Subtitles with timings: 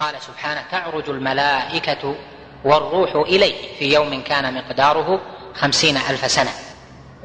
[0.00, 2.16] قال سبحانه تعرج الملائكة
[2.64, 5.20] والروح إليه في يوم كان مقداره
[5.54, 6.50] خمسين ألف سنة.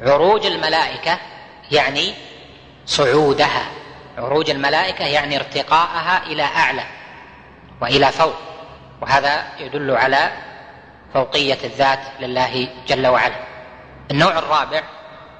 [0.00, 1.18] عروج الملائكة
[1.70, 2.14] يعني
[2.86, 3.62] صعودها.
[4.18, 6.84] عروج الملائكة يعني ارتقاءها إلى أعلى
[7.80, 8.36] وإلى فوق.
[9.02, 10.32] وهذا يدل على
[11.14, 13.36] فوقية الذات لله جل وعلا.
[14.10, 14.82] النوع الرابع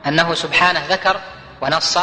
[0.07, 1.21] أنه سبحانه ذكر
[1.63, 1.99] ونص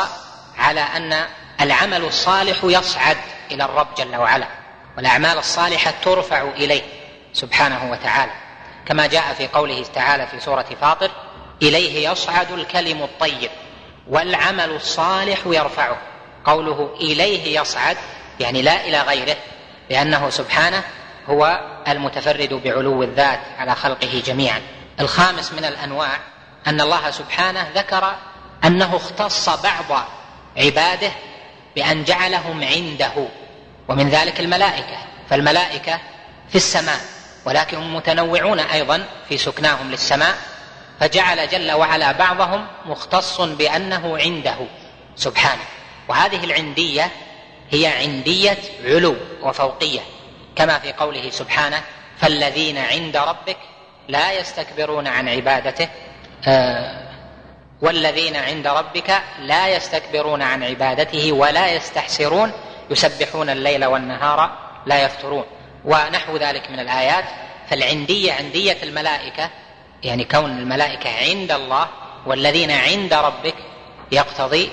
[0.58, 1.26] على أن
[1.62, 3.18] العمل الصالح يصعد
[3.52, 4.63] إلى الرب جل وعلا.
[4.98, 6.82] والأعمال الصالحة ترفع إليه
[7.34, 8.32] سبحانه وتعالى.
[8.86, 11.12] كما جاء في قوله تعالى في سورة فاطر
[11.62, 13.50] إليه يصعد الكلم الطيب
[14.08, 15.98] والعمل الصالح يرفعه.
[16.46, 17.98] قوله إليه يصعد
[18.40, 19.38] يعني لا إلى غيره
[19.90, 20.84] لأنه سبحانه
[21.28, 24.62] هو المتفرد بعلو الذات على خلقه جميعا.
[25.00, 26.20] الخامس من الأنواع
[26.68, 28.16] أن الله سبحانه ذكر
[28.66, 30.08] أنه اختص بعض
[30.58, 31.12] عباده
[31.76, 33.28] بأن جعلهم عنده.
[33.88, 34.98] ومن ذلك الملائكة.
[35.30, 36.00] فالملائكة
[36.50, 37.00] في السماء
[37.46, 40.36] ولكن هم متنوعون أيضا في سكناهم للسماء.
[41.00, 44.58] فجعل جل وعلا بعضهم مختص بأنه عنده
[45.16, 45.64] سبحانه.
[46.08, 47.12] وهذه العندية
[47.72, 50.02] هي عندية علو وفوقية.
[50.56, 51.82] كما في قوله سبحانه
[52.20, 53.58] فالذين عند ربك
[54.08, 55.88] لا يستكبرون عن عبادته.
[56.48, 57.04] آه
[57.82, 62.52] والذين عند ربك لا يستكبرون عن عبادته ولا يستحسرون
[62.90, 65.44] يسبحون الليل والنهار لا يفترون.
[65.86, 67.26] ونحو ذلك من الآيات.
[67.70, 69.50] فالعندية عندية الملائكة
[70.04, 71.88] يعني كون الملائكة عند الله
[72.26, 73.56] والذين عند ربك
[74.12, 74.70] يقتضي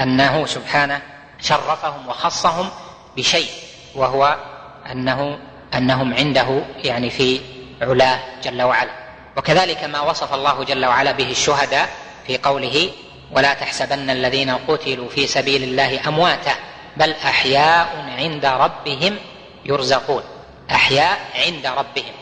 [0.00, 1.00] أنه سبحانه
[1.40, 2.70] شرفهم وخصهم
[3.16, 3.50] بشيء
[3.94, 4.36] وهو
[4.92, 5.38] انه
[5.74, 7.40] أنهم عنده يعني في
[7.82, 8.90] علاه جل وعلا.
[9.36, 11.88] وكذلك ما وصف الله جل وعلا به الشهداء
[12.26, 12.90] في قوله
[13.32, 16.52] ولا تحسبن الذين قتلوا في سبيل الله أمواتا
[16.96, 19.16] بل أحياء عند ربهم
[19.64, 20.22] يرزقون.
[20.70, 22.14] أحياء عند ربهم.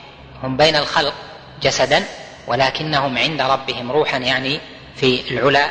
[0.43, 1.15] هم بين الخلق
[1.63, 2.05] جسدا
[2.47, 4.61] ولكنهم عند ربهم روحا يعني
[4.97, 5.69] في العلا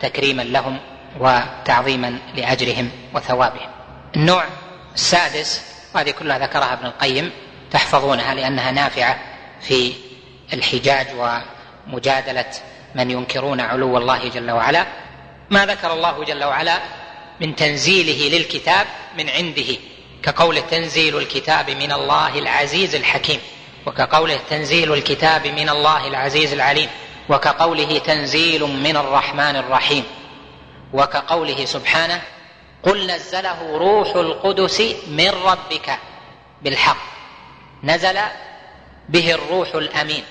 [0.00, 0.78] تكريما لهم
[1.20, 3.68] وتعظيما لأجرهم وثوابهم.
[4.16, 4.44] النوع
[4.94, 5.62] السادس
[5.94, 7.32] وهذه كلها ذكرها ابن القيم
[7.70, 9.18] تحفظونها لأنها نافعة
[9.60, 9.92] في
[10.52, 12.50] الحجاج ومجادلة
[12.94, 14.86] من ينكرون علو الله جل وعلا.
[15.50, 16.78] ما ذكر الله جل وعلا
[17.40, 18.86] من تنزيله للكتاب
[19.18, 19.76] من عنده
[20.22, 23.40] كقوله تنزيل الكتاب من الله العزيز الحكيم
[23.86, 26.88] وكقوله تنزيل الكتاب من الله العزيز العليم
[27.28, 30.04] وكقوله تنزيل من الرحمن الرحيم
[30.92, 32.22] وكقوله سبحانه
[32.82, 35.98] قل نزله روح القدس من ربك
[36.62, 36.96] بالحق
[37.82, 38.18] نزل
[39.08, 40.22] به الروح الأمين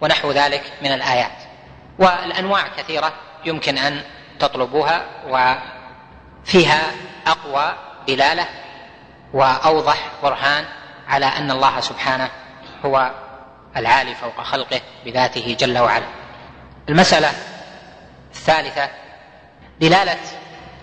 [0.00, 1.32] ونحو ذلك من الآيات.
[1.98, 3.12] والأنواع كثيرة
[3.44, 4.02] يمكن أن
[4.40, 5.06] تطلبوها
[6.44, 6.92] وفيها
[7.26, 7.74] أقوى
[8.08, 8.46] دلالة
[9.32, 10.64] وأوضح برهان
[11.08, 12.30] على أن الله سبحانه
[12.84, 13.10] هو
[13.76, 16.06] العالي فوق خلقه بذاته جل وعلا.
[16.88, 17.32] المسألة
[18.34, 18.88] الثالثة
[19.80, 20.18] دلالة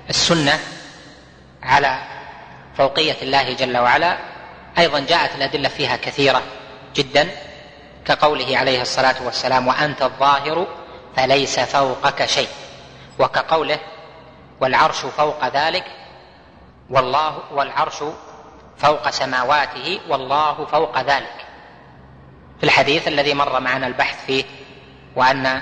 [0.09, 0.59] السنة
[1.63, 1.97] على
[2.78, 4.17] فوقية الله جل وعلا.
[4.78, 6.41] أيضا جاءت الأدلة فيها كثيرة
[6.95, 7.29] جدا
[8.05, 10.67] كقوله عليه الصلاة والسلام وأنت الظاهر
[11.16, 12.49] فليس فوقك شيء.
[13.19, 13.79] وكقوله
[14.61, 15.85] والعرش فوق ذلك
[16.89, 18.03] والله والعرش
[18.77, 21.45] فوق سماواته والله فوق ذلك.
[22.59, 24.44] في الحديث الذي مر معنا البحث فيه
[25.16, 25.61] وأن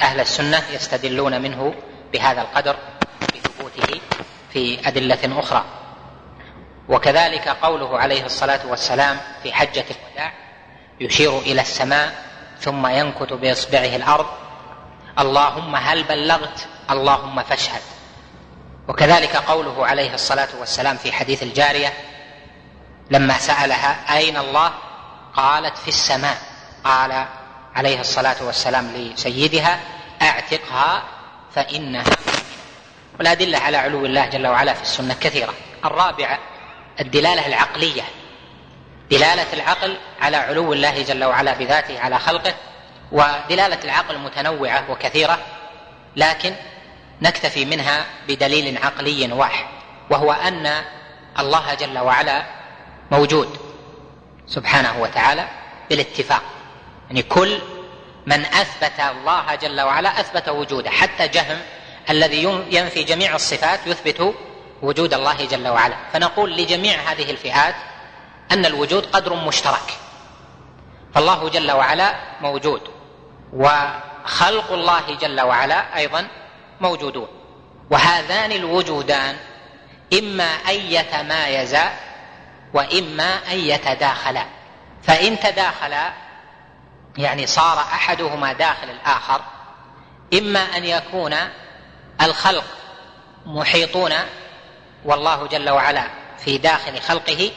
[0.00, 1.74] أهل السنة يستدلون منه
[2.12, 2.76] بهذا القدر
[3.34, 4.00] بثبوته
[4.52, 5.64] في أدلة أخرى.
[6.88, 10.32] وكذلك قوله عليه الصلاة والسلام في حجة الوداع
[11.00, 12.14] يشير إلى السماء
[12.60, 14.26] ثم ينكت بإصبعه الأرض
[15.18, 17.99] اللهم هل بلغت؟ اللهم فاشهد.
[18.90, 21.92] وكذلك قوله عليه الصلاة والسلام في حديث الجارية
[23.10, 24.72] لما سألها أين الله؟
[25.34, 26.36] قالت في السماء.
[26.84, 27.26] قال
[27.74, 29.80] عليه الصلاة والسلام لسيدها
[30.22, 31.02] أعتقها
[31.54, 32.04] فإنها
[33.18, 35.54] والادله على علو الله جل وعلا في السنة كثيرة.
[35.84, 36.38] الرابعه
[37.00, 38.02] الدلالة العقلية.
[39.10, 42.54] دلالة العقل على علو الله جل وعلا بذاته على خلقه
[43.12, 45.38] ودلالة العقل متنوعة وكثيرة
[46.16, 46.54] لكن
[47.22, 49.66] نكتفي منها بدليل عقلي واحد
[50.10, 50.82] وهو أن
[51.38, 52.46] الله جل وعلا
[53.10, 53.58] موجود
[54.46, 55.48] سبحانه وتعالى
[55.90, 56.42] بالاتفاق.
[57.06, 57.58] يعني كل
[58.26, 61.58] من أثبت الله جل وعلا أثبت وجوده حتى جهم
[62.10, 64.34] الذي ينفي جميع الصفات يثبت
[64.82, 65.96] وجود الله جل وعلا.
[66.12, 67.74] فنقول لجميع هذه الفئات
[68.52, 69.98] أن الوجود قدر مشترك.
[71.14, 72.80] فالله جل وعلا موجود
[73.52, 76.26] وخلق الله جل وعلا أيضا
[76.80, 77.28] موجودون.
[77.90, 79.36] وهذان الوجودان
[80.18, 81.92] إما أن يتمايزا
[82.74, 84.44] وإما أن يتداخلا.
[85.02, 86.12] فإن تداخلا
[87.18, 89.40] يعني صار أحدهما داخل الآخر
[90.34, 91.34] إما أن يكون
[92.22, 92.64] الخلق
[93.46, 94.12] محيطون
[95.04, 96.04] والله جل وعلا
[96.38, 97.50] في داخل خلقه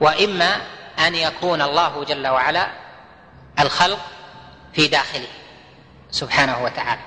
[0.00, 0.60] وإما
[0.98, 2.66] أن يكون الله جل وعلا
[3.60, 4.00] الخلق
[4.72, 5.28] في داخله.
[6.10, 7.00] سبحانه وتعالى.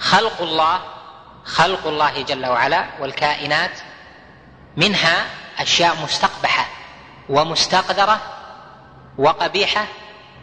[0.00, 0.80] خلق الله
[1.44, 3.70] خلق الله جل وعلا والكائنات
[4.76, 5.26] منها
[5.58, 6.68] أشياء مستقبحة
[7.28, 8.20] ومستقذره
[9.18, 9.86] وقبيحة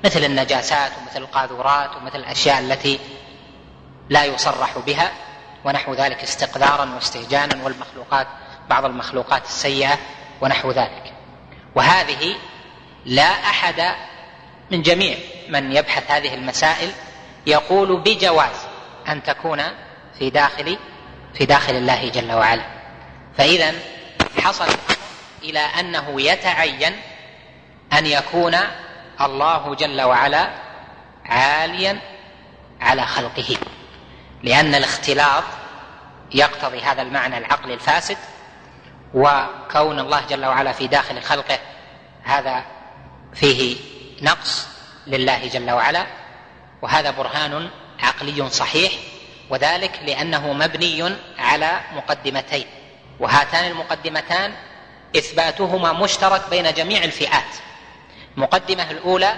[0.04, 3.00] مثل النجاسات ومثل القاذورات ومثل الأشياء التي
[4.10, 5.12] لا يصرح بها
[5.66, 8.28] ونحو ذلك استقذارا واستهجانا والمخلوقات
[8.70, 9.98] بعض المخلوقات السيئة
[10.42, 11.14] ونحو ذلك.
[11.76, 12.36] وهذه
[13.06, 13.96] لا أحد
[14.72, 15.18] من جميع
[15.50, 16.92] من يبحث هذه المسائل
[17.48, 18.67] يقول بجواز
[19.08, 19.64] أن تكون
[20.20, 20.78] في داخل
[21.34, 22.64] في داخل الله جل وعلا.
[23.38, 23.74] فاذا
[24.40, 24.68] حصل
[25.44, 26.94] إلى أنه يتعين
[27.94, 28.58] أن يكون
[29.22, 30.50] الله جل وعلا
[31.26, 32.00] عاليا
[32.82, 33.58] على خلقه.
[34.44, 35.44] لأن الاختلاط
[36.32, 38.18] يقتضي هذا المعنى العقلي الفاسد
[39.14, 41.60] وكون الله جل وعلا في داخل خلقه
[42.24, 42.64] هذا
[43.34, 43.78] فيه
[44.22, 44.68] نقص
[45.08, 46.06] لله جل وعلا
[46.82, 47.70] وهذا برهان
[48.00, 48.92] عقلي صحيح
[49.50, 52.66] وذلك لأنه مبني على مقدمتين
[53.20, 54.54] وهاتان المقدمتان
[55.18, 57.56] إثباتهما مشترك بين جميع الفئات.
[58.38, 59.36] المقدمه الأولى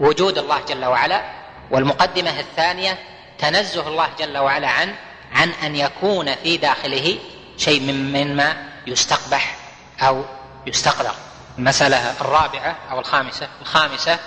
[0.00, 1.22] وجود الله جل وعلا
[1.70, 2.98] والمقدمة الثانية
[3.38, 4.94] تنزه الله جل وعلا عن
[5.32, 7.18] عن أن يكون في داخله
[7.56, 8.56] شيء مما
[8.86, 9.56] يستقبح
[10.00, 10.24] أو
[10.66, 11.14] يستقذر
[11.58, 14.18] المسألة الرابعة أو الخامسة الخامسة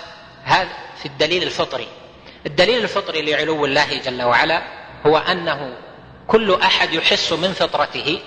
[0.44, 0.68] هذا
[1.02, 1.88] في الدليل الفطري.
[2.46, 4.62] الدليل الفطري لعلو الله جل وعلا
[5.06, 5.76] هو أنه
[6.26, 8.20] كل أحد يحس من فطرته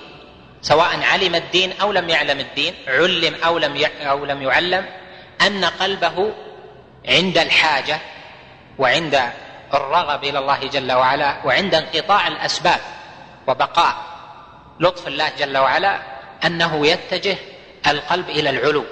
[0.62, 4.86] سواء علم الدين أو لم يعلم الدين علم أو لم أو لم يعلم
[5.42, 6.34] أن قلبه
[7.08, 8.00] عند الحاجة
[8.78, 9.22] وعند
[9.74, 12.80] الرغب إلى الله جل وعلا وعند انقطاع الأسباب
[13.48, 13.96] وبقاء
[14.80, 16.00] لطف الله جل وعلا
[16.46, 17.38] أنه يتجه
[17.88, 18.86] القلب إلى العلو.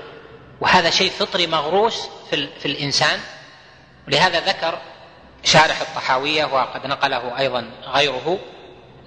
[0.62, 3.19] وهذا شيء فطري مغروس في, في الإنسان.
[4.07, 4.80] ولهذا ذكر
[5.44, 8.39] شارح الطحاوية وقد نقله أيضا غيره.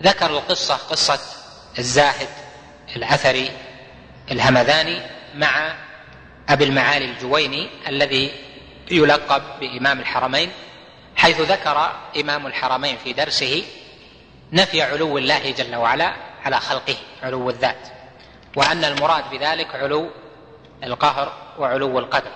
[0.02, 1.20] ذكر القصة قصة
[1.78, 2.28] الزاهد
[2.96, 3.50] الأثري
[4.30, 5.02] الهمذاني
[5.34, 5.74] مع
[6.48, 8.32] أبي المعالي الجويني الذي
[8.90, 10.50] يلقب بإمام الحرمين
[11.16, 13.64] حيث ذكر إمام الحرمين في درسه
[14.52, 17.88] نفي علو الله جل وعلا على خلقه علو الذات
[18.56, 20.10] وأن المراد بذلك علو
[20.84, 22.30] القهر وعلو القدر.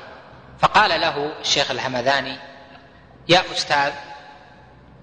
[0.61, 2.37] فقال له الشيخ الهمذاني
[3.29, 3.93] يا أستاذ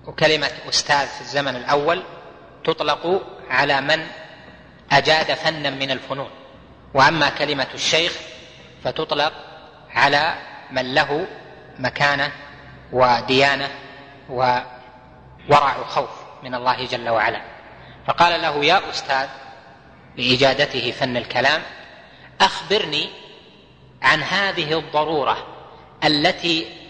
[0.08, 2.04] وكلمة أستاذ في الزمن الأول
[2.64, 4.08] تطلق على من
[4.92, 6.30] أجاد فنا من الفنون
[6.94, 8.14] وأما كلمة الشيخ
[8.84, 9.34] فتطلق
[9.90, 10.36] على
[10.72, 11.28] من له
[11.80, 12.32] مكانة
[12.92, 13.70] وديانة
[14.30, 16.10] وورع خوف
[16.44, 17.42] من الله جل وعلا.
[18.08, 19.28] فقال له يا أستاذ
[20.18, 21.62] بإجادته فن الكلام
[22.42, 23.10] أخبرني
[24.02, 25.48] عن هذه الضرورة
[26.04, 26.81] التي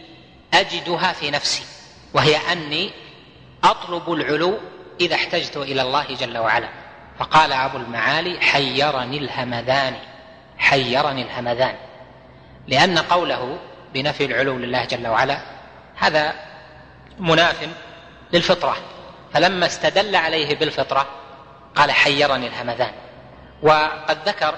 [0.53, 1.63] أجدها في نفسي
[2.13, 2.92] وهي أني
[3.63, 4.57] أطلب العلو
[5.01, 6.69] إذا احتجت إلى الله جل وعلا.
[7.19, 9.95] فقال أبو المعالي حيرني الهمذان
[10.57, 11.75] حيرني الهمذان.
[12.68, 13.59] لأن قوله
[13.94, 15.42] بنفي العلو لله جل وعلا
[15.95, 16.33] هذا
[17.19, 17.68] مناف
[18.33, 18.78] للفطرة.
[19.33, 21.07] فلما استدل عليه بالفطرة
[21.75, 22.92] قال حيرني الهمذان.
[23.61, 24.56] وقد ذكر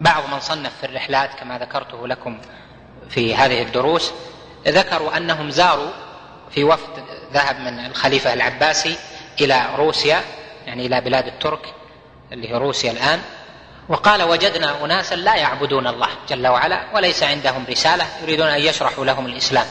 [0.00, 2.40] بعض من صنف في الرحلات كما ذكرته لكم
[3.10, 4.12] في هذه الدروس
[4.68, 5.90] ذكروا أنهم زاروا
[6.50, 8.96] في وفد ذهب من الخليفة العباسي
[9.40, 10.20] إلى روسيا
[10.66, 11.74] يعني إلى بلاد الترك
[12.32, 13.20] اللي هي روسيا الآن
[13.88, 19.26] وقال وجدنا اناسا لا يعبدون الله جل وعلا وليس عندهم رسالة يريدون أن يشرحوا لهم
[19.26, 19.66] الإسلام.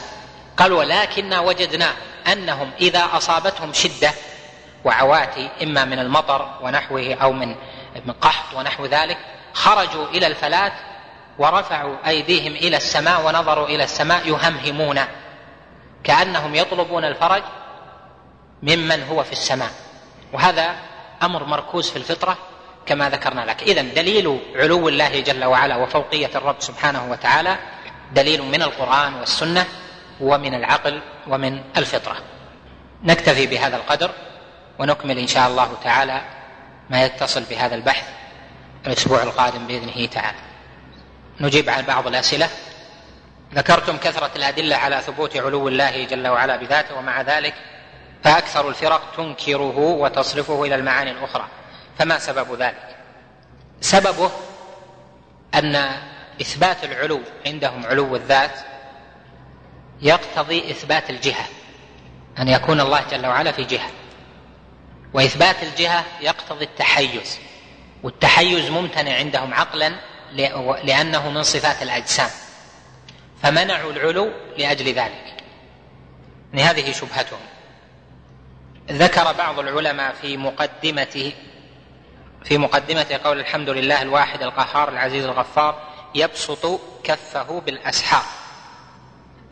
[0.57, 1.93] قال ولكننا وجدنا
[2.27, 4.11] أنهم إذا أصابتهم شدة
[4.85, 7.55] وعواتي إما من المطر ونحوه أو من
[8.05, 9.17] من قحط ونحو ذلك
[9.53, 10.71] خرجوا إلى الفلاه
[11.39, 14.99] ورفعوا أيديهم إلى السماء ونظروا إلى السماء يهمهمون
[16.03, 17.43] كأنهم يطلبون الفرج
[18.63, 19.71] ممن هو في السماء.
[20.33, 20.75] وهذا
[21.23, 22.37] أمر مركوز في الفطرة
[22.85, 23.63] كما ذكرنا لك.
[23.63, 27.57] اذا دليل علو الله جل وعلا وفوقية الرب سبحانه وتعالى
[28.11, 29.65] دليل من القرآن والسنة
[30.21, 32.15] ومن العقل ومن الفطرة.
[33.03, 34.11] نكتفي بهذا القدر
[34.79, 36.21] ونكمل إن شاء الله تعالى
[36.89, 38.07] ما يتصل بهذا البحث
[38.87, 40.48] الأسبوع القادم بإذنه تعالى.
[41.41, 42.49] نجيب عن بعض الأسئلة.
[43.53, 47.53] ذكرتم كثرة الأدلة على ثبوت علو الله جل وعلا بذاته ومع ذلك
[48.23, 51.47] فأكثر الفرق تنكره وتصرفه إلى المعاني الأخرى.
[51.99, 52.95] فما سبب ذلك؟
[53.81, 54.31] سببه
[55.55, 55.75] أن
[56.41, 58.59] إثبات العلو عندهم علو الذات
[60.01, 61.45] يقتضي إثبات الجهة
[62.39, 63.89] أن يكون الله جل وعلا في جهة.
[65.13, 67.39] وإثبات الجهة يقتضي التحيز
[68.03, 69.95] والتحيز ممتنع عندهم عقلا
[70.83, 72.29] لأنه من صفات الأجسام.
[73.43, 75.43] فمنعوا العلو لأجل ذلك.
[76.53, 77.39] هذه شبهتهم.
[78.89, 81.33] ذكر بعض العلماء في مقدمته
[82.45, 85.81] في مقدمة قول الحمد لله الواحد القهار العزيز الغفار
[86.15, 88.23] يبسط كفه بالأسحار.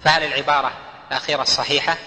[0.03, 0.71] فهل العبارة
[1.11, 1.97] الأخيرة الصحيحة؟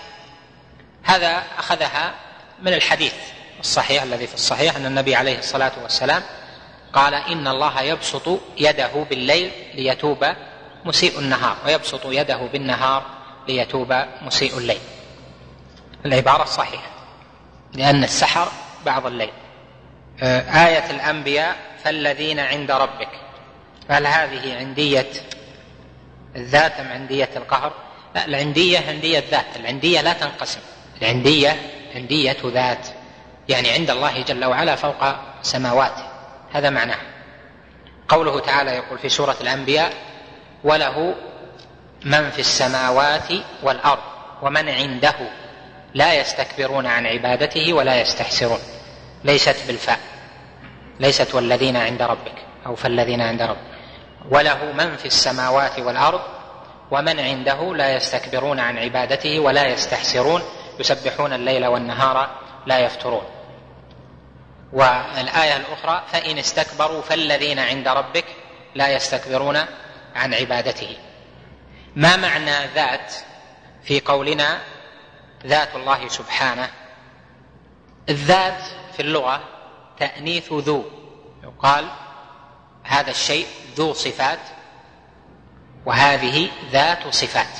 [1.02, 2.14] هذا أخذها
[2.62, 3.14] من الحديث
[3.60, 6.22] الصحيح الذي في الصحيح أن النبي عليه الصلاة والسلام
[6.92, 10.26] قال إن الله يبسط يده بالليل ليتوب
[10.84, 13.02] مسيء النهار ويبسط يده بالنهار
[13.48, 14.80] ليتوب مسيء الليل.
[16.06, 16.90] العبارة الصحيحة
[17.74, 18.48] لأن السحر
[18.86, 19.32] بعض الليل.
[20.22, 23.08] آه، آية الأنبياء فالذين عند ربك
[23.88, 25.10] هل هذه عندية
[26.36, 27.72] الذات أم عندية القهر؟
[28.14, 30.60] لا العندية عندية ذات العندية لا تنقسم.
[31.02, 31.56] العندية
[31.94, 32.88] عندية ذات
[33.48, 36.09] يعني عند الله جل وعلا فوق سماواته.
[36.52, 36.98] هذا معناه.
[38.08, 39.92] قوله تعالى يقول في سورة الأنبياء
[40.64, 41.14] وله
[42.04, 43.28] من في السماوات
[43.62, 44.02] والأرض
[44.42, 45.14] ومن عنده
[45.94, 48.58] لا يستكبرون عن عبادته ولا يستحسرون.
[49.24, 49.98] ليست بالفاء
[51.00, 52.34] ليست والذين عند ربك
[52.66, 53.70] أو فالذين عند ربك.
[54.30, 56.20] وله من في السماوات والأرض
[56.90, 60.42] ومن عنده لا يستكبرون عن عبادته ولا يستحسرون.
[60.80, 62.30] يسبحون الليل والنهار
[62.66, 63.22] لا يفترون.
[64.72, 68.24] والآية الأخرى فإن استكبروا فالذين عند ربك
[68.74, 69.56] لا يستكبرون
[70.14, 70.96] عن عبادته.
[71.96, 73.14] ما معنى ذات
[73.84, 74.60] في قولنا
[75.46, 76.70] ذات الله سبحانه؟
[78.08, 78.62] الذات
[78.92, 79.40] في اللغة
[79.98, 80.84] تأنيث ذو.
[81.42, 81.90] يقال
[82.82, 83.46] هذا الشيء
[83.76, 84.38] ذو صفات
[85.86, 87.58] وهذه ذات صفات.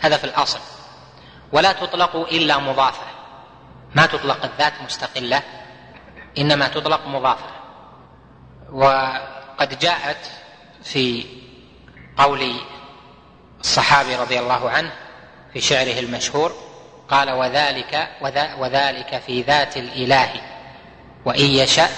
[0.00, 0.60] هذا في الأصل.
[1.52, 3.06] ولا تطلق إلا مضافة.
[3.94, 5.42] ما تطلق الذات مستقلة.
[6.38, 7.46] إنما تطلق مضافة.
[8.72, 10.30] وقد جاءت
[10.84, 11.24] في
[12.16, 12.54] قول
[13.60, 14.92] الصحابي رضي الله عنه
[15.52, 16.52] في شعره المشهور
[17.08, 18.08] قال وذلك
[18.58, 20.30] وذلك في ذات الإله
[21.24, 21.88] وإن يشأ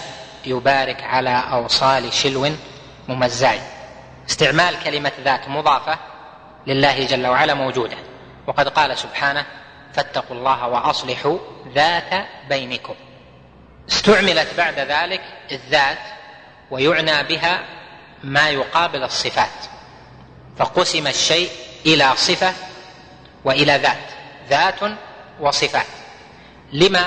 [0.46, 2.50] يبارك على أوصال شلو
[3.08, 3.54] ممزع.
[4.28, 5.98] استعمال كلمة ذات مضافة
[6.66, 7.96] لله جل وعلا موجودة.
[8.46, 9.46] وقد قال سبحانه
[9.92, 11.38] فاتقوا الله وأصلحوا
[11.74, 12.94] ذات بينكم.
[13.88, 15.20] استعملت بعد ذلك
[15.52, 15.98] الذات
[16.70, 17.64] ويعنى بها
[18.24, 19.50] ما يقابل الصفات
[20.58, 21.50] فقسم الشيء
[21.86, 22.52] إلى صفة
[23.44, 24.10] وإلى ذات
[24.48, 24.80] ذات
[25.40, 25.86] وصفات.
[26.72, 27.06] لما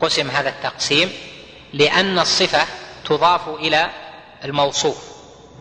[0.00, 1.12] قسم هذا التقسيم؟
[1.72, 2.66] لأن الصفة
[3.04, 3.90] تضاف إلى
[4.44, 5.08] الموصوف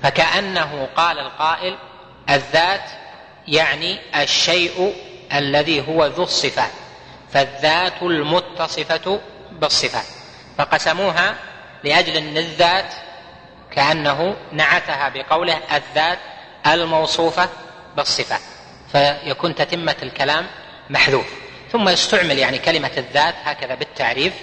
[0.04, 1.78] فكأنه قال القائل
[2.30, 2.90] الذات
[3.48, 4.96] يعني الشيء
[5.34, 6.72] الذي هو ذو الصفات
[7.34, 10.17] فالذات المتصفة بالصفات.
[10.58, 11.36] فقسموها
[11.84, 12.94] لأجل أن الذات
[13.72, 16.20] كأنه نعتها بقوله الذات
[16.68, 17.50] الموصوفة
[17.98, 18.42] بالصفات
[18.92, 20.48] فيكون تتمه الكلام
[20.90, 21.26] محذوف.
[21.72, 24.34] ثم استعمل يعني كلمة الذات هكذا بالتعريف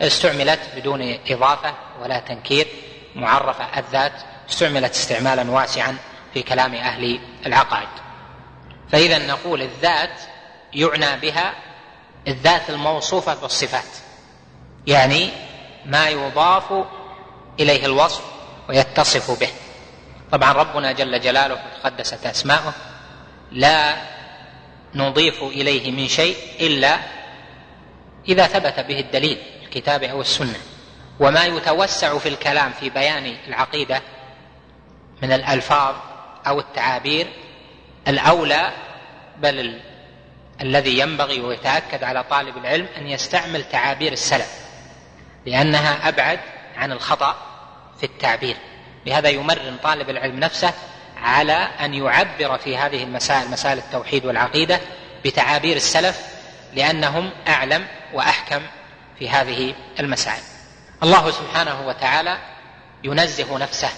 [0.00, 2.66] استعملت بدون إضافة ولا تنكير
[3.14, 4.12] معرفة الذات
[4.50, 5.96] استعملت استعمالا واسعا
[6.34, 7.88] في كلام أهل العقائد.
[8.92, 10.20] فإذا نقول الذات
[10.74, 11.54] يعنى بها
[12.28, 13.84] الذات الموصوفة بالصفات
[14.86, 15.30] يعني
[15.86, 16.84] ما يضاف
[17.60, 18.22] إليه الوصف
[18.68, 19.48] ويتصف به.
[20.32, 22.72] طبعا ربنا جل جلاله وتقدست أسماؤه.
[23.52, 23.96] لا
[24.94, 26.98] نضيف إليه من شيء إلا
[28.28, 30.58] إذا ثبت به الدليل الكتاب أو السنة.
[31.20, 34.02] وما يتوسع في الكلام في بيان العقيدة
[35.22, 35.94] من الألفاظ
[36.46, 37.26] أو التعابير
[38.08, 38.72] الأولى
[39.38, 39.80] بل ال...
[40.60, 44.65] الذي ينبغي ويتأكد على طالب العلم أن يستعمل تعابير السلف.
[45.46, 46.40] لأنها أبعد
[46.76, 47.36] عن الخطأ
[48.00, 48.56] في التعبير.
[49.06, 50.72] لهذا يمرن طالب العلم نفسه
[51.16, 54.80] على أن يعبر في هذه المسائل مسائل التوحيد والعقيدة
[55.24, 56.20] بتعابير السلف
[56.74, 58.62] لأنهم أعلم وأحكم
[59.18, 60.42] في هذه المسائل.
[61.02, 62.38] الله سبحانه وتعالى
[63.04, 63.88] ينزه نفسه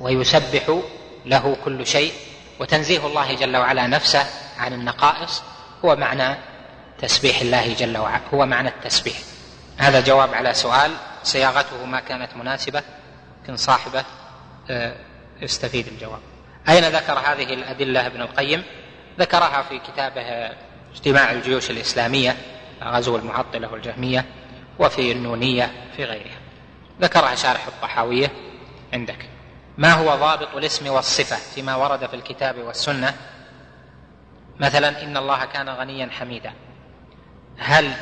[0.00, 0.80] ويسبح
[1.26, 2.12] له كل شيء
[2.60, 4.26] وتنزيه الله جل وعلا نفسه
[4.58, 5.42] عن النقائص
[5.84, 6.36] هو معنى
[6.98, 9.16] تسبيح الله جل وعلا هو معنى التسبيح.
[9.76, 10.92] هذا جواب على سؤال
[11.22, 12.82] صياغته ما كانت مناسبة
[13.42, 14.04] لكن صاحبه
[14.70, 14.96] آه،
[15.40, 16.20] يستفيد الجواب.
[16.68, 18.62] أين ذكر هذه الأدلة ابن القيم؟
[19.18, 20.50] ذكرها في كتابه
[20.92, 22.36] اجتماع الجيوش الإسلامية
[22.82, 24.24] غزو المعطلة والجهمية
[24.78, 26.38] وفي النونية في غيرها.
[27.00, 28.32] ذكرها شارح الطحاوية
[28.92, 29.28] عندك.
[29.78, 33.14] ما هو ضابط الاسم والصفة فيما ورد في الكتاب والسنة؟
[34.60, 36.52] مثلا إن الله كان غنيا حميدا.
[37.58, 37.92] هل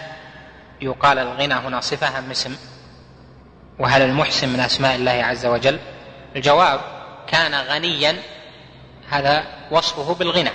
[0.81, 2.57] يقال الغنى هنا صفة أم اسم؟
[3.79, 5.79] وهل المحسن من أسماء الله عز وجل؟
[6.37, 6.81] الجواب
[7.27, 8.17] كان غنيا
[9.09, 10.51] هذا وصفه بالغنى.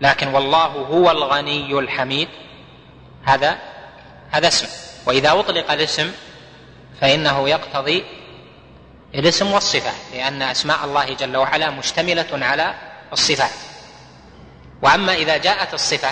[0.00, 2.28] لكن والله هو الغني الحميد
[3.24, 3.58] هذا
[4.30, 4.66] هذا اسم.
[5.06, 6.12] وإذا أطلق الاسم
[7.00, 8.04] فإنه يقتضي
[9.14, 12.74] الاسم والصفة لأن أسماء الله جل وعلا مشتملة على
[13.12, 13.50] الصفات.
[14.82, 16.10] وأما إذا جاءت الصفة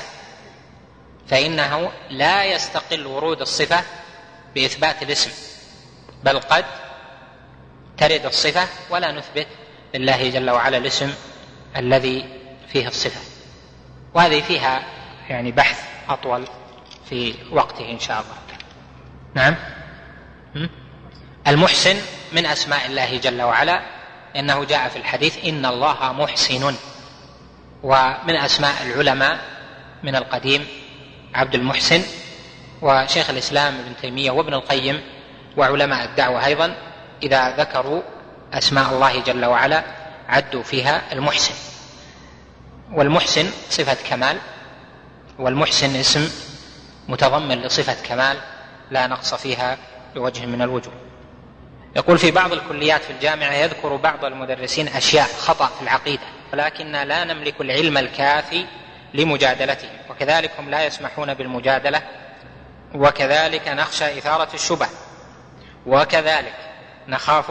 [1.28, 3.82] فإنه لا يستقل ورود الصفة
[4.54, 5.30] بإثبات الاسم
[6.24, 6.64] بل قد
[7.96, 9.46] ترد الصفة ولا نثبت
[9.94, 11.14] لله جل وعلا الاسم
[11.76, 12.24] الذي
[12.72, 13.20] فيه الصفة.
[14.14, 14.82] وهذه فيها
[15.28, 16.44] يعني بحث أطول
[17.10, 18.36] في وقته إن شاء الله.
[19.34, 19.56] نعم؟
[21.46, 21.96] المحسن
[22.32, 23.82] من أسماء الله جل وعلا
[24.34, 26.74] لأنه جاء في الحديث إن الله محسن
[27.82, 29.38] ومن أسماء العلماء
[30.02, 30.66] من القديم
[31.34, 32.02] عبد المحسن
[32.82, 35.00] وشيخ الإسلام ابن تيمية وابن القيم
[35.56, 36.74] وعلماء الدعوة أيضا
[37.22, 38.02] إذا ذكروا
[38.52, 39.84] أسماء الله جل وعلا
[40.28, 41.54] عدوا فيها المحسن.
[42.92, 44.36] والمحسن صفة كمال
[45.38, 46.30] والمحسن اسم
[47.08, 48.36] متضمن لصفة كمال
[48.90, 49.78] لا نقص فيها
[50.14, 50.92] بوجه من الوجوه.
[51.96, 56.22] يقول في بعض الكليات في الجامعة يذكر بعض المدرسين أشياء خطأ في العقيدة
[56.52, 58.66] ولكننا لا نملك العلم الكافي
[59.14, 62.02] لمجادلتهم وكذلك هم لا يسمحون بالمجادلة
[62.94, 64.86] وكذلك نخشى إثارة الشبه
[65.86, 66.54] وكذلك
[67.08, 67.50] نخاف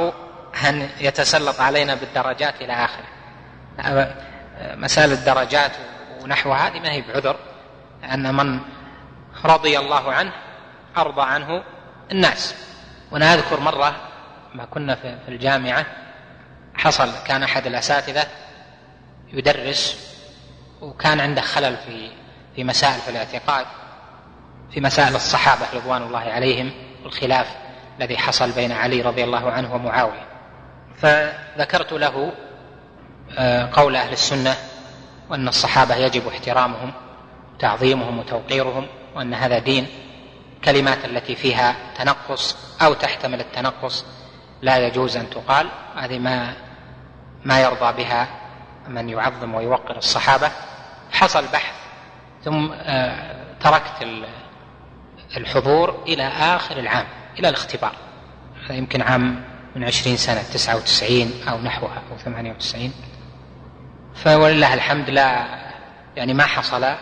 [0.67, 3.05] أن يتسلط علينا بالدرجات إلى آخره.
[4.75, 5.71] مسائل الدرجات
[6.21, 7.35] ونحو هذه ما هي بعذر
[8.03, 8.59] أن من
[9.45, 10.31] رضي الله عنه
[10.97, 11.63] أرضى عنه
[12.11, 12.55] الناس.
[13.11, 13.95] وأنا أذكر مرة
[14.55, 15.85] ما كنا في الجامعة
[16.73, 18.27] حصل كان أحد الأساتذة
[19.33, 20.10] يدرس
[20.81, 22.11] وكان عنده خلل في
[22.55, 23.65] في مسائل في الاعتقاد
[24.71, 26.71] في مسائل الصحابة رضوان الله عليهم
[27.03, 27.47] والخلاف
[27.99, 30.25] الذي حصل بين علي رضي الله عنه ومعاوية.
[30.97, 32.31] فذكرت له
[33.37, 34.55] آه، قول أهل السنة
[35.29, 36.93] وأن الصحابة يجب احترامهم
[37.59, 39.87] تعظيمهم وتوقيرهم وأن هذا دين.
[40.65, 44.05] كلمات التي فيها تنقص أو تحتمل التنقص
[44.61, 45.69] لا يجوز أن تقال.
[45.95, 46.53] هذه ما
[47.45, 48.27] ما يرضى بها
[48.87, 50.51] من يعظم ويوقر الصحابة.
[51.11, 51.75] حصل بحث
[52.45, 54.07] ثم آه، تركت
[55.37, 57.05] الحضور إلى آخر العام
[57.39, 57.95] إلى الاختبار.
[58.65, 59.43] هذا يمكن عام
[59.75, 62.93] من عشرين سنة تسعة وتسعين أو نحوها أو ثمانية وتسعين.
[64.15, 65.45] فولله الحمد لا
[66.15, 66.95] يعني ما حصل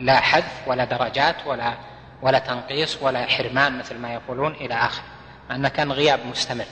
[0.00, 1.74] لا حذف ولا درجات ولا
[2.22, 5.04] ولا تنقيص ولا حرمان مثل ما يقولون إلى اخره
[5.50, 6.64] أنه كان غياب مستمر.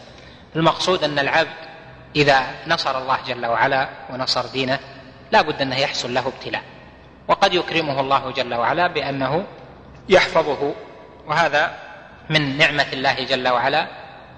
[0.57, 1.71] المقصود أن العبد
[2.16, 4.79] إذا نصر الله جل وعلا ونصر دينه
[5.33, 6.62] لا بد أنه يحصل له ابتلاء.
[7.29, 9.45] وقد يكرمه الله جل وعلا بأنه
[10.09, 10.75] يحفظه
[11.27, 11.79] وهذا
[12.31, 13.87] من نعمة الله جل وعلا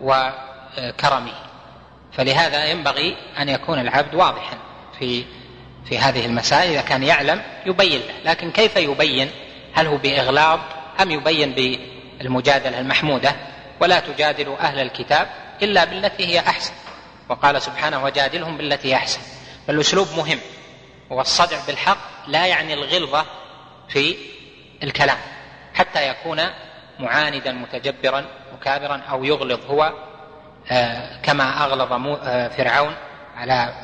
[0.00, 1.32] وكرمه.
[2.12, 4.56] فلهذا ينبغي أن يكون العبد واضحا
[4.98, 5.24] في
[5.88, 6.72] في هذه المسائل.
[6.72, 8.30] إذا كان يعلم يبين له.
[8.30, 9.30] لكن كيف يبين؟
[9.74, 10.60] هل هو بإغلاظ
[11.00, 13.36] أم يبين بالمجادلة المحمودة؟
[13.80, 15.28] ولا تجادلوا أهل الكتاب
[15.62, 16.72] إلا بالتي هي أحسن.
[17.28, 19.20] وقال سبحانه وجادلهم بالتي هي أحسن.
[19.66, 20.38] فالأسلوب مهم.
[21.12, 23.24] والصدع بالحق لا يعني الغلظة
[23.88, 24.16] في
[24.82, 25.18] الكلام
[25.74, 26.40] حتى يكون
[26.98, 29.92] معاندا متجبرا مكابرا أو يغلظ هو
[30.70, 31.92] آه، كما أغلظ
[32.24, 32.94] آه، فرعون
[33.36, 33.74] على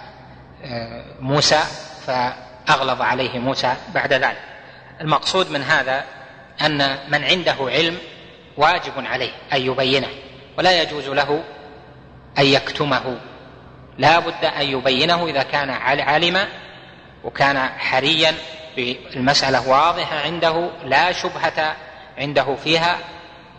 [0.65, 1.61] آه، موسى
[2.07, 4.39] فأغلظ عليه موسى بعد ذلك.
[5.01, 6.05] المقصود من هذا
[6.61, 7.99] أن من عنده علم
[8.57, 10.09] واجب عليه أن يبينه
[10.59, 11.45] ولا يجوز له
[12.39, 13.19] أن يكتمه.
[13.99, 16.49] لا بد أن يبينه إذا كان علم
[17.25, 18.35] وكان حريا
[18.77, 21.77] بالمسألة واضحة عنده لا شبهة
[22.19, 22.99] عنده فيها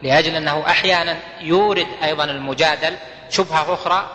[0.04, 2.95] لأجل أنه أحيانا يورد أيضا المجادل
[3.30, 4.10] شبهة أخرى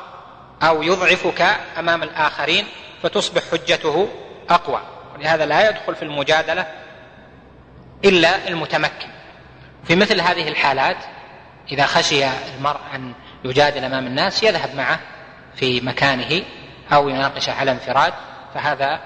[0.62, 2.66] أو يضعفك أمام الآخرين
[3.02, 4.08] فتصبح حجته
[4.50, 4.80] أقوى.
[5.14, 6.66] ولهذا لا يدخل في المجادلة
[8.04, 9.08] إلا المتمكن.
[9.84, 10.96] في مثل هذه الحالات
[11.72, 12.24] إذا خشي
[12.58, 13.12] المرء أن
[13.44, 15.00] يجادل أمام الناس يذهب معه
[15.56, 16.42] في مكانه
[16.92, 18.12] أو يناقشه على انفراد
[18.54, 19.00] فهذا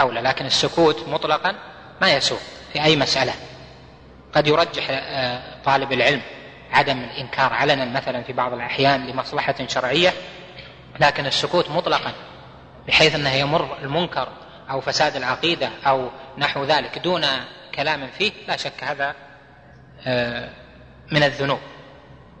[0.00, 1.54] أولى لكن السكوت مطلقا
[2.00, 2.38] ما يسوء
[2.72, 3.32] في أي مسألة.
[4.34, 6.22] قد يرجح آه، طالب العلم
[6.72, 10.12] عدم الإنكار علنا مثلا في بعض الأحيان لمصلحة شرعية
[11.00, 12.12] لكن السكوت مطلقا
[12.88, 14.28] بحيث أنه يمر المنكر
[14.70, 17.26] أو فساد العقيدة أو نحو ذلك دون
[17.74, 19.14] كلام فيه لا شك هذا
[20.06, 20.50] آه،
[21.12, 21.60] من الذنوب.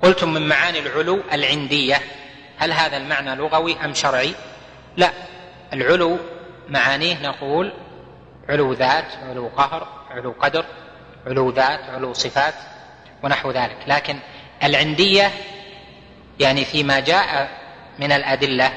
[0.02, 1.96] قلتم من معاني العلو العندية
[2.58, 4.34] هل هذا المعنى لغوي أم شرعي؟
[4.96, 5.10] لا
[5.72, 6.18] العلو
[6.72, 7.72] معانيه نقول
[8.48, 10.64] علو ذات علو قهر علو قدر
[11.26, 12.54] علو ذات علو صفات
[13.22, 13.76] ونحو ذلك.
[13.86, 14.18] لكن
[14.62, 15.30] العندية
[16.40, 17.48] يعني فيما جاء
[17.98, 18.72] من الأدلة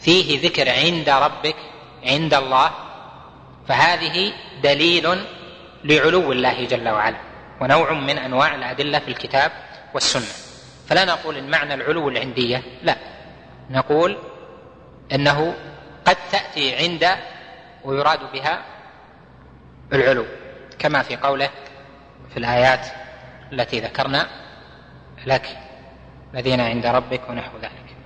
[0.00, 1.56] فيه ذكر عند ربك
[2.04, 2.70] عند الله
[3.68, 5.24] فهذه دليل
[5.84, 7.16] لعلو الله جل وعلا
[7.60, 9.52] ونوع من أنواع الأدلة في الكتاب
[9.94, 10.32] والسنة.
[10.88, 12.96] فلا نقول إن معنى العلو العندية لا.
[13.70, 14.18] نقول
[15.12, 15.54] إنه
[16.04, 17.08] قد تأتي عند
[17.84, 18.62] ويراد بها
[19.92, 20.26] العلو
[20.78, 21.50] كما في قوله
[22.30, 22.86] في الآيات
[23.52, 24.26] التي ذكرنا
[25.26, 25.58] لك
[26.34, 27.96] الذين عند ربك ونحو ذلك.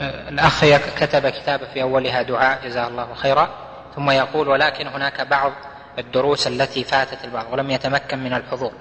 [0.00, 0.64] الأخ
[1.00, 3.48] كتب كتابه في أولها دعاء جزاه الله خيرا
[3.96, 5.52] ثم يقول ولكن هناك بعض
[5.98, 8.72] الدروس التي فاتت البعض ولم يتمكن من الحضور.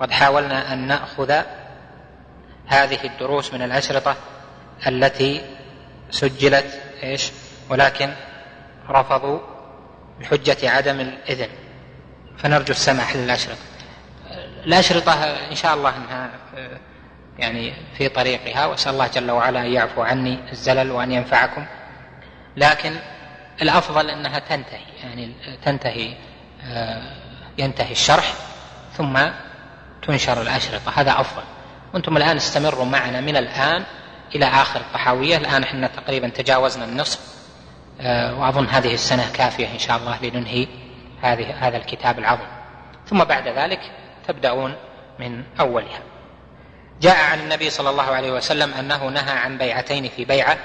[0.00, 1.42] قد حاولنا أن نأخذ
[2.66, 4.16] هذه الدروس من الأشرطة
[4.86, 5.42] التي
[6.10, 7.32] سجلت إيش؟
[7.70, 8.12] ولكن
[8.88, 9.38] رفضوا
[10.20, 11.48] بحجة عدم الإذن.
[12.38, 13.58] فنرجو السماح للأشرطة.
[14.64, 15.12] الأشرطة
[15.50, 16.30] إن شاء الله إنها
[17.38, 21.66] يعني في طريقها وأسأل الله جل وعلا أن يعفو عني الزلل وأن ينفعكم.
[22.56, 22.96] لكن
[23.62, 25.32] الأفضل إنها تنتهي يعني
[25.64, 26.14] تنتهي
[26.64, 27.02] آه،
[27.58, 28.32] ينتهي الشرح
[28.96, 29.18] ثم
[30.06, 31.00] تنشر الأشرطة.
[31.00, 31.42] هذا أفضل.
[31.94, 33.84] وأنتم الآن استمروا معنا من الآن
[34.34, 35.36] إلى آخر الطحاوية.
[35.36, 37.35] الآن إحنا تقريبا تجاوزنا النصف.
[38.00, 40.68] آه، وأظن هذه السنة كافية إن شاء الله لننهي
[41.22, 42.48] هذه هذا الكتاب العظيم.
[43.06, 43.80] ثم بعد ذلك
[44.28, 44.76] تبدأون
[45.18, 46.00] من أولها.
[47.00, 50.58] جاء عن النبي صلى الله عليه وسلم أنه نهى عن بيعتين في بيعة.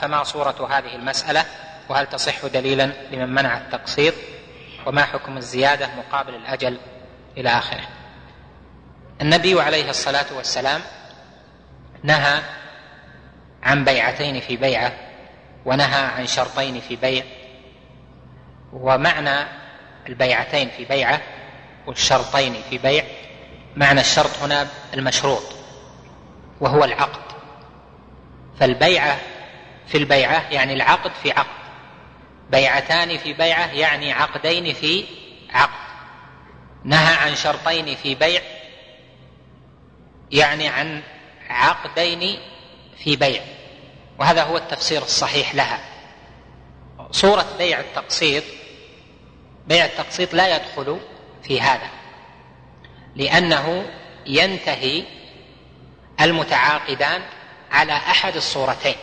[0.00, 1.44] فما صورة هذه المسألة؟
[1.88, 4.14] وهل تصح دليلا لمن منع التقسيط؟
[4.86, 6.78] وما حكم الزيادة مقابل الأجل؟
[7.36, 7.88] إلى آخره.
[9.20, 10.80] النبي عليه الصلاة والسلام
[12.02, 12.40] نهى
[13.62, 14.92] عن بيعتين في بيعة.
[15.64, 17.24] ونهى عن شرطين في بيع
[18.72, 19.46] ومعنى
[20.08, 21.20] البيعتين في بيعة
[21.86, 23.04] والشرطين في بيع.
[23.76, 25.42] معنى الشرط هنا المشروط
[26.60, 27.32] وهو العقد.
[28.60, 29.18] فالبيعة
[29.86, 31.62] في البيعة يعني العقد في عقد.
[32.50, 35.04] بيعتان في بيعة يعني عقدين في
[35.50, 35.82] عقد.
[36.84, 38.40] نهى عن شرطين في بيع
[40.30, 41.02] يعني عن
[41.50, 42.38] عقدين
[43.04, 43.42] في بيع.
[44.18, 45.80] وهذا هو التفسير الصحيح لها.
[47.10, 48.44] صورة بيع التقسيط
[49.66, 51.00] بيع التقسيط لا يدخل
[51.42, 51.88] في هذا
[53.16, 53.86] لأنه
[54.26, 55.04] ينتهي
[56.20, 57.22] المتعاقدان
[57.70, 58.96] على أحد الصورتين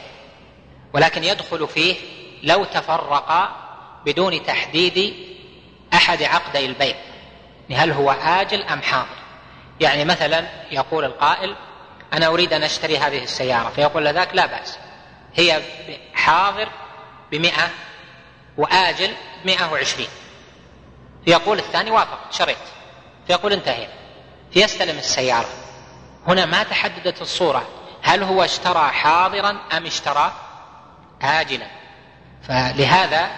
[0.93, 1.95] ولكن يدخل فيه
[2.43, 3.55] لو تفرقا
[4.05, 5.13] بدون تحديد
[5.93, 6.95] أحد عقدي البيع.
[7.71, 9.19] هل هو آجل أم حاضر؟
[9.79, 11.55] يعني مثلا يقول القائل
[12.13, 14.77] أنا أريد أن أشتري هذه السيارة فيقول لذاك لا بأس.
[15.35, 15.61] هي
[16.13, 16.69] حاضر
[17.31, 17.69] بمئة
[18.57, 19.13] وآجل
[19.43, 20.07] بمئة وعشرين.
[21.25, 22.57] فيقول الثاني وافق شريت.
[23.27, 23.93] فيقول انتهينا.
[24.53, 25.49] فيستلم السيارة.
[26.27, 27.67] هنا ما تحددت الصورة.
[28.01, 30.33] هل هو اشترى حاضرا أم اشترى
[31.21, 31.67] آجلا؟
[32.47, 33.29] فلهذا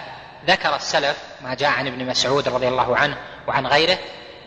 [0.46, 3.16] ذكر السلف ما جاء عن ابن مسعود رضي الله عنه
[3.48, 3.98] وعن غيره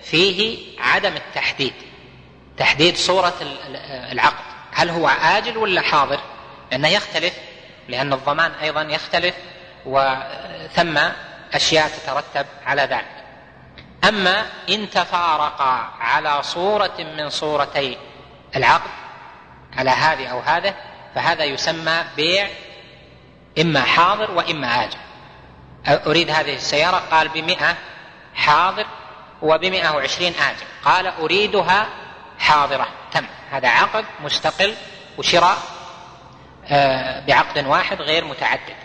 [0.04, 1.74] فيه عدم التحديد.
[2.58, 3.34] تحديد صورة
[4.12, 4.44] العقد.
[4.74, 6.20] هل هو آجل ولا حاضر؟
[6.72, 7.34] لأنه يختلف
[7.88, 9.36] لأن الضمان أيضا يختلف
[9.86, 11.00] وثم
[11.54, 13.26] أشياء تترتب على ذلك.
[14.04, 17.98] أما إن تفارقا على صورة من صورتي
[18.56, 18.90] العقد
[19.78, 20.74] على هذه أو هذا
[21.16, 22.48] فهذا يسمى بيع
[23.60, 24.98] إما حاضر وإما آجل
[25.88, 27.76] أريد هذه السيارة؟ قال بمئة
[28.36, 28.86] حاضر
[29.42, 31.88] وبمئة وعشرين آجل قال أريدها
[32.40, 32.88] حاضرة.
[33.14, 33.26] تم.
[33.52, 34.76] هذا عقد مستقل
[35.18, 35.58] وشراء
[37.28, 38.76] بعقد واحد غير متعدد.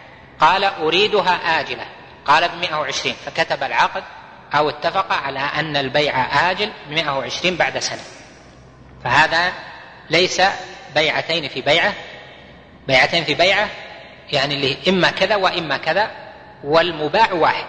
[0.40, 1.86] قال أريدها آجلة.
[2.24, 3.14] قال بمئة وعشرين.
[3.14, 4.04] فكتب العقد
[4.54, 8.02] أو اتفق على أن البيع آجل بمئة وعشرين بعد سنة.
[9.04, 9.52] فهذا
[10.10, 10.42] ليس
[10.94, 11.94] بيعتين في بيعة.
[12.86, 13.68] بيعتين في بيعة
[14.32, 16.10] يعني اللي إما كذا وإما كذا
[16.64, 17.66] والمباع واحد.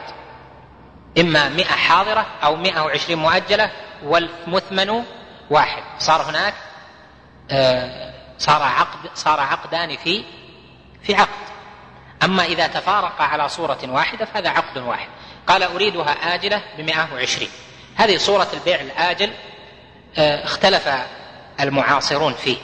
[1.20, 3.72] إما مئة حاضرة أو مئة وعشرين مؤجلة
[4.04, 5.04] والمثمن
[5.50, 5.84] واحد.
[6.00, 6.54] صار هناك
[7.52, 8.11] آه،
[8.42, 10.24] صار عقد صار عقدان في
[11.04, 11.52] في عقد.
[12.24, 15.08] أما إذا تفارق على صورة واحدة فهذا عقد واحد.
[15.48, 17.50] قال أريدها آجلة بمئة وعشرين.
[17.96, 19.34] هذه صورة البيع الآجل
[20.18, 20.90] آه، اختلف
[21.60, 22.58] المعاصرون فيه.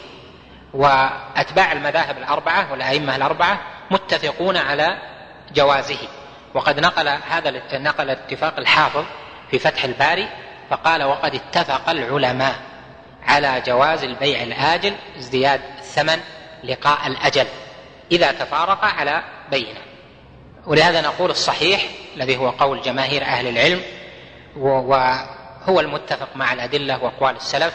[0.73, 3.59] وأتباع المذاهب الأربعة والأئمة الأربعة
[3.91, 4.97] متفقون على
[5.53, 6.07] جوازه.
[6.53, 9.05] وقد نقل هذا نقل اتفاق الحافظ
[9.51, 10.29] في فتح الباري
[10.69, 12.66] فقال وقد اتفق العلماء.
[13.27, 16.19] على جواز البيع الآجل ازدياد الثمن
[16.63, 17.45] لقاء الأجل
[18.11, 19.79] إذا تفارق على بينة.
[20.65, 21.85] ولهذا نقول الصحيح
[22.15, 23.81] الذي هو قول جماهير أهل العلم
[24.57, 27.73] وهو المتفق مع الأدلة وأقوال السلف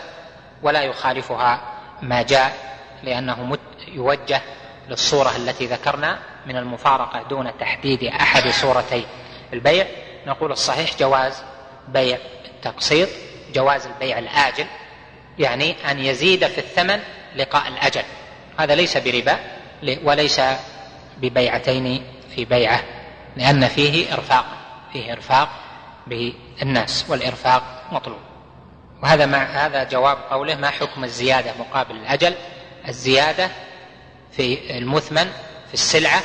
[0.63, 1.61] ولا يخالفها
[2.03, 4.41] ما جاء لأنه يوجه
[4.89, 9.07] للصورة التي ذكرنا من المفارقة دون تحديد أحد صورتي
[9.53, 9.87] البيع.
[10.27, 11.43] نقول الصحيح جواز
[11.89, 13.09] بيع التقسيط
[13.55, 14.67] جواز البيع الآجل
[15.39, 17.01] يعني أن يزيد في الثمن
[17.37, 18.03] لقاء الأجل.
[18.59, 19.39] هذا ليس بربا
[20.05, 20.41] وليس
[21.17, 22.83] ببيعتين في بيعة
[23.37, 24.47] لأن فيه إرفاق
[24.93, 25.49] فيه إرفاق
[26.07, 28.19] بالناس والإرفاق مطلوب.
[29.03, 32.35] وهذا مع هذا جواب قوله ما حكم الزيادة مقابل الأجل؟
[32.89, 33.51] الزيادة
[34.33, 35.33] في المثمن
[35.69, 36.23] في السلعة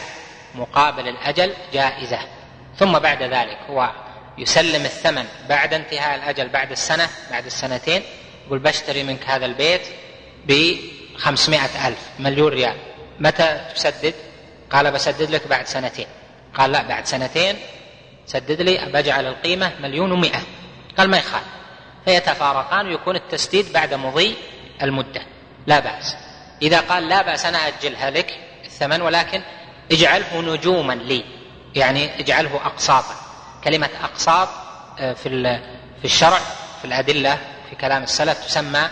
[0.56, 2.20] مقابل الأجل جائزة.
[2.78, 3.92] ثم بعد ذلك هو
[4.38, 8.04] يسلم الثمن بعد انتهاء الأجل بعد السنة بعد السنتين
[8.48, 9.82] يقول بشتري منك هذا البيت
[10.48, 12.76] بخمسمائة ألف مليون ريال.
[13.20, 14.14] متى تسدد؟
[14.72, 16.08] قال بسدد لك بعد سنتين.
[16.54, 17.56] قال لا بعد سنتين
[18.26, 20.42] سدد لي بجعل القيمة مليون ومئة.
[20.98, 21.46] قال ما يخالف.
[22.06, 24.36] فيتفارقان ويكون التسديد بعد مضي
[24.82, 25.22] المدة.
[25.68, 26.16] لا بأس.
[26.62, 29.42] إذا قال لا بأس أنا أجلها لك الثمن ولكن
[29.92, 31.24] اجعله نجوما لي.
[31.76, 33.16] يعني اجعله أقساطا.
[33.64, 34.50] كلمة أقساط
[35.00, 35.30] آه، في
[36.00, 36.40] في الشرع
[36.82, 37.38] في الأدلة
[37.70, 38.90] في كلام السلف تسمى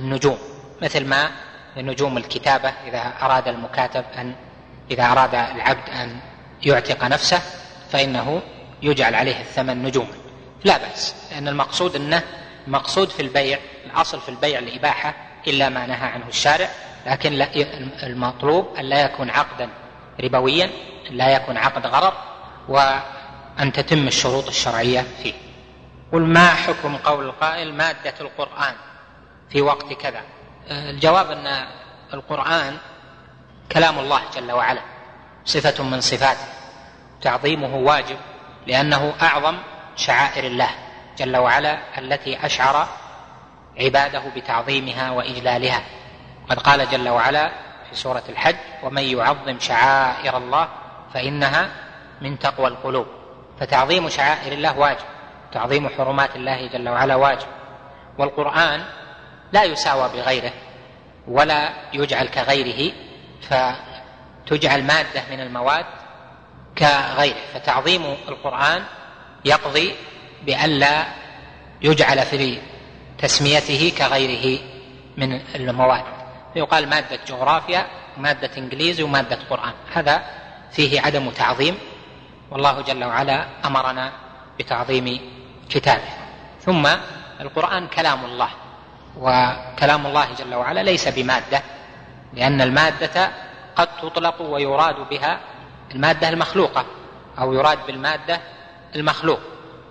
[0.00, 0.38] النجوم
[0.82, 1.30] مثل ما
[1.76, 4.34] نجوم الكتابة إذا أراد المكاتب أن
[4.90, 6.16] إذا أراد العبد أن
[6.62, 7.40] يعتق نفسه
[7.90, 8.42] فإنه
[8.82, 10.14] يجعل عليه الثمن نجوما.
[10.64, 12.22] لا بأس لأن المقصود أنه
[12.66, 15.14] المقصود في البيع الأصل في البيع الإباحة
[15.46, 16.68] إلا ما نهى عنه الشارع
[17.06, 17.42] لكن
[18.02, 19.68] المطلوب أن لا يكون عقدا
[20.20, 20.70] ربويا
[21.10, 22.12] لا يكون عقد غرر
[22.68, 25.34] وأن تتم الشروط الشرعية فيه.
[26.12, 28.74] قل ما حكم قول القائل مادة القرآن
[29.50, 30.22] في وقت كذا؟
[30.70, 31.66] الجواب أن
[32.14, 32.76] القرآن
[33.72, 34.80] كلام الله جل وعلا
[35.44, 36.46] صفة من صفاته
[37.22, 38.16] تعظيمه واجب
[38.66, 39.58] لأنه أعظم
[39.96, 40.70] شعائر الله
[41.18, 42.88] جل وعلا التي أشعر
[43.80, 45.82] عباده بتعظيمها وإجلالها.
[46.50, 47.52] قد قال جل وعلا
[47.90, 50.68] في سورة الحج ومن يعظم شعائر الله
[51.14, 51.68] فإنها
[52.20, 53.06] من تقوى القلوب
[53.60, 55.04] فتعظيم شعائر الله واجب.
[55.52, 57.46] تعظيم حرمات الله جل وعلا واجب.
[58.18, 58.84] والقرآن
[59.52, 60.52] لا يساوى بغيره
[61.28, 62.92] ولا يجعل كغيره
[63.42, 65.86] فتجعل مادة من المواد
[66.78, 67.36] كغيره.
[67.54, 68.82] فتعظيم القرآن
[69.44, 69.94] يقضي
[70.46, 71.06] بألا
[71.82, 72.58] يجعل في
[73.18, 74.60] تسميته كغيره
[75.16, 76.04] من المواد.
[76.54, 79.72] فيقال مادة جغرافيا ومادة إنجليزي ومادة قرآن.
[79.92, 80.22] هذا
[80.72, 81.78] فيه عدم تعظيم
[82.50, 84.12] والله جل وعلا أمرنا
[84.58, 85.37] بتعظيم
[85.70, 86.08] كتابه.
[86.60, 86.88] ثم
[87.40, 88.48] القرآن كلام الله
[89.16, 91.62] وكلام الله جل وعلا ليس بمادة
[92.32, 93.30] لأن المادة
[93.76, 95.40] قد تطلق ويراد بها
[95.94, 96.84] المادة المخلوقة
[97.38, 98.40] أو يراد بالمادة
[98.96, 99.40] المخلوق.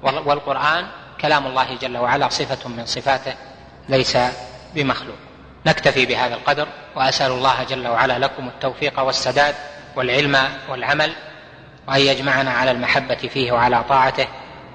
[0.04, 0.88] والقرآن
[1.22, 3.34] كلام الله جل وعلا صفة من صفاته
[3.90, 4.18] ليس
[4.76, 5.16] بمخلوق.
[5.66, 9.56] نكتفي بهذا القدر وأسأل الله جل وعلا لكم التوفيق والسداد
[9.96, 10.38] والعلم
[10.70, 11.14] والعمل
[11.88, 14.28] وأن يجمعنا على المحبة فيه وعلى طاعته.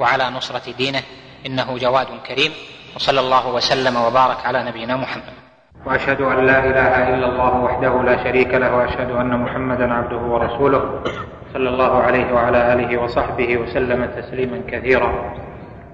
[0.03, 1.03] وعلى نصرة دينه
[1.47, 2.53] إنه جواد كريم.
[2.97, 5.35] وصلى الله وسلم وبارك على نبينا محمد.
[5.87, 11.03] وأشهد أن لا إله إلا الله وحده لا شريك له وأشهد أن محمدا عبده ورسوله.
[11.53, 15.35] صلى الله عليه وعلى آله وصحبه وسلم تسليما كثيرا.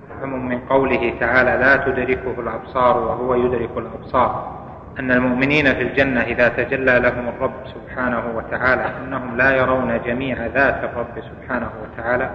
[0.08, 4.58] فهم من قوله تعالى لا تدركه الأبصار وهو يدرك الأبصار
[4.98, 10.84] أن المؤمنين في الجنة إذا تجلى لهم الرب سبحانه وتعالى أنهم لا يرون جميع ذات
[10.84, 12.30] الرب سبحانه وتعالى.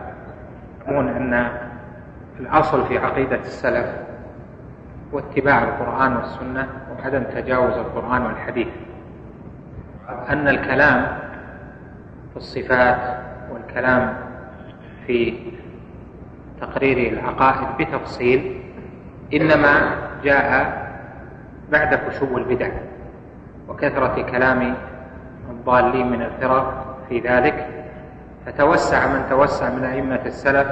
[0.88, 1.48] يقولون أن
[2.40, 3.96] الأصل في عقيدة السلف
[5.12, 6.68] واتباع القرآن والسنة
[7.00, 8.68] وعدم تجاوز القرآن والحديث.
[10.30, 11.18] أن الكلام
[12.32, 13.18] في الصفات
[13.52, 14.14] والكلام
[15.08, 15.34] في
[16.62, 18.62] تقرير العقائد بتفصيل
[19.34, 20.84] إنما جاء
[21.72, 22.70] بعد فشو البدع
[23.70, 24.76] وكثرة كلام
[25.50, 27.83] الضالين من الفرق في ذلك
[28.46, 30.68] فتوسع من توسع من أئمة السلف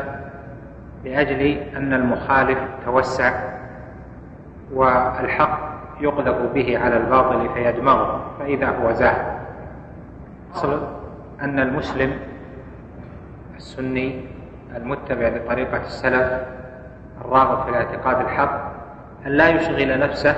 [1.05, 1.41] لأجل
[1.77, 3.33] أن المخالف توسع
[4.73, 5.59] والحق
[6.01, 9.39] يقذف به على الباطل فيدمغه فإذا هو زاهد.
[10.55, 10.87] أصل
[11.41, 12.13] أن المسلم
[13.57, 14.25] السني
[14.75, 16.41] المتبع لطريقة السلف
[17.25, 18.71] الراغب في الاعتقاد الحق
[19.25, 20.35] أن لا يشغل نفسه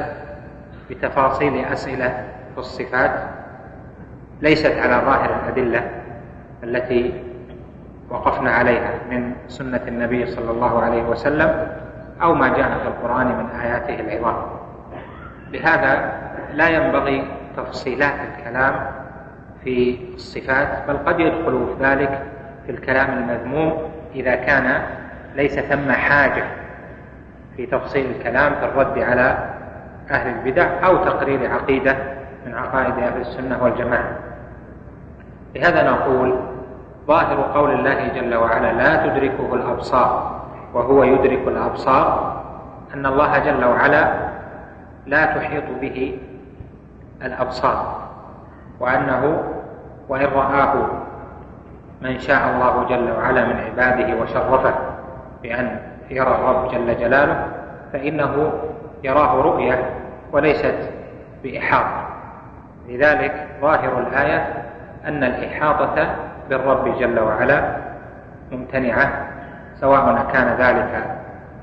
[0.89, 3.11] بتفاصيل أسئلة في الصفات
[4.41, 5.89] ليست على ظاهر الأدلة.
[6.63, 7.13] التي
[8.10, 11.67] وقفنا عليها من سنة النبي صلى الله عليه وسلم
[12.21, 14.36] أو ما جاء في القرآن من آياته العظام.
[15.52, 16.12] لهذا
[16.54, 18.73] لا ينبغي تفصيلات الكلام
[19.63, 22.21] في الصفات بل قد يدخل ذلك
[22.65, 24.82] في الكلام المذموم إذا كان
[25.36, 26.43] ليس ثم حاجة
[27.58, 29.49] في تفصيل الكلام في الرد على
[30.12, 31.95] أهل البدع أو تقرير عقيدة
[32.45, 34.12] من عقائد أهل السنة والجماعة.
[35.56, 36.52] لهذا نقول
[37.07, 40.33] ظاهر قول الله جل وعلا لا تدركه الأبصار.
[40.73, 42.41] وهو يدرك الأبصار
[42.93, 44.13] أن الله جل وعلا
[45.05, 46.19] لا تحيط به
[47.21, 48.01] الأبصار
[48.79, 49.43] وأنه
[50.09, 50.73] وإن رآه
[52.01, 54.73] من شاء الله جل وعلا من عباده وشرفه
[55.43, 57.47] بأن يرى الرب جل جلاله
[57.93, 58.51] فإنه
[59.03, 59.89] يراه رؤية
[60.31, 60.89] وليست
[61.43, 62.07] بإحاطة.
[62.89, 64.53] لذلك ظاهر الآية
[65.05, 66.15] أن الإحاطة
[66.49, 67.75] بالرب جل وعلا
[68.51, 69.27] ممتنعة
[69.79, 71.06] سواء كان ذلك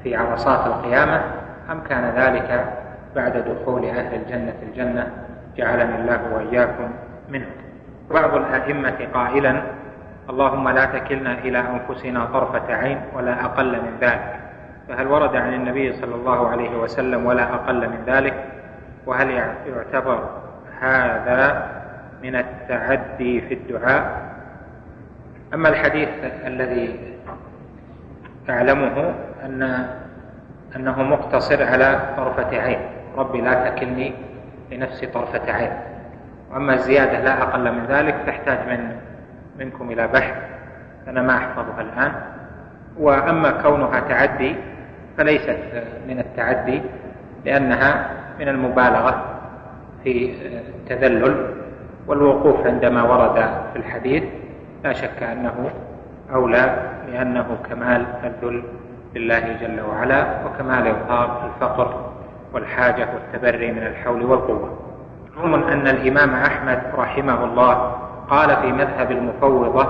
[0.02, 1.22] في عرصات القيامة
[1.70, 2.64] أم كان ذلك
[3.16, 5.06] بعد دخول أهل الجنة الجنة
[5.56, 6.90] جعلني الله وإياكم
[7.28, 7.46] منه.
[8.10, 9.62] بعض الأئمة قائلا
[10.30, 14.36] اللهم لا تكلنا إلى أنفسنا طرفة عين ولا أقل من ذلك.
[14.88, 18.34] فهل ورد عن النبي صلى الله عليه وسلم ولا أقل من ذلك؟
[19.06, 19.30] وهل
[19.66, 20.28] يعتبر
[20.80, 21.66] هذا
[22.22, 24.29] من التعدي في الدعاء؟
[25.54, 26.08] أما الحديث
[26.46, 26.98] الذي
[28.50, 29.86] أعلمه أن
[30.76, 32.78] أنه مقتصر على طرفة عين.
[33.16, 34.12] ربي لا تكلني
[34.72, 35.72] لنفسي طرفة عين.
[36.52, 38.96] وأما الزيادة لا أقل من ذلك تحتاج من
[39.58, 40.34] منكم إلى بحث
[41.08, 42.12] أنا ما أحفظها الآن.
[42.98, 44.56] وأما كونها تعدي
[45.18, 45.58] فليست
[46.08, 46.82] من التعدي
[47.44, 48.10] لأنها
[48.40, 49.24] من المبالغة
[50.04, 50.34] في
[50.78, 51.54] التذلل
[52.06, 53.34] والوقوف عندما ورد
[53.72, 54.22] في الحديث.
[54.84, 55.70] لا شك أنه
[56.32, 58.62] أولى لأنه كمال الذل
[59.14, 62.10] لله جل وعلا وكمال إظهار الفقر
[62.52, 64.78] والحاجة والتبري من الحول والقوة.
[65.36, 67.74] معلوم أن الإمام أحمد رحمه الله
[68.30, 69.88] قال في مذهب المفوضة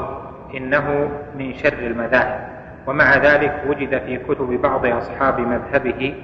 [0.57, 2.48] إنه من شر المذاهب
[2.87, 6.14] ومع ذلك وجد في كتب بعض أصحاب مذهبه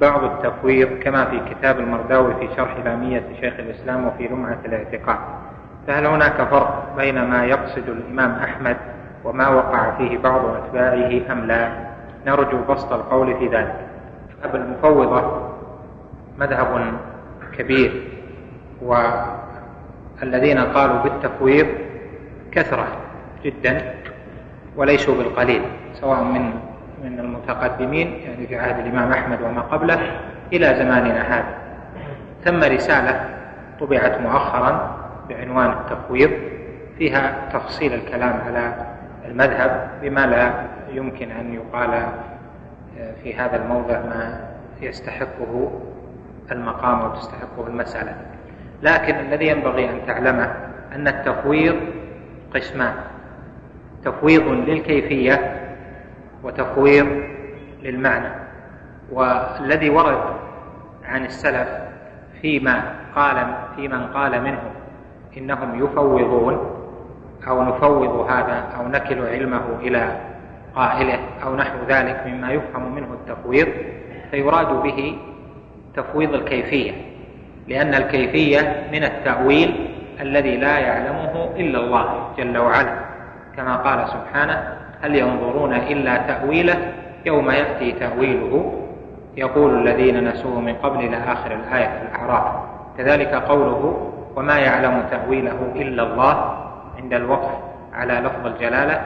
[0.00, 5.18] بعض التفويض كما في كتاب المرداوي في شرح لامية شيخ الإسلام وفي لمعة الإعتقاد.
[5.86, 8.76] فهل هناك فرق بين ما يقصد الإمام أحمد
[9.24, 11.68] وما وقع فيه بعض أتباعه أم لا؟
[12.26, 13.74] نرجو بسط القول في ذلك.
[14.44, 15.50] مذهب المفوضة
[16.38, 16.92] مذهب
[17.58, 18.02] كبير
[18.82, 21.66] والذين قالوا بالتفويض
[22.52, 22.86] كثرة
[23.44, 23.94] جدا
[24.76, 26.50] وليسوا بالقليل سواء من
[27.04, 30.00] من المتقدمين يعني في عهد الإمام أحمد وما قبله
[30.52, 31.54] إلى زماننا هذا.
[32.44, 33.24] ثم رسالة
[33.80, 36.30] طبعت مؤخرا بعنوان التفويض
[36.98, 38.74] فيها تفصيل الكلام على
[39.24, 40.52] المذهب بما لا
[40.92, 42.06] يمكن أن يقال
[43.22, 44.40] في هذا الموضع ما
[44.80, 45.80] يستحقه
[46.52, 48.16] المقام وتستحقه المسألة.
[48.82, 50.54] لكن الذي ينبغي أن تعلمه
[50.94, 51.76] أن التفويض
[52.54, 52.94] قسمان.
[54.04, 55.60] تفويض للكيفية
[56.42, 57.06] وتفويض
[57.82, 58.28] للمعنى.
[59.12, 60.22] والذي ورد
[61.04, 61.68] عن السلف
[62.42, 62.82] فيما
[63.14, 64.72] قال في من قال منهم
[65.36, 66.58] إنهم يفوضون
[67.48, 70.16] أو نفوض هذا أو نكل علمه إلى
[70.74, 73.68] قائله أو نحو ذلك مما يفهم منه التفويض
[74.30, 75.18] فيراد به
[75.96, 76.92] تفويض الكيفية
[77.68, 82.94] لأن الكيفية من التأويل الذي لا يعلمه إلا الله جل وعلا.
[83.56, 86.92] كما قال سبحانه هل ينظرون إلا تأويله؟
[87.26, 88.80] يوم يأتي تأويله.
[89.36, 92.44] يقول الذين نسوه من قبل إلى آخر الآية في الأعراف.
[92.98, 96.66] كذلك قوله وما يعلم تأويله إلا الله
[96.98, 97.58] عند الوقف
[97.92, 99.04] على لفظ الجلالة.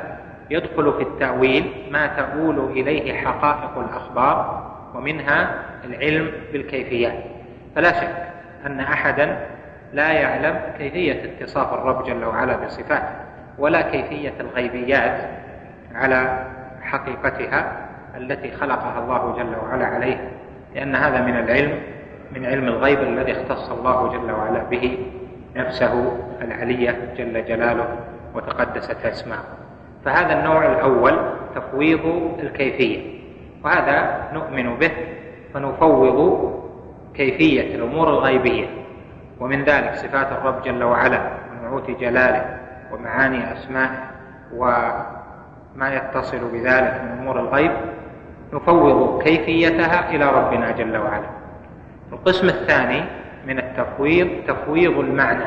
[0.51, 4.65] يدخل في التأويل ما تؤول إليه حقائق الأخبار
[4.95, 7.25] ومنها العلم بالكيفيات.
[7.77, 8.29] فلا شك
[8.67, 9.47] أن أحدا
[9.93, 13.13] لا يعلم كيفية اتصاف الرب جل وعلا بصفاته
[13.59, 15.31] ولا كيفية الغيبيات
[15.95, 16.47] على
[16.83, 20.31] حقيقتها التي خلقها الله جل وعلا عليها
[20.75, 21.81] لأن هذا من العلم
[22.33, 24.99] من علم الغيب الذي اختص الله جل وعلا به
[25.57, 27.89] نفسه العلية جل جلاله
[28.35, 29.45] وتقدست أسماءه.
[30.05, 31.19] فهذا النوع الأول
[31.55, 33.19] تفويض الكيفية
[33.65, 34.91] وهذا نؤمن به
[35.55, 36.53] فنفوض
[37.15, 38.67] كيفية الأمور الغيبية.
[39.41, 42.59] ومن ذلك صفات الرب جل وعلا ونعوت جلاله
[42.93, 44.11] ومعاني أسمائه
[44.55, 47.73] وما يتصل بذلك من أمور الغيب.
[48.53, 51.29] نفوض كيفيتها إلى ربنا جل وعلا.
[52.13, 53.05] القسم الثاني
[53.47, 55.45] من التفويض تفويض المعنى.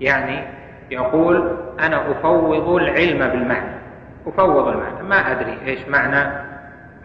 [0.00, 0.44] يعني
[0.90, 3.78] يقول أنا أفوض العلم بالمعنى.
[4.26, 5.02] أفوض المعنى.
[5.02, 6.32] ما أدري إيش معنى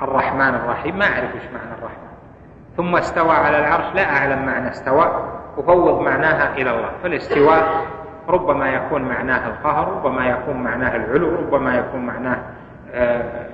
[0.01, 0.97] الرحمن الرحيم.
[0.97, 2.13] ما أعرف إيش معنى الرحمن.
[2.77, 3.95] ثم استوى على العرش.
[3.95, 5.29] لا أعلم معنى استوى.
[5.57, 6.89] أفوض معناها إلى الله.
[7.03, 7.85] فالاستواء
[8.29, 12.37] ربما يكون معناه القهر ربما يكون معناه العلو ربما يكون معناه
[12.93, 13.45] آه،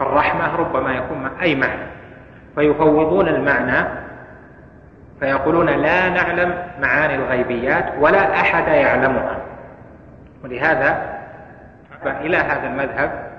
[0.00, 1.86] الرحمة ربما يكون أي معنى.
[2.54, 3.88] فيفوضون المعنى
[5.20, 9.38] فيقولون لا نعلم معاني الغيبيات ولا أحد يعلمها.
[10.44, 11.20] ولهذا
[12.06, 13.30] إلى هذا المذهب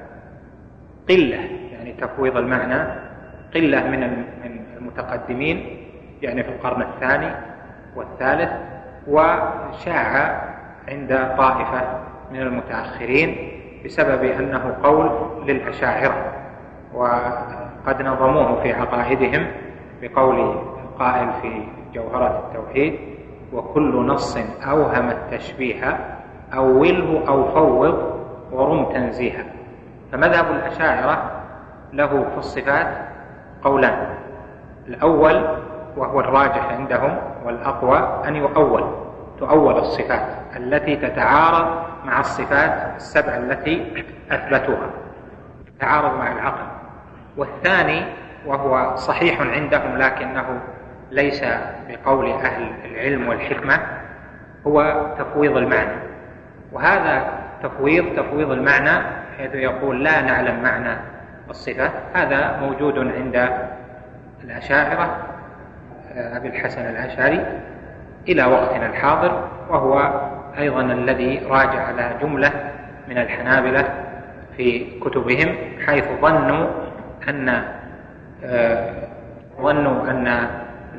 [1.09, 2.83] قلة يعني تفويض المعنى
[3.55, 4.25] قلة من
[4.77, 5.77] المتقدمين
[6.21, 7.31] يعني في القرن الثاني
[7.95, 8.51] والثالث
[9.07, 10.41] وشاع
[10.87, 11.81] عند طائفة
[12.31, 13.51] من المتأخرين
[13.85, 15.11] بسبب أنه قول
[15.47, 16.33] للأشاعرة
[16.93, 19.47] وقد نظموه في عقائدهم
[20.01, 20.55] بقول
[20.91, 21.63] القائل في
[21.93, 22.99] جوهرة التوحيد
[23.53, 24.37] وكل نص
[24.67, 25.99] أوهم التشبيه
[26.53, 28.21] أوله أو فوض
[28.51, 29.43] ورم تنزيها
[30.11, 31.31] فمذهب الأشاعرة
[31.93, 32.87] له في الصفات
[33.63, 34.07] قولان.
[34.87, 35.57] الأول
[35.97, 38.83] وهو الراجح عندهم والأقوى أن يؤول
[39.39, 41.67] تؤول الصفات التي تتعارض
[42.05, 44.89] مع الصفات السبع التي أثبتوها
[45.77, 46.65] تتعارض مع العقل.
[47.37, 48.05] والثاني
[48.45, 50.61] وهو صحيح عندهم لكنه
[51.11, 51.43] ليس
[51.89, 53.79] بقول أهل العلم والحكمة
[54.67, 55.99] هو تفويض المعنى.
[56.71, 59.03] وهذا تفويض تفويض المعنى
[59.37, 60.97] حيث يقول لا نعلم معنى
[61.49, 63.49] الصفة هذا موجود عند
[64.43, 65.17] الأشاعرة
[66.15, 67.45] آه، أبي الحسن الأشعري
[68.27, 70.21] إلى وقتنا الحاضر وهو
[70.57, 72.51] أيضا الذي راجع على جملة
[73.07, 73.85] من الحنابلة
[74.57, 75.55] في كتبهم
[75.85, 76.67] حيث ظنوا
[77.29, 77.63] أن
[78.43, 78.93] آه،
[79.61, 80.47] ظنوا أن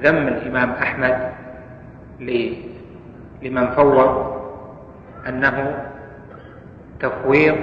[0.03, 1.33] ذم الإمام أحمد
[3.43, 4.43] لمن فوض
[5.29, 5.87] أنه
[7.01, 7.57] تفويض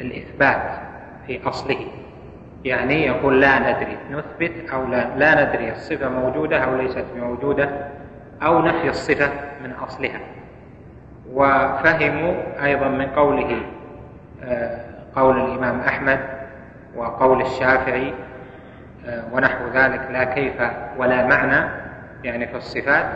[0.00, 0.62] الإثبات
[1.26, 1.86] في أصله.
[2.64, 7.70] يعني يقول لا ندري نثبت أو لا, لا ندري الصفة موجودة أو ليست موجودة
[8.42, 9.30] أو نفي الصفة
[9.64, 10.20] من أصلها.
[11.32, 12.34] وفهموا
[12.64, 13.62] أيضا من قوله
[14.44, 14.80] آه،
[15.16, 16.20] قول الإمام أحمد
[16.96, 18.14] وقول الشافعي
[19.32, 20.62] ونحو ذلك لا كيف
[20.96, 21.68] ولا معنى
[22.24, 23.06] يعني في الصفات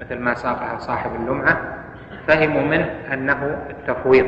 [0.00, 1.58] مثل ما ساقها صاحب اللمعة.
[2.26, 4.26] فهموا منه أنه التفويض.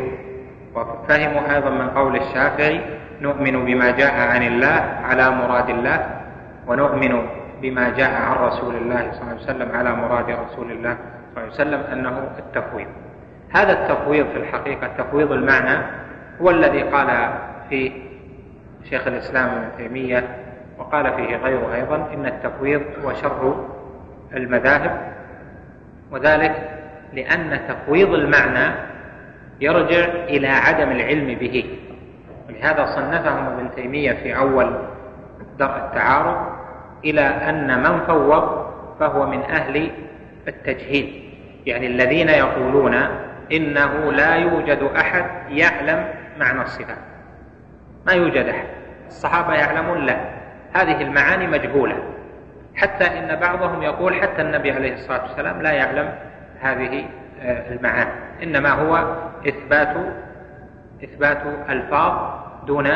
[0.75, 2.81] وفهموا أيضا من قول الشافعي
[3.21, 6.07] نؤمن بما جاء عن الله على مراد الله
[6.67, 7.27] ونؤمن
[7.63, 11.43] بما جاء عن رسول الله صلى الله عليه وسلم على مراد رسول الله صلى الله
[11.43, 12.87] عليه وسلم أنه التفويض.
[13.55, 15.87] هذا التفويض في الحقيقة تفويض المعنى
[16.43, 17.31] هو الذي قال
[17.71, 17.93] فيه
[18.91, 20.25] شيخ الإسلام ابن تيمية
[20.79, 23.67] وقال فيه غيره أيضا إن التفويض هو شر
[24.35, 25.13] المذاهب
[26.11, 26.71] وذلك
[27.13, 28.75] لأن تفويض المعنى
[29.61, 31.65] يرجع إلى عدم العلم به.
[32.49, 34.79] ولهذا صنفهم ابن تيمية في أول
[35.59, 36.47] درء التعارض
[37.05, 38.67] إلى أن من فوض
[39.01, 39.91] فهو من أهل
[40.49, 41.31] التجهيل
[41.67, 42.95] يعني الذين يقولون
[43.53, 46.09] إنه لا يوجد أحد يعلم
[46.39, 46.99] معنى الصفات.
[48.07, 48.67] ما يوجد أحد.
[49.09, 50.17] الصحابة يعلمون لا.
[50.75, 51.97] هذه المعاني مجهولة.
[52.75, 56.15] حتى إن بعضهم يقول حتى النبي عليه الصلاة والسلام لا يعلم
[56.61, 57.05] هذه
[57.43, 58.11] آه، المعاني.
[58.43, 59.17] إنما هو
[59.49, 59.97] إثبات
[61.05, 62.13] إثبات ألفاظ
[62.67, 62.91] دون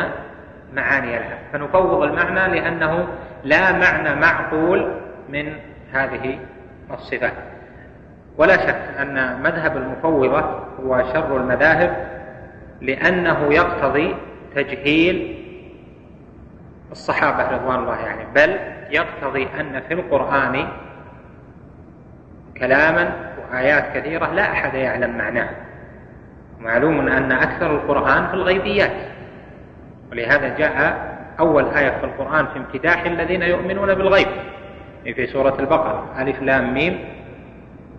[0.75, 1.39] معاني لها.
[1.53, 3.09] فنفوض المعنى لأنه
[3.45, 4.95] لا معنى معقول
[5.29, 5.53] من
[5.93, 6.39] هذه
[6.91, 7.33] الصفات.
[8.39, 10.41] ولا شك أن مذهب المفوضة
[10.85, 11.97] هو شر المذاهب
[12.81, 14.17] لأنه يقتضي
[14.55, 15.38] تجهيل
[16.93, 18.59] الصحابة رضوان الله يعني بل
[18.91, 20.69] يقتضي أن في القرآن
[22.59, 25.49] كلاما وآيات كثيرة لا أحد يعلم معناه.
[26.61, 28.93] معلوم أن أكثر القرآن في الغيبيات.
[30.13, 31.09] ولهذا جاء
[31.41, 34.29] أول آية في القرآن في امتداح الذين يؤمنون بالغيب.
[35.05, 36.15] في سورة البقرة.
[36.19, 36.99] ألف لام ميم.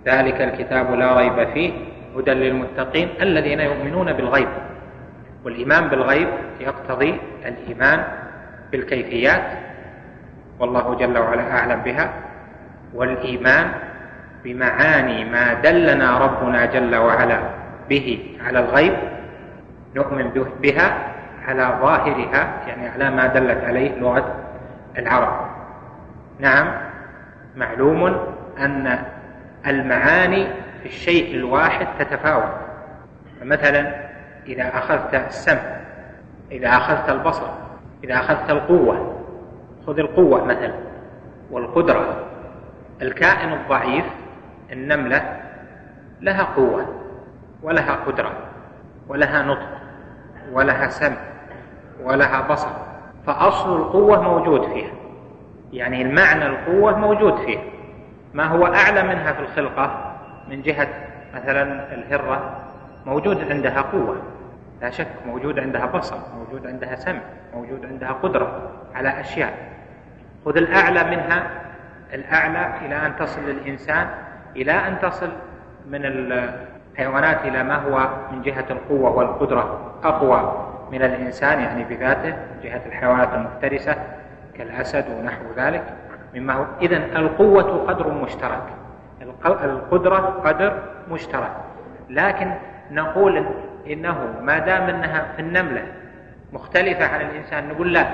[0.05, 1.71] ذلك الكتاب لا ريب فيه.
[2.15, 4.47] هدى للمتقين الذين يؤمنون بالغيب.
[5.45, 6.27] والإيمان بالغيب
[6.59, 8.03] يقتضي الإيمان
[8.71, 9.43] بالكيفيات
[10.59, 12.13] والله جل وعلا أعلم بها
[12.93, 13.71] والإيمان
[14.43, 17.39] بمعاني ما دلنا ربنا جل وعلا
[17.89, 18.93] به على الغيب
[19.95, 20.29] نؤمن
[20.61, 20.97] بها
[21.47, 24.35] على ظاهرها يعني على ما دلت عليه لغة
[24.97, 25.49] العرب.
[26.39, 26.67] نعم
[27.55, 28.05] معلوم
[28.59, 28.99] أن
[29.67, 30.47] المعاني
[30.81, 32.53] في الشيء الواحد تتفاوت.
[33.41, 34.09] فمثلا
[34.47, 35.79] إذا أخذت السمع
[36.51, 37.47] إذا أخذت البصر
[38.03, 39.15] إذا أخذت القوة
[39.87, 40.73] خذ القوة مثلا
[41.51, 42.25] والقدرة.
[43.01, 44.05] الكائن الضعيف
[44.71, 45.39] النملة
[46.21, 46.85] لها قوة
[47.63, 48.31] ولها قدرة
[49.07, 49.69] ولها نطق
[50.51, 51.17] ولها سمع
[52.03, 52.69] ولها بصر.
[53.27, 54.91] فأصل القوة موجود فيها.
[55.73, 57.61] يعني المعنى القوة موجود فيها.
[58.33, 60.15] ما هو أعلى منها في الخلقة
[60.49, 60.87] من جهة
[61.35, 62.59] مثلا الهرة
[63.05, 64.21] موجود عندها قوة.
[64.81, 67.19] لا شك موجود عندها بصر موجود عندها سمع
[67.53, 69.53] موجود عندها قدرة على أشياء.
[70.45, 71.49] خذ الأعلى منها
[72.13, 74.07] الأعلى إلى أن تصل للإنسان
[74.55, 75.29] إلى أن تصل
[75.87, 82.59] من الحيوانات إلى ما هو من جهة القوة والقدرة أقوى من الإنسان يعني بذاته من
[82.63, 83.95] جهة الحيوانات المفترسة
[84.53, 85.83] كالأسد ونحو ذلك.
[86.35, 88.63] مما هو إذا القوة قدر مشترك
[89.63, 91.51] القدرة قدر مشترك.
[92.09, 92.51] لكن
[92.91, 93.45] نقول
[93.87, 95.83] إنه ما دام أنها في النملة
[96.53, 98.07] مختلفة عن الإنسان نقول لا.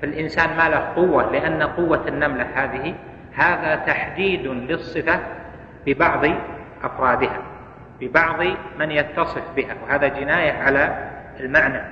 [0.00, 2.94] في الإنسان ما له قوة لأن قوة النملة هذه
[3.34, 5.20] هذا تحديد للصفة
[5.86, 6.24] ببعض
[6.84, 7.42] أفرادها
[8.00, 8.42] ببعض
[8.78, 11.10] من يتصف بها وهذا جناية على
[11.40, 11.82] المعنى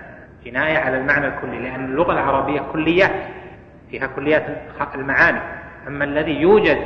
[0.45, 3.13] جناية على المعنى الكلي لأن اللغة العربية كليات
[3.91, 4.47] فيها كليات
[4.95, 5.41] المعاني.
[5.87, 6.79] أما الذي يوجد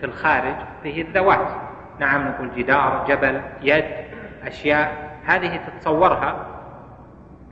[0.00, 1.48] في الخارج فيه الذوات.
[1.98, 3.84] نعم نقول جدار جبل يد
[4.46, 5.11] أشياء.
[5.26, 6.46] هذه تتصورها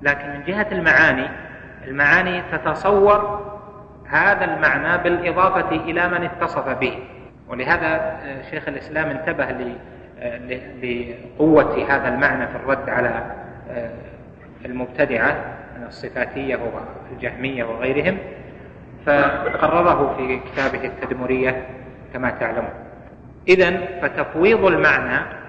[0.02, 1.28] لكن من جهة المعاني
[1.86, 3.50] المعاني تتصور
[4.08, 6.98] هذا المعنى بالإضافة إلى من اتصف به.
[7.48, 8.16] ولهذا
[8.50, 9.46] شيخ الإسلام انتبه
[10.82, 13.22] لقوة هذا المعنى في الرد على
[14.64, 15.36] المبتدعة
[15.78, 16.58] من الصفاتية
[17.10, 18.18] والجهمية وغيرهم
[19.06, 21.66] فقرره في كتابه التدمرية
[22.12, 22.72] كما تعلمون.
[23.48, 25.39] إذا فتفويض المعنى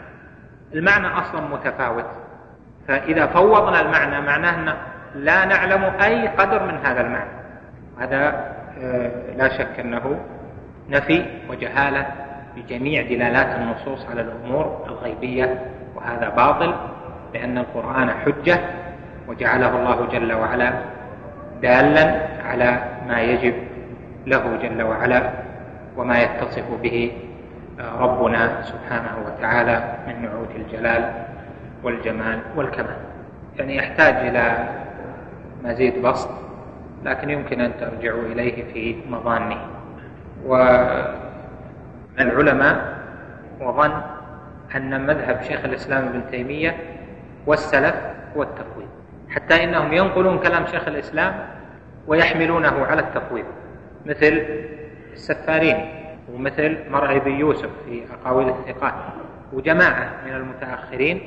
[0.74, 2.06] المعنى أصلا متفاوت.
[2.88, 4.74] فإذا فوضنا المعنى معناه أن
[5.16, 7.32] لا نعلم أي قدر من هذا المعنى.
[8.00, 8.52] هذا
[8.82, 10.20] آه، لا شك أنه
[10.90, 12.06] نفي وجهالة
[12.56, 15.66] بجميع دلالات النصوص على الأمور الغيبية
[15.96, 16.74] وهذا باطل
[17.34, 18.60] لأن القرآن حجة
[19.28, 20.74] وجعله الله جل وعلا
[21.62, 23.54] دالا على ما يجب
[24.26, 25.32] له جل وعلا
[25.98, 27.12] وما يتصف به
[28.00, 31.14] ربنا سبحانه وتعالى من نعوت الجلال
[31.84, 32.98] والجمال والكمال.
[33.58, 34.70] يعني يحتاج إلى
[35.64, 36.30] مزيد بسط
[37.06, 39.58] لكن يمكن أن ترجعوا إليه في مظانه.
[42.18, 42.98] والعلماء
[43.60, 44.02] وظن
[44.76, 46.78] أن مذهب شيخ الإسلام ابن تيمية
[47.46, 47.96] والسلف
[48.38, 48.88] هو التفويض
[49.30, 51.34] حتى إنهم ينقلون كلام شيخ الإسلام
[52.08, 53.46] ويحملونه على التفويض
[54.06, 54.46] مثل
[55.14, 56.01] السفارين.
[56.34, 58.94] ومثل مرعي يوسف في أقاويل الثقات.
[59.54, 61.22] وجماعة من المتأخرين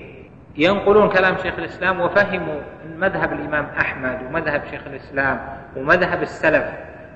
[0.57, 2.61] ينقلون كلام شيخ الإسلام وفهموا
[2.99, 5.41] مذهب الإمام أحمد ومذهب شيخ الإسلام
[5.77, 6.65] ومذهب السلف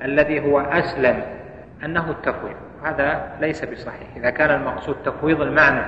[0.03, 1.23] الذي هو أسلم
[1.85, 2.57] أنه التفويض.
[2.85, 4.09] هذا ليس بصحيح.
[4.17, 5.83] إذا كان المقصود تفويض المعنى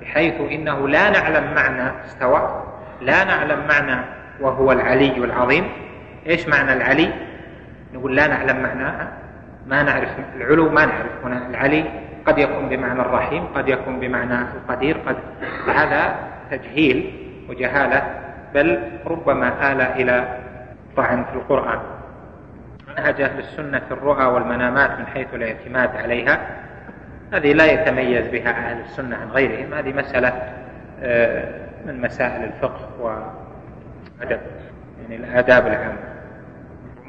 [0.00, 2.64] بحيث إنه لا نعلم معنى استوى
[3.00, 4.04] لا نعلم معنى
[4.40, 5.68] وهو العلي العظيم.
[6.26, 7.12] إيش معنى العلي؟
[7.94, 9.08] نقول لا نعلم معناها
[9.66, 11.46] ما نعرف العلو ما نعرف هنا.
[11.46, 11.84] العلي
[12.26, 15.16] قد يكون بمعنى الرحيم قد يكون بمعنى القدير قد
[15.74, 16.16] هذا
[16.50, 18.02] تجهيل وجهالة
[18.54, 20.38] بل ربما آل إلى
[20.96, 21.78] طعن في القرآن.
[22.88, 26.40] منهج أهل السنة في الرؤى والمنامات من حيث الاعتماد عليها.
[27.32, 29.74] هذه لا يتميز بها أهل السنة عن غيرهم.
[29.74, 30.32] هذه مسألة
[31.02, 34.40] آه، من مسائل الفقه وأدب
[35.02, 36.11] يعني الآداب العامة.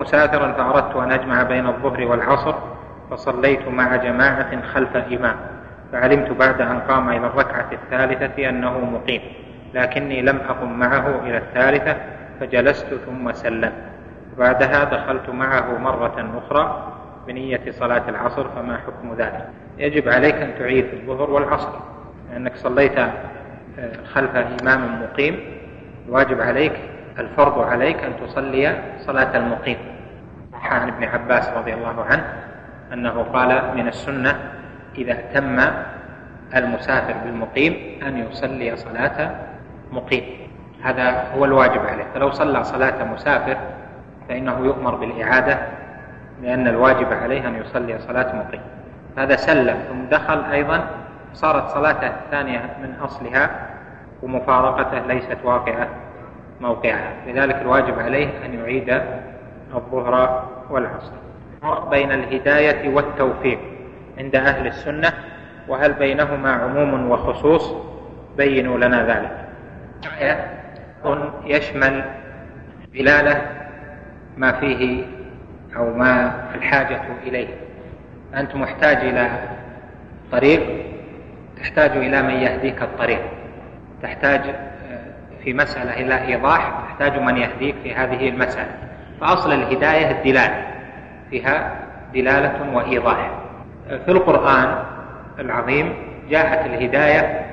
[0.03, 2.55] مسافرا فأردت أن أجمع بين الظهر والعصر
[3.11, 5.35] فصليت مع جماعة خلف إمام
[5.91, 9.21] فعلمت بعد أن قام إلى الركعة الثالثة أنه مقيم
[9.73, 11.95] لكني لم أقم معه إلى الثالثة
[12.39, 13.71] فجلست ثم سلم
[14.37, 16.93] بعدها دخلت معه مرة أخرى
[17.27, 19.47] بنية صلاة العصر فما حكم ذلك؟
[19.77, 21.69] يجب عليك أن تعيد الظهر والعصر
[22.31, 23.09] لأنك صليت آه،
[24.13, 25.39] خلف إمام مقيم.
[26.07, 26.73] الواجب عليك
[27.19, 29.77] الفرض عليك أن تصلي صلاة المقيم.
[30.71, 32.23] عن ابن عباس رضي الله عنه
[32.93, 34.39] أنه قال من السنة
[34.97, 35.59] إذا تم
[36.55, 39.31] المسافر بالمقيم أن يصلي صلاة
[39.91, 40.23] مقيم.
[40.83, 42.03] هذا هو الواجب عليه.
[42.13, 43.57] فلو صلى صلاة مسافر
[44.29, 45.57] فإنه يؤمر بالإعادة
[46.41, 48.61] لأن الواجب عليه أن يصلي صلاة مقيم.
[49.17, 50.87] هذا سلم ثم دخل أيضا
[51.33, 53.49] صارت صلاته الثانية من أصلها
[54.23, 55.87] ومفارقته ليست واقعة
[56.61, 57.11] موقعها.
[57.27, 59.01] لذلك الواجب عليه أن يعيد
[59.75, 61.11] الظهر والعصر.
[61.89, 63.59] بين الهداية والتوفيق
[64.17, 65.13] عند أهل السنة
[65.67, 67.73] وهل بينهما عموم وخصوص؟
[68.37, 69.31] بينوا لنا ذلك.
[71.45, 72.03] يشمل
[72.93, 73.41] دلالة
[74.37, 75.05] ما فيه
[75.75, 77.47] أو ما الحاجة إليه.
[78.35, 79.29] أنت محتاج إلى
[80.31, 80.85] طريق
[81.57, 83.21] تحتاج إلى من يهديك الطريق.
[84.01, 84.41] تحتاج
[85.43, 88.77] في مسألة إلى إيضاح تحتاج من يهديك في هذه المسألة.
[89.21, 90.65] فأصل الهداية الدلالة
[91.29, 91.71] فيها
[92.13, 93.31] دلالة وإيضاح
[93.87, 94.75] في القرآن
[95.39, 95.93] العظيم
[96.29, 97.45] جاءت الهداية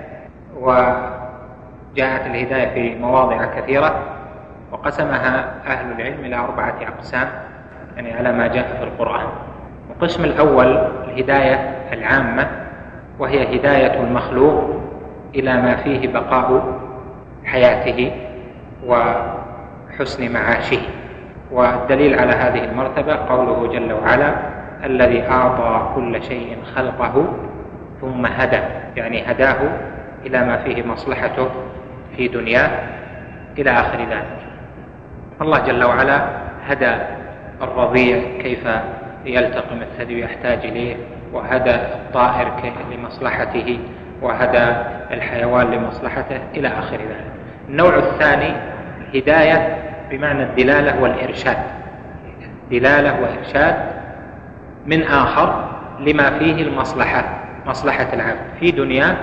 [0.56, 4.02] وجاءت الهداية في مواضع كثيرة
[4.72, 7.28] وقسمها أهل العلم إلى أربعة أقسام
[7.96, 9.26] يعني على ما جاء في القرآن.
[9.90, 10.66] القسم الأول
[11.08, 11.54] الهداية
[11.92, 12.50] العامة
[13.18, 14.80] وهي هداية المخلوق
[15.34, 16.78] إلى ما فيه بقاء
[17.44, 18.12] حياته
[18.86, 20.80] وحسن معاشه.
[21.52, 24.34] والدليل على هذه المرتبة قوله جل وعلا
[24.84, 27.34] الذي أعطى كل شيء خلقه
[28.00, 28.60] ثم هدى
[28.96, 29.56] يعني هداه
[30.26, 31.48] إلى ما فيه مصلحته
[32.16, 32.70] في دنياه
[33.58, 34.38] إلى آخر ذلك.
[35.40, 36.22] الله جل وعلا
[36.66, 36.92] هدى
[37.62, 38.68] الرضيع كيف
[39.24, 40.96] يلتقم الثدي ويحتاج إليه
[41.32, 42.52] وهدى الطائر
[42.92, 43.78] لمصلحته
[44.22, 44.66] وهدى
[45.10, 47.32] الحيوان لمصلحته إلى آخر ذلك.
[47.68, 48.52] النوع الثاني
[49.00, 51.56] الهداية بمعنى الدلالة والإرشاد.
[52.70, 53.76] دلالة وإرشاد
[54.86, 57.24] من آخر لما فيه المصلحة
[57.66, 59.16] مصلحة العبد في دنياه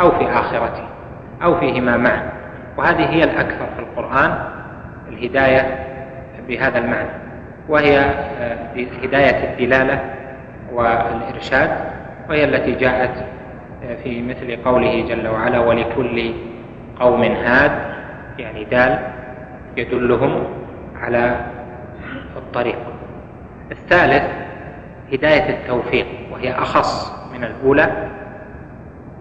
[0.00, 0.84] أو في آخرته
[1.42, 2.30] أو فيهما معا.
[2.76, 4.38] وهذه هي الأكثر في القرآن
[5.08, 5.86] الهداية
[6.48, 7.08] بهذا المعنى.
[7.68, 8.56] وهي آه،
[9.02, 10.00] هداية الدلالة
[10.72, 11.70] والإرشاد
[12.28, 13.24] وهي التي جاءت
[13.84, 16.32] آه، في مثل قوله جل وعلا ولكل
[17.00, 17.72] قوم هاد
[18.38, 18.98] يعني دال.
[19.76, 20.44] يدلهم
[20.96, 21.40] على
[22.36, 22.78] الطريق.
[23.70, 24.22] الثالث
[25.12, 28.08] هداية التوفيق وهي أخص من الأولى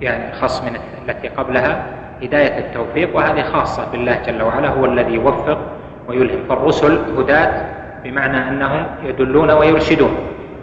[0.02, 0.78] يعني أخص من
[1.08, 1.86] التي قبلها
[2.24, 5.60] هداية التوفيق وهذه خاصة بالله جل وعلا هو الذي يوفق
[6.08, 6.39] ويلهم.
[6.50, 7.66] فالرسل هداة
[8.04, 10.12] بمعنى أنهم يدلون ويرشدون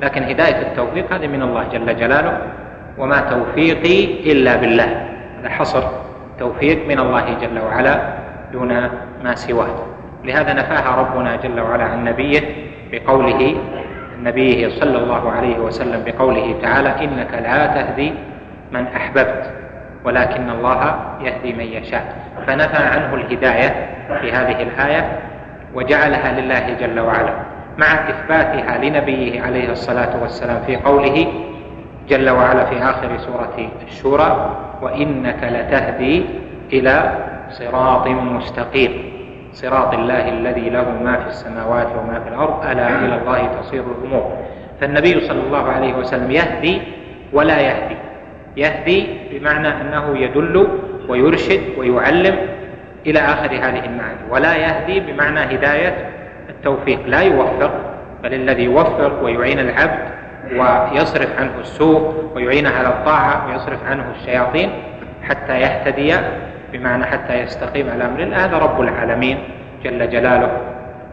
[0.03, 2.39] لكن هداية التوفيق هذه من الله جل جلاله
[2.99, 5.07] وما توفيقي إلا بالله.
[5.41, 5.83] هذا حصر
[6.39, 8.15] توفيق من الله جل وعلا
[8.53, 8.91] دون
[9.25, 9.87] ما سواه
[10.25, 12.41] لهذا نفاها ربنا جل وعلا عن نبيه
[12.93, 13.57] بقوله
[14.23, 18.15] نبيه صلى الله عليه وسلم بقوله تعالى إنك لا تهدي
[18.73, 19.51] من أحببت
[20.05, 22.17] ولكن الله يهدي من يشاء.
[22.47, 23.89] فنفى عنه الهداية
[24.21, 25.19] في هذه الآية
[25.75, 27.35] وجعلها لله جل وعلا.
[27.79, 31.27] مع إثباتها لنبيه عليه الصلاة والسلام في قوله
[32.09, 36.25] جل وعلا في آخر سورة الشورى وإنك لتهدي
[36.73, 37.13] إلى
[37.51, 39.14] صراط مستقيم.
[39.55, 44.37] صراط الله الذي له ما في السماوات وما في الأرض ألا إلى الله تصير الأمور.
[44.81, 46.83] فالنبي صلى الله عليه وسلم يهدي
[47.33, 47.97] ولا يهدي.
[48.57, 50.69] يهدي بمعنى أنه يدل
[51.09, 52.37] ويرشد ويعلم
[53.07, 54.21] إلى آخر هذه المعاني.
[54.31, 56.11] ولا يهدي بمعنى هداية
[56.51, 56.99] التوفيق.
[57.07, 57.73] لا يوفق
[58.23, 60.15] بل الذي يوفق ويعين العبد
[60.53, 64.71] ويصرف عنه السوء ويعينه على الطاعة ويصرف عنه الشياطين
[65.23, 66.15] حتى يهتدي
[66.75, 69.39] بمعنى حتى يستقيم على أمر الله هذا رب العالمين
[69.85, 70.61] جل جلاله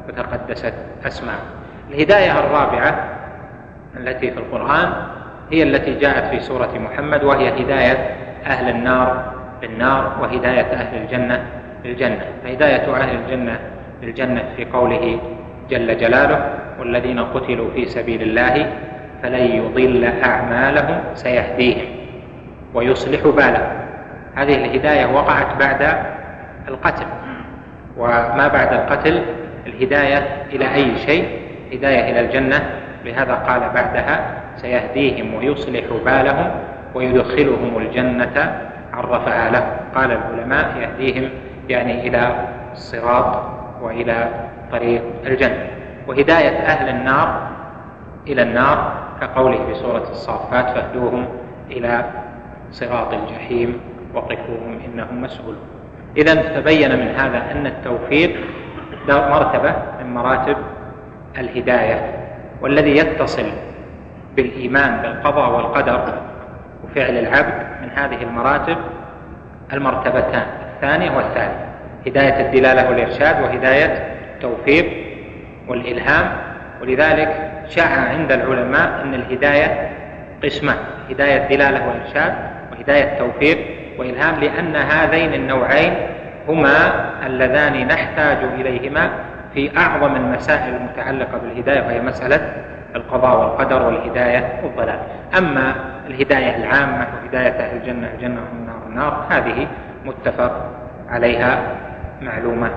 [0.07, 0.73] وتقدست
[1.07, 1.45] أسماءه.
[1.91, 3.09] الهداية الرابعة
[3.97, 4.93] التي في القرآن
[5.51, 11.45] هي التي جاءت في سورة محمد وهي هداية أهل النار بالنار وهداية أهل الجنة
[11.83, 12.25] بالجنة.
[12.43, 13.59] فهدايه أهل الجنة
[14.01, 15.19] بالجنة في قوله
[15.69, 18.73] جل جلاله والذين قتلوا في سبيل الله
[19.23, 21.85] فلن يضل أعمالهم سيهديهم
[22.73, 23.80] ويصلح بالهم.
[24.35, 25.95] هذه الهداية وقعت بعد
[26.67, 27.05] القتل.
[27.97, 29.21] وما بعد القتل؟
[29.67, 31.39] الهداية إلى أي شيء؟
[31.73, 32.69] هداية إلى الجنة.
[33.05, 36.51] لهذا قال بعدها سيهديهم ويصلح بالهم
[36.95, 38.61] ويدخلهم الجنة
[38.93, 39.77] عرفها له.
[39.95, 41.29] قال العلماء يهديهم
[41.69, 42.35] يعني إلى
[42.71, 43.43] الصراط
[43.81, 44.27] وإلى
[44.71, 45.67] طريق الجنة.
[46.07, 47.47] وهداية أهل النار
[48.27, 51.25] إلى النار كقوله في سورة الصافات فاهدوهم
[51.71, 52.05] إلى
[52.71, 53.90] صراط الجحيم.
[54.13, 55.65] وقفوهم إنهم مسؤولون
[56.17, 58.31] إذا تبين من هذا أن التوفيق
[59.09, 60.57] مرتبة من مراتب
[61.37, 62.15] الهداية
[62.61, 63.45] والذي يتصل
[64.35, 66.21] بالإيمان بالقضاء والقدر
[66.83, 68.77] وفعل العبد من هذه المراتب
[69.73, 70.45] المرتبتان
[70.75, 71.71] الثانية والثالثة.
[72.07, 73.85] هداية الدلالة والإرشاد وهداية
[74.35, 74.85] التوفيق
[75.67, 76.37] والإلهام.
[76.81, 79.89] ولذلك شاع عند العلماء أن الهداية
[80.43, 80.77] قسمان
[81.09, 82.33] هداية دلالة وإرشاد
[82.71, 85.93] وهداية توفيق وإلهام لأن هذين النوعين
[86.47, 86.75] هما
[87.25, 89.09] اللذان نحتاج إليهما
[89.53, 92.53] في أعظم المسائل المتعلقة بالهداية وهي مسألة
[92.95, 94.99] القضاء والقدر والهداية والضلال.
[95.37, 95.75] أما
[96.07, 99.67] الهداية العامة وهداية أهل الجنة الجنة والنار النار هذه
[100.05, 100.65] متفق
[101.09, 101.77] عليها
[102.21, 102.71] معلومة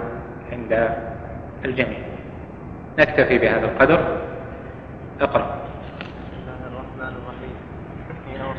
[0.52, 0.88] عند
[1.64, 1.98] الجميع.
[2.98, 4.00] نكتفي بهذا القدر.
[5.20, 5.46] اقرأ.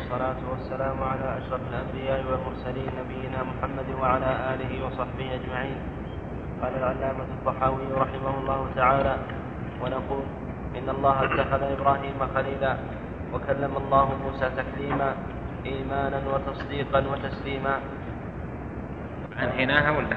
[0.06, 5.76] والصلاة والسلام على أشرف الأنبياء والمرسلين نبينا محمد وعلى آله وصحبه أجمعين.
[6.62, 9.16] قال العلامة الطحاوي رحمه الله تعالى
[9.82, 10.22] ونقول
[10.78, 12.76] إن الله اتخذ إبراهيم خليلا
[13.34, 15.14] وكلم الله موسى تكليما
[15.66, 17.78] إيمانا وتصديقا وتسليما.
[19.42, 20.16] أنهيناها ولا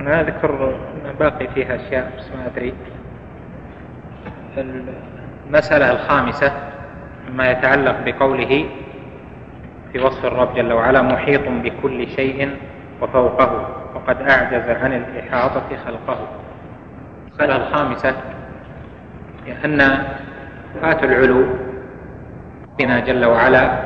[0.00, 0.76] أنا أذكر
[1.18, 2.74] باقي فيها أشياء بس ما أدري.
[5.48, 6.77] المسألة الخامسة.
[7.30, 8.64] ما يتعلق بقوله
[9.92, 12.56] في وصف الرب جل وعلا محيط بكل شيء
[13.02, 16.18] وفوقه وقد أعجز عن الإحاطة خلقه.
[17.28, 18.14] المسألة الخامسة
[19.64, 19.78] أن
[20.82, 21.46] فات العلو
[22.68, 23.82] ربنا جل وعلا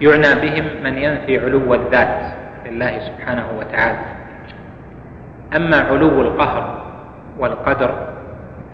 [0.00, 2.32] يعنى بهم من ينفي علو الذات
[2.66, 3.98] لله سبحانه وتعالى.
[5.56, 6.82] أما علو القهر
[7.38, 8.08] والقدر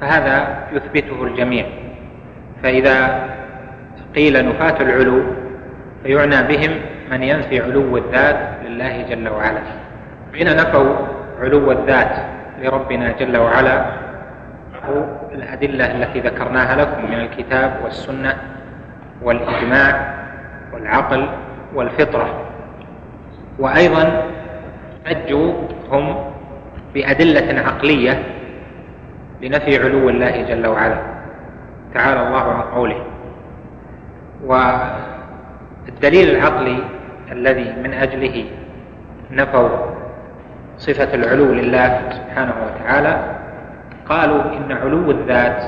[0.01, 1.67] فهذا يثبته الجميع.
[2.63, 3.29] فإذا
[4.15, 5.23] قيل نفاة العلو
[6.03, 6.71] فيعنى بهم
[7.11, 9.61] من ينفي علو الذات لله جل وعلا.
[10.35, 10.97] حين نفوا
[11.41, 12.17] علو الذات
[12.63, 13.85] لربنا جل وعلا
[15.33, 18.37] الأدلة التي ذكرناها لكم من الكتاب والسنة
[19.23, 20.15] والإجماع
[20.73, 21.29] والعقل
[21.75, 22.47] والفطرة.
[23.59, 24.23] وأيضا
[25.07, 25.53] حجوا
[25.91, 26.25] هم
[26.95, 28.23] بأدلة عقلية
[29.43, 30.99] لنفي علو الله جل وعلا.
[31.95, 33.12] تعالى الله عن قوله
[34.43, 36.79] والدليل العقلي
[37.33, 38.45] الذي من أجله
[39.31, 39.69] نفوا
[40.79, 43.37] صفة العلو لله سبحانه وتعالى
[44.09, 45.65] قالوا إن علو الذات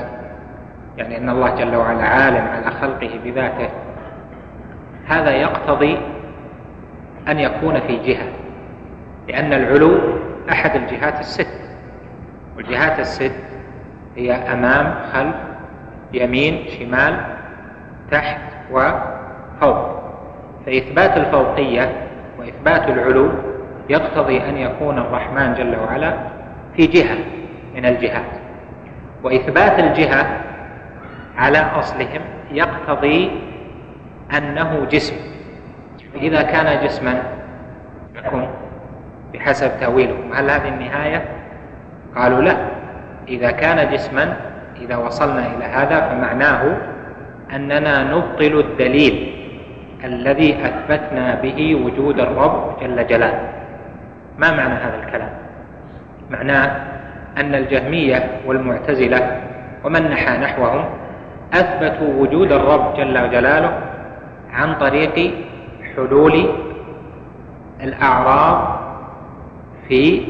[0.97, 3.69] يعني أن الله جل وعلا عالم على خلقه بذاته
[5.07, 5.97] هذا يقتضي
[7.27, 8.27] أن يكون في جهة
[9.27, 9.99] لأن العلو
[10.51, 11.59] أحد الجهات الست
[12.57, 13.35] والجهات الست
[14.15, 15.35] هي أمام خلف
[16.13, 17.25] يمين شمال
[18.11, 20.05] تحت وفوق.
[20.65, 22.07] فإثبات الفوقية
[22.39, 23.31] وإثبات العلو
[23.89, 26.13] يقتضي أن يكون الرحمن جل وعلا
[26.75, 27.17] في جهة
[27.75, 28.25] من الجهات.
[29.23, 30.25] وإثبات الجهة
[31.37, 33.31] على أصلهم يقتضي
[34.37, 35.15] أنه جسم.
[36.15, 37.23] إذا كان جسما
[38.15, 38.47] يكون
[39.33, 41.25] بحسب تأويلهم هل هذه النهاية؟
[42.15, 42.57] قالوا لا.
[43.27, 44.35] إذا كان جسما
[44.81, 46.77] إذا وصلنا إلى هذا فمعناه
[47.53, 49.31] أننا نبطل الدليل
[50.03, 53.49] الذي أثبتنا به وجود الرب جل جلاله.
[54.37, 55.29] ما معنى هذا الكلام؟
[56.29, 56.71] معناه
[57.37, 59.41] أن الجهمية والمعتزلة
[59.83, 60.85] ومن نحى نحوهم
[61.53, 63.79] أثبتوا وجود الرب جل جلاله
[64.53, 65.33] عن طريق
[65.95, 66.49] حلول
[67.83, 68.79] الأعراض
[69.87, 70.21] في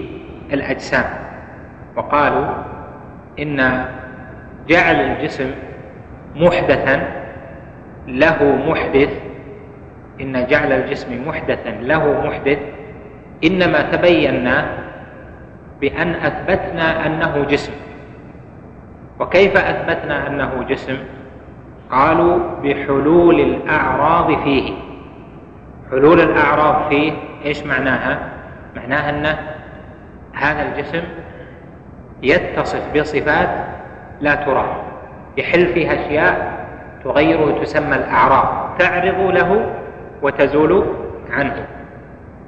[0.53, 1.05] الأجسام.
[1.95, 2.47] وقالوا
[3.39, 3.85] إن
[4.67, 5.51] جعل الجسم
[6.35, 7.07] محدثا
[8.07, 9.09] له محدث
[10.21, 12.59] إن جعل الجسم محدثا له محدث
[13.43, 14.65] إنما تبينا
[15.81, 17.73] بأن أثبتنا أنه جسم.
[19.19, 20.97] وكيف أثبتنا أنه جسم؟
[21.91, 24.73] قالوا بحلول الأعراض فيه.
[25.91, 27.13] حلول الأعراض فيه
[27.45, 28.19] إيش معناها؟
[28.75, 29.35] معناها أن
[30.33, 31.01] هذا الجسم
[32.23, 33.49] يتصف بصفات
[34.21, 34.84] لا ترى
[35.37, 36.65] يحل فيها أشياء
[37.03, 38.77] تغيره تسمى الأعراض.
[38.79, 39.71] تعرض له
[40.21, 40.85] وتزول
[41.31, 41.65] عنه.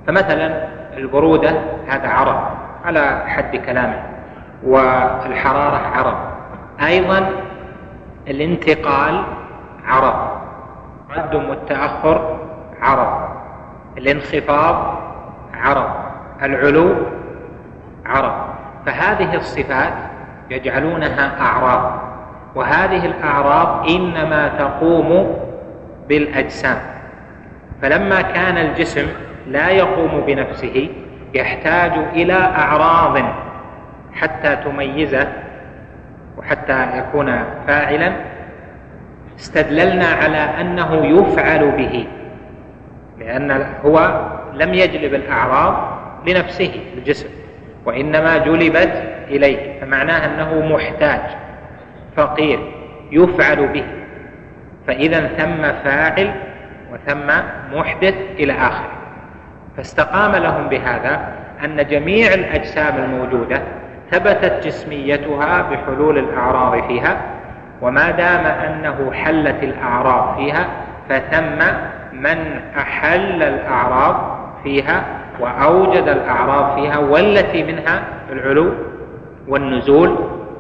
[0.07, 0.67] فمثلا
[0.97, 1.51] البرودة
[1.87, 2.39] هذا عرض
[2.85, 4.03] على حد كلامه.
[4.63, 6.17] والحرارة عرض
[6.81, 7.29] أيضا
[8.27, 9.23] الانتقال
[9.85, 10.37] عرض
[11.09, 12.39] التقدم والتأخر
[12.81, 13.29] عرض
[13.97, 14.97] الانخفاض
[15.53, 15.89] عرض
[16.43, 16.95] العلو
[18.05, 18.33] عرض
[18.85, 19.93] فهذه الصفات
[20.49, 21.96] يجعلونها أعراض.
[22.55, 25.37] وهذه الأعراض إنما تقوم
[26.09, 26.77] بالأجسام.
[27.81, 29.07] فلما كان الجسم
[29.47, 30.89] لا يقوم بنفسه
[31.33, 33.17] يحتاج إلى أعراض
[34.13, 35.27] حتى تميزه
[36.37, 38.13] وحتى يكون فاعلا.
[39.39, 42.07] استدللنا على أنه يفعل به
[43.19, 44.21] لأن هو
[44.53, 47.27] لم يجلب الأعراض لنفسه الجسم
[47.85, 51.21] وإنما جلبت إليه فمعناه أنه محتاج.
[52.17, 52.59] فقير
[53.11, 53.85] يفعل به.
[54.87, 56.31] فإذا ثم فاعل
[56.93, 57.27] وثم
[57.77, 58.91] محدث إلى آخره.
[59.77, 61.33] فاستقام لهم بهذا
[61.65, 63.61] أن جميع الأجسام الموجودة
[64.11, 67.21] ثبتت جسميتها بحلول الأعراض فيها
[67.81, 70.67] وما دام أنه حلت الأعراض فيها
[71.09, 71.65] فثم
[72.13, 75.03] من أحل الأعراض فيها
[75.39, 78.73] وأوجد الأعراض فيها والتي منها العلو
[79.47, 80.17] والنزول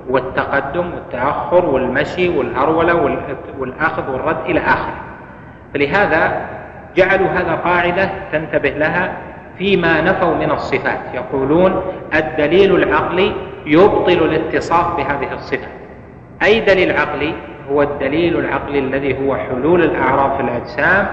[0.09, 3.19] والتقدم والتأخر والمشي والهرولة
[3.59, 4.95] والأخذ والرد إلى آخره.
[5.73, 6.41] فلهذا
[6.95, 9.13] جعلوا هذا قاعدة تنتبه لها
[9.57, 10.99] فيما نفوا من الصفات.
[11.13, 11.81] يقولون
[12.15, 13.33] الدليل العقلي
[13.65, 15.67] يبطل الاتصاف بهذه الصفة.
[16.43, 17.33] أي دليل عقلي؟
[17.71, 21.07] هو الدليل العقلي الذي هو حلول الأعراض في الأجسام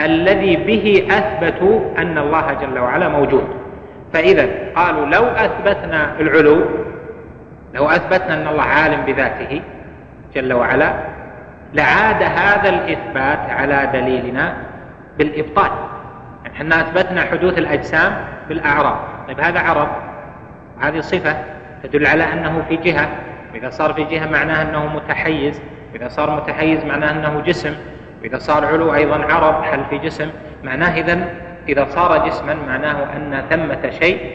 [0.00, 3.44] الذي به اثبتوا أن الله جل وعلا موجود.
[4.12, 6.60] فإذا قالوا لو أثبتنا العلو
[7.74, 9.62] لو أثبتنا أن الله عالم بذاته
[10.34, 10.92] جل وعلا
[11.74, 14.56] لعاد هذا الإثبات على دليلنا
[15.18, 15.70] بالإبطال.
[16.44, 18.12] يعني إحنا أثبتنا حدوث الأجسام
[18.48, 18.98] بالأعراض.
[19.28, 19.88] طيب هذا عرض
[20.80, 21.36] هذه صفة
[21.82, 23.08] تدل على أنه في جهة.
[23.52, 25.62] واذا صار في جهة معناه أنه متحيز.
[25.92, 27.74] واذا صار متحيز معناه أنه جسم.
[28.22, 30.30] واذا صار علو أيضا عرض حل في جسم.
[30.64, 31.28] معناه إذا
[31.68, 34.32] إذا صار جسما معناه أن ثمة شيء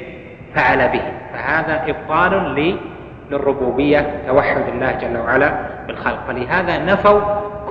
[0.56, 1.02] فعل به.
[1.34, 2.34] فهذا إبطال
[3.34, 5.54] للربوبية توحد الله جل وعلا
[5.88, 6.20] بالخلق.
[6.28, 7.22] فلهذا نفوا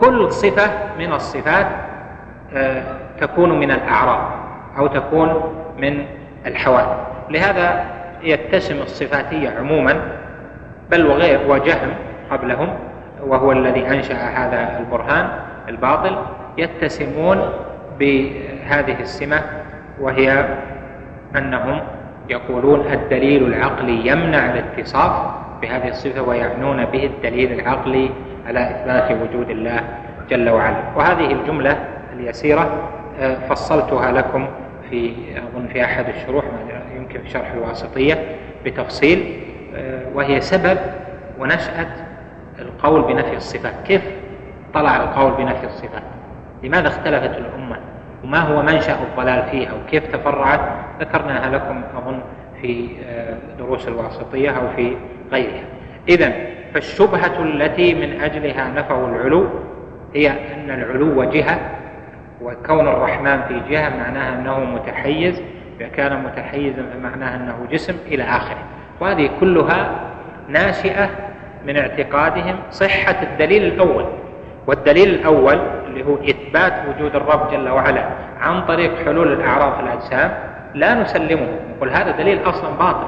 [0.00, 1.66] كل صفة من الصفات
[2.54, 2.82] آه،
[3.20, 4.30] تكون من الأعراض
[4.78, 6.06] أو تكون من
[6.46, 6.96] الحوادث.
[7.30, 7.84] لهذا
[8.22, 10.00] يتسم الصفاتية عموما
[10.90, 11.94] بل وغير وجهم
[12.30, 12.68] قبلهم
[13.26, 15.28] وهو الذي أنشأ هذا البرهان
[15.68, 16.16] الباطل
[16.58, 17.40] يتسمون
[17.98, 19.42] بهذه السمة
[20.00, 20.44] وهي
[21.36, 21.80] أنهم
[22.28, 25.12] يقولون الدليل العقلي يمنع الاتصاف
[25.62, 28.10] بهذه الصفة ويعنون به الدليل العقلي
[28.46, 29.80] على إثبات وجود الله
[30.30, 30.76] جل وعلا.
[30.96, 31.76] وهذه الجملة
[32.12, 32.88] اليسيرة
[33.20, 34.46] آه، فصلتها لكم
[34.90, 36.44] في أظن في أحد الشروح
[36.96, 38.18] يمكن في شرح الواسطية
[38.64, 39.42] بتفصيل
[39.76, 40.78] آه، وهي سبب
[41.38, 41.86] ونشاه
[42.58, 43.74] القول بنفي الصفات.
[43.86, 44.02] كيف
[44.74, 46.02] طلع القول بنفي الصفات؟
[46.62, 47.76] لماذا اختلفت الأمة؟
[48.24, 50.60] وما هو منشأ الضلال فيها؟ وكيف تفرعت؟
[51.00, 52.20] ذكرناها لكم أظن
[52.62, 54.96] في آه، دروس الواسطية أو في
[55.32, 55.64] غيرها.
[56.08, 56.32] اذا
[56.74, 59.46] فالشبهة التي من أجلها نفوا العلو
[60.14, 61.58] هي أن العلو جهه
[62.42, 65.42] وكون الرحمن في جهة معناها أنه متحيز
[65.96, 68.64] كان متحيزا فمعناها أنه جسم إلى آخره.
[69.00, 70.00] وهذه كلها
[70.48, 71.10] ناشئة
[71.66, 74.06] من اعتقادهم صحة الدليل الأول.
[74.66, 78.08] والدليل الأول اللي هو إثبات وجود الرب جل وعلا
[78.40, 81.48] عن طريق حلول الاعراض في الأجسام لا نسلمه.
[81.76, 83.06] نقول هذا دليل أصلا باطل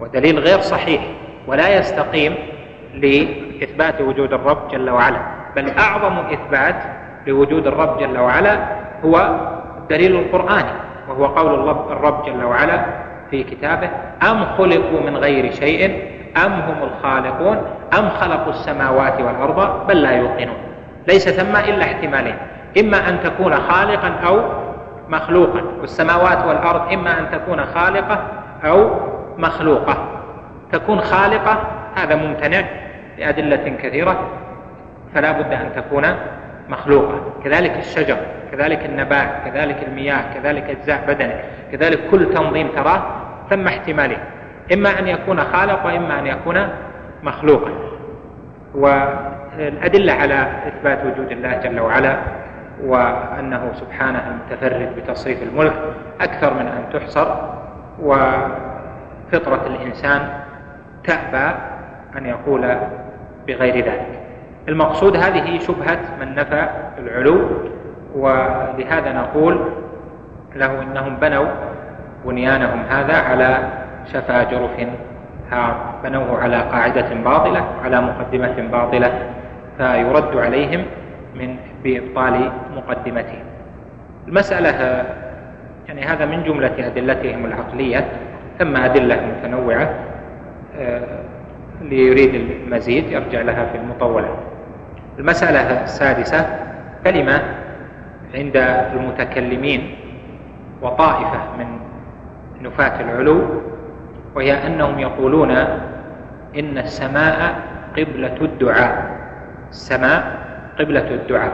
[0.00, 1.02] ودليل غير صحيح
[1.46, 2.34] ولا يستقيم
[2.94, 5.18] لإثبات وجود الرب جل وعلا.
[5.56, 6.82] بل أعظم إثبات
[7.26, 8.58] لوجود الرب جل وعلا
[9.04, 9.38] هو
[9.78, 10.72] الدليل القرآني
[11.08, 12.84] وهو قول الرب جل وعلا
[13.30, 13.90] في كتابه
[14.30, 16.02] أم خلقوا من غير شيء؟
[16.36, 17.56] أم هم الخالقون؟
[17.98, 20.56] أم خلقوا السماوات والأرض؟ بل لا يوقنون.
[21.08, 22.36] ليس ثم إلا احتمالين
[22.80, 24.40] إما أن تكون خالقا أو
[25.12, 28.24] مخلوقا والسماوات والأرض إما أن تكون خالقة
[28.64, 28.90] أو
[29.38, 30.08] مخلوقة.
[30.72, 31.58] تكون خالقة
[31.96, 32.62] هذا ممتنع
[33.18, 34.28] لأدلة كثيرة.
[35.14, 36.04] فلا بد أن تكون
[36.68, 37.20] مخلوقة.
[37.44, 38.16] كذلك الشجر
[38.52, 43.02] كذلك النبات كذلك المياه كذلك أجزاء بدنك كذلك كل تنظيم تراه
[43.50, 44.18] ثم احتمالين.
[44.72, 46.68] إما أن يكون خالق وإما أن يكون
[47.22, 47.70] مخلوقا.
[48.74, 52.16] والأدلة على إثبات وجود الله جل وعلا
[52.84, 55.74] وأنه سبحانه المتفرد بتصريف الملك
[56.20, 57.34] أكثر من أن تحصر
[58.02, 60.28] وفطرة الإنسان
[61.04, 61.54] تأبى
[62.18, 62.76] أن يقول
[63.46, 64.18] بغير ذلك.
[64.68, 66.68] المقصود هذه شبهة من نفى
[66.98, 67.48] العلو
[68.14, 69.60] ولهذا نقول
[70.56, 71.46] له إنهم بنوا
[72.24, 73.58] بنيانهم هذا على
[74.12, 74.86] شفا جرف
[76.04, 79.12] بنوه على قاعدة باطلة على مقدمة باطلة
[79.78, 80.84] فيرد عليهم
[81.34, 83.44] من بإبطال مقدمتهم
[84.28, 85.04] المسألة
[85.88, 88.08] يعني هذا من جملة أدلتهم العقلية
[88.58, 89.90] ثم أدلة متنوعة
[91.82, 94.36] ليريد المزيد يرجع لها في المطولة.
[95.18, 96.46] المسألة السادسة
[97.04, 97.42] كلمة
[98.34, 98.56] عند
[98.94, 99.94] المتكلمين
[100.82, 101.66] وطائفة من
[102.62, 103.44] نفاة العلو
[104.34, 105.50] وهي أنهم يقولون
[106.58, 107.54] إن السماء
[107.98, 109.16] قبلة الدعاء.
[109.70, 110.41] السماء
[110.78, 111.52] قبلة الدعاء.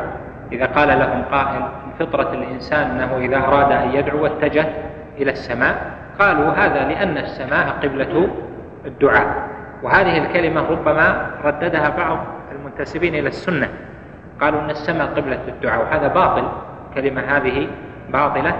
[0.53, 1.63] إذا قال لهم قائل
[1.99, 4.67] فطرة الإنسان أنه إذا أراد أن يدعو اتجه
[5.19, 5.75] إلى السماء.
[6.19, 8.29] قالوا هذا لأن السماء قبلة
[8.87, 9.49] الدعاء.
[9.83, 12.19] وهذه الكلمة ربما رددها بعض
[12.53, 13.69] المنتسبين إلى السنة.
[14.41, 16.49] قالوا أن السماء قبلة الدعاء وهذا باطل.
[16.95, 17.69] كلمة هذه
[18.09, 18.53] باطلة.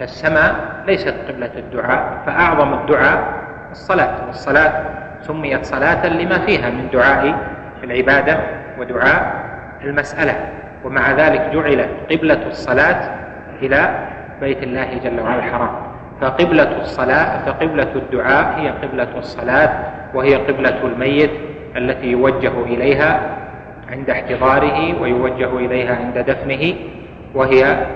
[0.00, 0.54] فالسماء
[0.86, 3.24] ليست قبلة الدعاء فأعظم الدعاء
[3.70, 4.26] الصلاة.
[4.26, 4.72] والصلاة
[5.20, 7.34] سميت صلاة لما فيها من دعاء
[7.84, 8.38] العبادة
[8.78, 9.45] ودعاء
[9.84, 10.34] المسألة
[10.84, 13.10] ومع ذلك جعلت قبلة الصلاة
[13.62, 14.08] إلى
[14.40, 15.70] بيت الله جل وعلا الحرام.
[16.20, 19.70] فقبلة الصلاة فقبلة الدعاء هي قبلة الصلاة
[20.14, 21.30] وهي قبلة الميت
[21.76, 23.36] التي يوجه إليها
[23.90, 26.74] عند احتضاره ويوجه إليها عند دفنه
[27.34, 27.86] وهي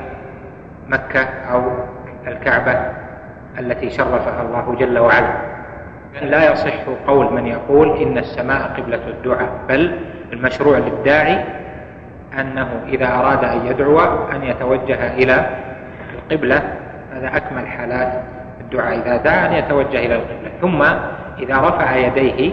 [0.88, 1.20] مكة
[1.52, 1.62] أو
[2.26, 2.76] الكعبة
[3.58, 5.32] التي شرفها الله جل وعلا.
[6.22, 9.98] لا يصح قول من يقول إن السماء قبلة الدعاء بل
[10.32, 11.44] المشروع للداعي
[12.38, 13.98] أنه إذا أراد أن يدعو
[14.32, 15.56] أن يتوجه إلى
[16.14, 16.62] القبلة
[17.12, 18.22] هذا أكمل حالات
[18.60, 18.98] الدعاء.
[18.98, 20.50] إذا دعا أن يتوجه إلى القبلة.
[20.60, 20.82] ثم
[21.38, 22.52] إذا رفع يديه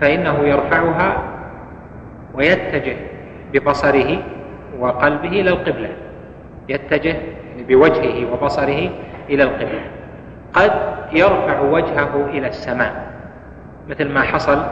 [0.00, 1.22] فإنه يرفعها
[2.34, 2.96] ويتجه
[3.52, 4.18] ببصره
[4.78, 5.88] وقلبه إلى القبلة.
[6.68, 7.16] يتجه
[7.68, 8.90] بوجهه وبصره
[9.30, 9.80] إلى القبلة.
[10.54, 10.72] قد
[11.12, 13.06] يرفع وجهه إلى السماء
[13.88, 14.62] مثل ما حصل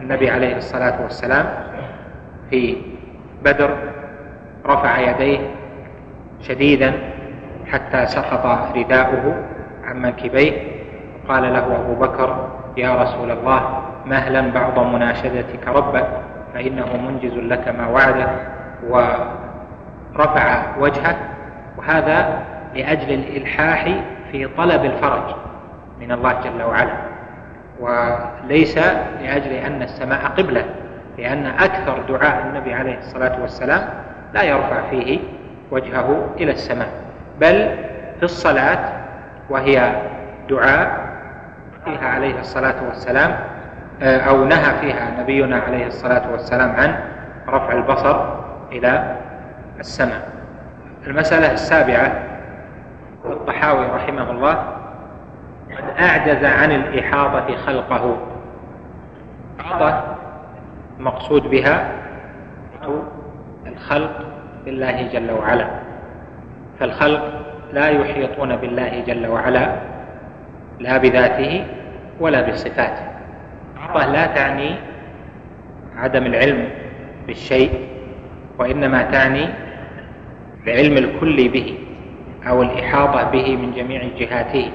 [0.00, 1.46] النبي عليه الصلاة والسلام
[2.50, 2.76] في
[3.44, 3.70] بدر
[4.66, 5.38] رفع يديه
[6.40, 6.92] شديدا
[7.72, 9.34] حتى سقط رداؤه
[9.84, 10.76] عن منكبيه.
[11.28, 16.08] قال له أبو بكر يا رسول الله مهلا بعض مناشدتك ربك
[16.54, 18.28] فإنه منجز لك ما وعده
[18.88, 21.16] ورفع وجهه
[21.76, 22.42] وهذا
[22.74, 23.88] لأجل الإلحاح
[24.32, 25.34] في طلب الفرج
[26.00, 26.96] من الله جل وعلا
[27.80, 28.78] وليس
[29.20, 30.64] لأجل أن السماء قبلة.
[31.18, 33.88] لأن أكثر دعاء النبي عليه الصلاة والسلام
[34.34, 35.18] لا يرفع فيه
[35.70, 36.88] وجهه إلى السماء
[37.40, 37.76] بل
[38.16, 38.78] في الصلاة
[39.50, 39.92] وهي
[40.48, 41.06] دعاء
[41.84, 43.36] فيها عليه الصلاة والسلام
[44.02, 46.94] آه، أو نهى فيها نبينا عليه الصلاة والسلام عن
[47.48, 48.24] رفع البصر
[48.72, 49.16] إلى
[49.80, 50.28] السماء.
[51.06, 52.12] المسألة السابعة
[53.24, 54.52] الطحاوي رحمه الله
[55.76, 58.16] قد أعجز عن الإحاطة خلقه.
[59.60, 60.15] إحاطة
[60.98, 61.92] مقصود بها
[63.66, 64.24] الخلق
[64.64, 65.68] بالله جل وعلا.
[66.80, 67.24] فالخلق
[67.72, 69.76] لا يحيطون بالله جل وعلا
[70.80, 71.64] لا بذاته
[72.20, 73.06] ولا بصفاته.
[73.76, 74.76] الإحاطة لا تعني
[75.96, 76.68] عدم العلم
[77.26, 77.70] بالشيء
[78.58, 79.48] وإنما تعني
[80.66, 81.78] العلم الكلي به
[82.48, 84.70] أو الإحاطة به من جميع جهاته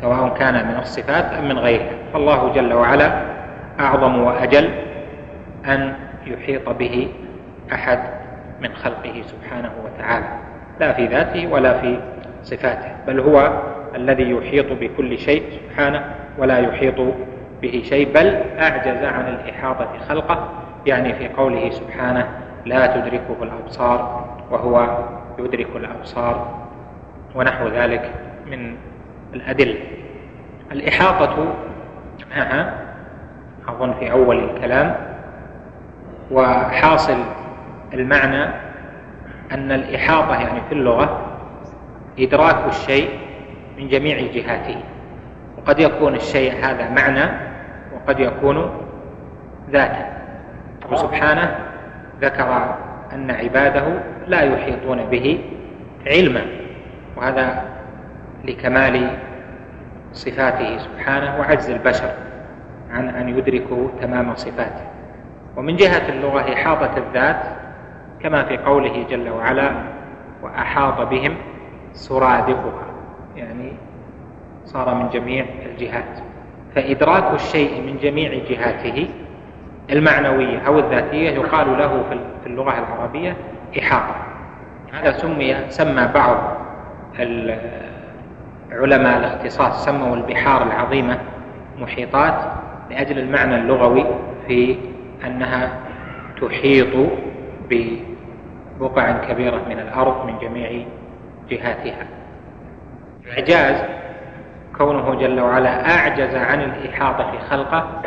[0.00, 1.92] سواء كان من الصفات أم من غيرها.
[2.12, 3.22] فالله جل وعلا
[3.80, 4.68] أعظم وأجل
[5.66, 5.94] أن
[6.26, 7.08] يحيط به
[7.72, 7.98] أحد
[8.60, 10.26] من خلقه سبحانه وتعالى.
[10.80, 11.98] لا في ذاته ولا في
[12.42, 13.62] صفاته بل هو
[13.94, 16.04] الذي يحيط بكل شيء سبحانه
[16.38, 17.00] ولا يحيط
[17.62, 18.26] به شيء بل
[18.58, 20.48] أعجز عن الإحاطة خلقه
[20.86, 22.28] يعني في قوله سبحانه
[22.66, 24.98] لا تدركه الأبصار وهو
[25.38, 26.62] يدرك الأبصار
[27.34, 28.10] ونحو ذلك
[28.50, 28.76] من
[29.34, 29.78] الأدلة.
[30.72, 31.54] الإحاطة
[32.30, 32.74] معها
[33.68, 35.11] أظن في أول الكلام
[36.32, 37.18] وحاصل
[37.94, 38.44] المعنى
[39.52, 41.20] أن الإحاطة يعني في اللغة
[42.18, 43.10] إدراك الشيء
[43.78, 44.76] من جميع جهاته.
[45.58, 47.30] وقد يكون الشيء هذا معنى
[47.94, 48.70] وقد يكون
[49.70, 50.06] ذاتا.
[50.92, 51.58] وسبحانه
[52.20, 52.76] ذكر
[53.12, 53.84] أن عباده
[54.26, 55.44] لا يحيطون به
[56.06, 56.42] علما
[57.16, 57.64] وهذا
[58.44, 59.10] لكمال
[60.12, 62.10] صفاته سبحانه وعجز البشر
[62.90, 64.92] عن أن يدركوا تمام صفاته.
[65.56, 67.42] ومن جهة اللغة إحاطة الذات
[68.20, 69.72] كما في قوله جل وعلا
[70.42, 71.36] وأحاط بهم
[71.92, 72.86] سرادقها.
[73.36, 73.72] يعني
[74.64, 76.18] صار من جميع الجهات.
[76.74, 79.08] فإدراك الشيء من جميع جهاته
[79.90, 82.04] المعنوية أو الذاتية يقال له
[82.42, 83.36] في اللغة العربية
[83.78, 84.16] إحاطة.
[84.92, 86.36] هذا سمي سمى بعض
[88.72, 91.18] علماء الاختصاص سموا البحار العظيمة
[91.78, 92.34] محيطات
[92.90, 94.06] لأجل المعنى اللغوي
[94.46, 94.76] في
[95.26, 95.78] أنها
[96.40, 97.10] تحيط
[97.70, 100.84] ببقع كبيرة من الأرض من جميع
[101.50, 102.06] جهاتها.
[103.32, 103.84] إعجاز
[104.78, 108.02] كونه جل وعلا أعجز عن الإحاطة في خلقه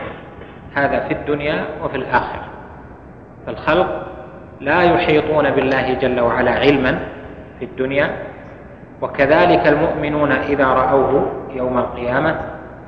[0.75, 2.43] هذا في الدنيا وفي الآخرة.
[3.45, 4.07] فالخلق
[4.59, 6.99] لا يحيطون بالله جل وعلا علما
[7.59, 8.09] في الدنيا
[9.01, 12.39] وكذلك المؤمنون إذا رأوه يوم القيامة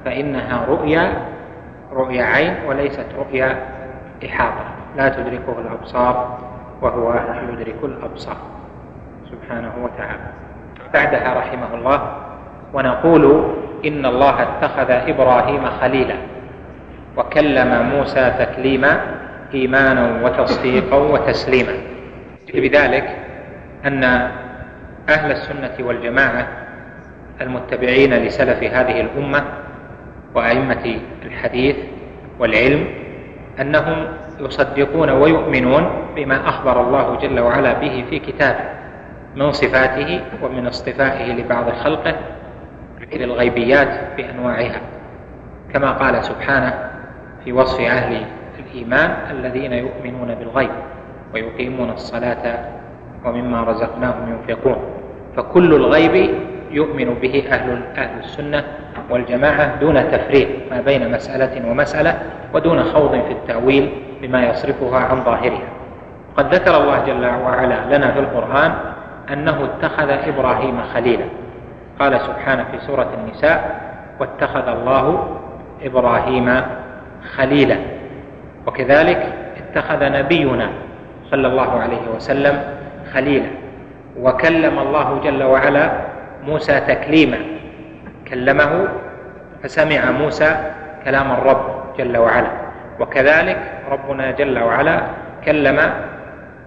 [0.05, 1.13] فإنها رؤيا
[1.91, 3.57] رؤيا عين وليست رؤيا
[4.25, 4.65] إحاطة.
[4.97, 6.39] لا تدركه الأبصار
[6.81, 7.13] وهو
[7.53, 8.37] يدرك الأبصار.
[9.31, 10.27] سبحانه وتعالى.
[10.93, 12.11] بعدها رحمه الله
[12.73, 13.53] ونقول
[13.85, 16.15] إن الله اتخذ إبراهيم خليلا
[17.17, 19.01] وكلم موسى تكليما
[19.53, 21.73] إيمانا وتصديقا وتسليما.
[22.53, 23.17] بذلك
[23.85, 24.03] أن
[25.09, 26.47] أهل السنة والجماعة
[27.41, 29.43] المتبعين لسلف هذه الأمة
[30.35, 31.75] وأئمة الحديث
[32.39, 32.87] والعلم
[33.61, 34.07] أنهم
[34.39, 38.65] يصدقون ويؤمنون بما أخبر الله جل وعلا به في كتابه
[39.35, 42.15] من صفاته ومن اصطفائه لبعض خلقه
[43.13, 44.81] إلى الغيبيات بأنواعها.
[45.73, 46.73] كما قال سبحانه
[47.43, 48.25] في وصف أهل
[48.59, 50.69] الإيمان الذين يؤمنون بالغيب
[51.33, 52.65] ويقيمون الصلاة
[53.25, 54.77] ومما رزقناهم ينفقون.
[55.37, 56.29] فكل الغيب
[56.71, 58.63] يؤمن به أهل أهل السنة
[59.09, 62.19] والجماعة دون تفريق ما بين مسألة ومسألة
[62.53, 63.89] ودون خوض في التأويل
[64.21, 65.67] بما يصرفها عن ظاهرها.
[66.33, 68.71] وقد ذكر الله جل وعلا لنا في القرآن
[69.33, 71.25] أنه اتخذ إبراهيم خليلا.
[71.99, 73.81] قال سبحانه في سورة النساء
[74.19, 75.37] واتخذ الله
[75.83, 76.61] إبراهيم
[77.35, 77.77] خليلا.
[78.67, 80.69] وكذلك اتخذ نبينا
[81.31, 82.63] صلى الله عليه وسلم
[83.13, 83.49] خليلا.
[84.21, 85.91] وكلم الله جل وعلا
[86.47, 87.37] موسى تكليما.
[88.27, 88.87] كلمه
[89.63, 90.57] فسمع موسى
[91.05, 92.51] كلام الرب جل وعلا.
[92.99, 93.57] وكذلك
[93.91, 95.01] ربنا جل وعلا
[95.45, 95.79] كلم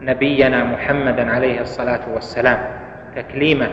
[0.00, 2.58] نبينا محمدا عليه الصلاة والسلام
[3.16, 3.68] تكليما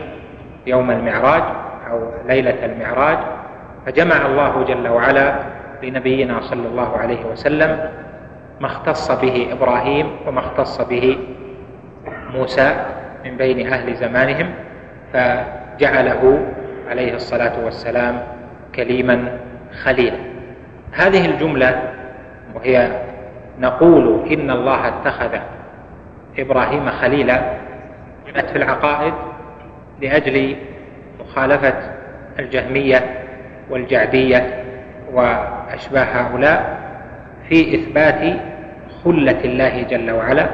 [0.66, 1.42] يوم المعراج
[1.90, 3.18] أو ليلة المعراج.
[3.86, 5.34] فجمع الله جل وعلا
[5.82, 7.90] لنبينا صلى الله عليه وسلم
[8.60, 11.18] ما اختص به إبراهيم وما اختص به
[12.34, 12.76] موسى
[13.24, 14.48] من بين أهل زمانهم.
[15.78, 16.46] فجعله
[16.90, 18.22] عليه الصلاة والسلام
[18.74, 19.38] كليما
[19.82, 20.16] خليلا.
[20.92, 21.82] هذه الجملة
[22.54, 22.90] وهي
[23.60, 25.38] نقول إن الله اتخذ
[26.38, 27.40] إبراهيم خليلا
[28.26, 29.14] جاءت في العقائد
[30.02, 30.56] لأجل
[31.20, 31.74] مخالفة
[32.38, 33.24] الجهمية
[33.70, 34.64] والجعدية
[35.12, 36.78] وأشباه هؤلاء
[37.48, 38.36] في إثبات
[39.04, 40.48] خلة الله جل وعلا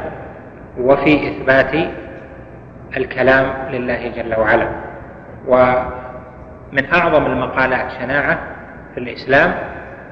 [0.80, 1.88] وفي إثبات
[2.96, 4.93] الكلام لله جل وعلا.
[5.46, 8.38] ومن أعظم المقالات شناعة
[8.94, 9.54] في الإسلام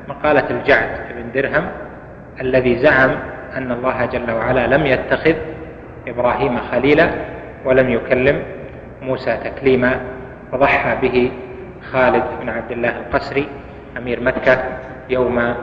[0.08, 1.68] مقالة الجعد بن درهم
[2.40, 3.10] الذي زعم
[3.56, 5.34] أن الله جل وعلا لم يتخذ
[6.08, 7.10] إبراهيم خليلا
[7.64, 8.42] ولم يكلم
[9.02, 10.00] موسى تكليما
[10.52, 11.32] وضحى به
[11.92, 13.48] خالد بن عبد الله القسري
[13.96, 14.58] أمير مكة
[15.10, 15.54] يوم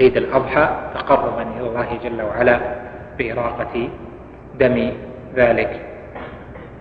[0.00, 2.60] عيد الأضحى تقربا إلى الله جل وعلا
[3.18, 3.88] بإراقة
[4.58, 4.92] دم
[5.36, 5.80] ذلك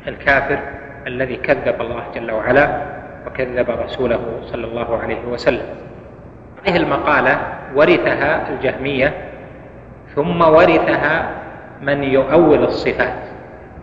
[0.07, 0.59] الكافر
[1.07, 2.81] الذي كذب الله جل وعلا
[3.27, 5.65] وكذب رسوله صلى الله عليه وسلم.
[6.67, 7.37] هذه المقالة
[7.75, 9.13] ورثها الجهمية
[10.15, 11.29] ثم ورثها
[11.81, 13.19] من يؤول الصفات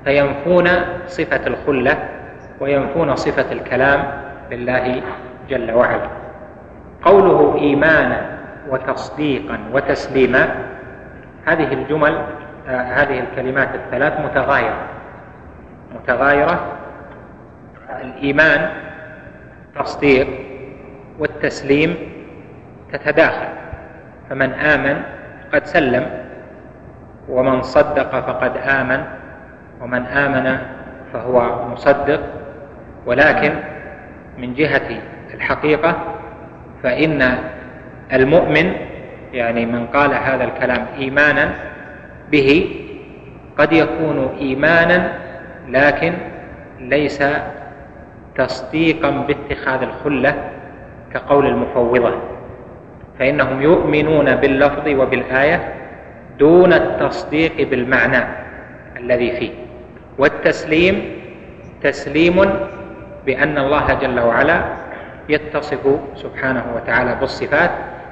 [0.04, 0.68] فينفون
[1.06, 1.94] صفة الخلة
[2.60, 4.04] وينفون صفة الكلام
[4.50, 5.02] لله
[5.50, 6.08] جل وعلا.
[7.04, 8.20] قوله إيمانا
[8.70, 10.48] وتصديقا وتسليما
[11.46, 12.14] هذه الجمل
[12.68, 14.76] آه هذه الكلمات الثلاث متغايرة
[15.94, 16.60] متغايرة
[18.00, 18.68] الإيمان
[19.78, 20.26] تصديق
[21.18, 21.96] والتسليم
[22.92, 23.48] تتداخل.
[24.30, 25.02] فمن آمن
[25.52, 26.06] قد سلم
[27.28, 29.04] ومن صدق فقد آمن
[29.80, 30.58] ومن آمن
[31.12, 32.20] فهو مصدق.
[33.06, 33.52] ولكن
[34.38, 34.88] من جهة
[35.34, 35.96] الحقيقة
[36.82, 37.38] فإن
[38.12, 38.72] المؤمن
[39.32, 41.50] يعني من قال هذا الكلام إيمانا
[42.30, 42.76] به
[43.58, 45.12] قد يكون إيمانا
[45.68, 46.12] لكن
[46.80, 47.22] ليس
[48.36, 50.34] تصديقا باتخاذ الخلة
[51.14, 52.14] كقول المفوضة.
[53.18, 55.74] فإنهم يؤمنون باللفظ وبالآية
[56.38, 58.24] دون التصديق بالمعنى
[58.96, 59.50] الذي فيه.
[60.18, 61.22] والتسليم
[61.82, 62.50] تسليم
[63.26, 64.64] بأن الله جل وعلا
[65.28, 67.70] يتصف سبحانه وتعالى بالصفات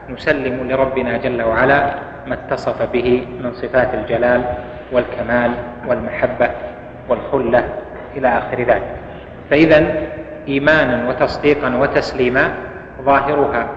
[0.08, 1.94] نسلم لربنا جل وعلا
[2.26, 4.42] ما اتصف به من صفات الجلال
[4.92, 5.52] والكمال
[5.86, 6.50] والمحبة
[7.08, 7.68] والخلة
[8.16, 8.99] إلى آخر ذلك.
[9.50, 9.86] فإذا
[10.48, 12.54] إيمانا وتصديقا وتسليما
[13.02, 13.68] ظاهرها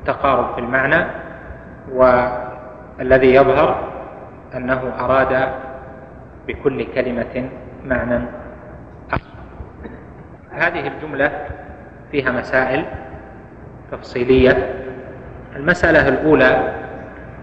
[0.00, 1.06] التقارب في المعنى
[1.92, 3.88] والذي يظهر
[4.54, 5.48] أنه أراد
[6.48, 7.48] بكل كلمة
[7.84, 8.20] معنى.
[10.52, 11.30] هذه الجملة
[12.12, 12.84] فيها مسائل
[13.92, 14.74] تفصيلية.
[15.56, 16.74] المسألة الأولى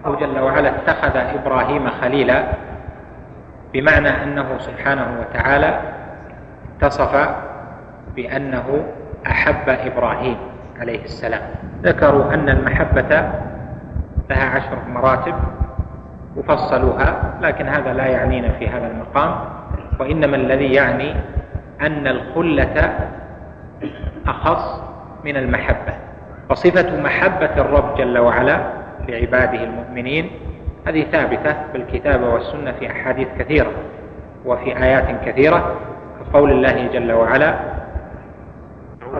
[0.06, 2.44] الله جل وعلا اتخذ إبراهيم خليلا
[3.72, 5.80] بمعنى أنه سبحانه وتعالى
[6.76, 7.34] اتصف
[8.16, 8.84] بأنه
[9.26, 10.36] أحب إبراهيم
[10.80, 11.42] عليه السلام.
[11.82, 13.30] ذكروا أن المحبة
[14.30, 15.34] لها عشر مراتب
[16.36, 19.34] وفصلوها لكن هذا لا يعنينا في هذا المقام.
[20.00, 21.14] وإنما الذي يعني
[21.80, 22.94] أن الخلة
[24.26, 24.82] أخص
[25.24, 25.94] من المحبة.
[26.50, 28.60] وصفة محبة الرب جل وعلا
[29.08, 30.30] لعباده المؤمنين
[30.86, 33.70] هذه ثابتة بالكتاب والسنة في أحاديث كثيرة
[34.44, 35.76] وفي آيات كثيرة.
[36.20, 37.54] كقول الله جل وعلا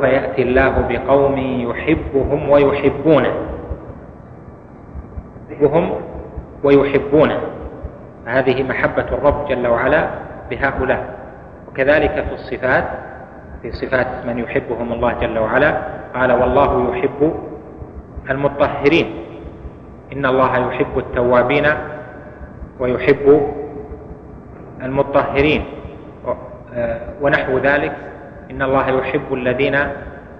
[0.02, 3.34] ويأتي الله بقوم يحبهم ويحبونه.
[5.50, 5.90] يحبهم
[6.64, 7.40] ويحبونه.
[8.26, 10.08] هذه محبة الرب جل وعلا
[10.50, 11.14] لهؤلاء.
[11.68, 12.84] وكذلك في الصفات
[13.62, 15.70] في صفات من يحبهم الله جل وعلا
[16.14, 17.34] قال والله يحب
[18.30, 19.06] المطهرين.
[20.12, 21.66] إن الله يحب التوابين
[22.80, 23.50] ويحب
[24.82, 25.64] المطهرين.
[27.22, 27.92] ونحو ذلك
[28.50, 29.78] إن الله يحب الذين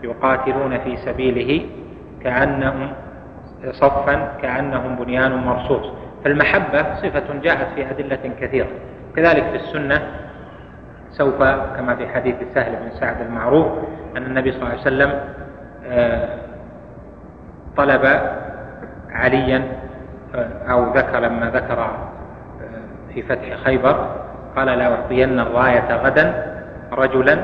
[0.03, 1.67] يقاتلون في سبيله
[2.23, 2.93] كأنهم
[3.71, 5.87] صفا كأنهم بنيان مرصوص.
[6.25, 8.69] فالمحبة صفة جاءت في أدلة كثيرة.
[9.17, 10.03] كذلك في السنة
[11.11, 11.43] سوف
[11.77, 13.67] كما في حديث سهل بن سعد المعروف
[14.17, 15.21] أن النبي صلى الله عليه وسلم
[15.87, 16.39] آه،
[17.77, 18.21] طلب
[19.11, 19.63] عليا
[20.35, 24.17] آه، أو ذكر لما ذكر آه، في فتح خيبر
[24.57, 26.55] قال لا أعطين الراية غدا
[26.93, 27.39] رجلا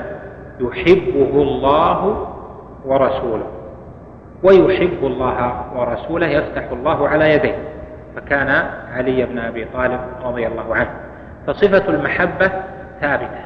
[0.60, 2.28] يحبه الله
[2.84, 3.46] ورسوله.
[4.42, 7.58] ويحب الله ورسوله يفتح الله على يديه.
[8.16, 8.48] فكان
[8.92, 10.90] علي بن أبي طالب رضي الله عنه.
[11.46, 12.50] فصفة المحبة
[13.00, 13.44] ثابتة.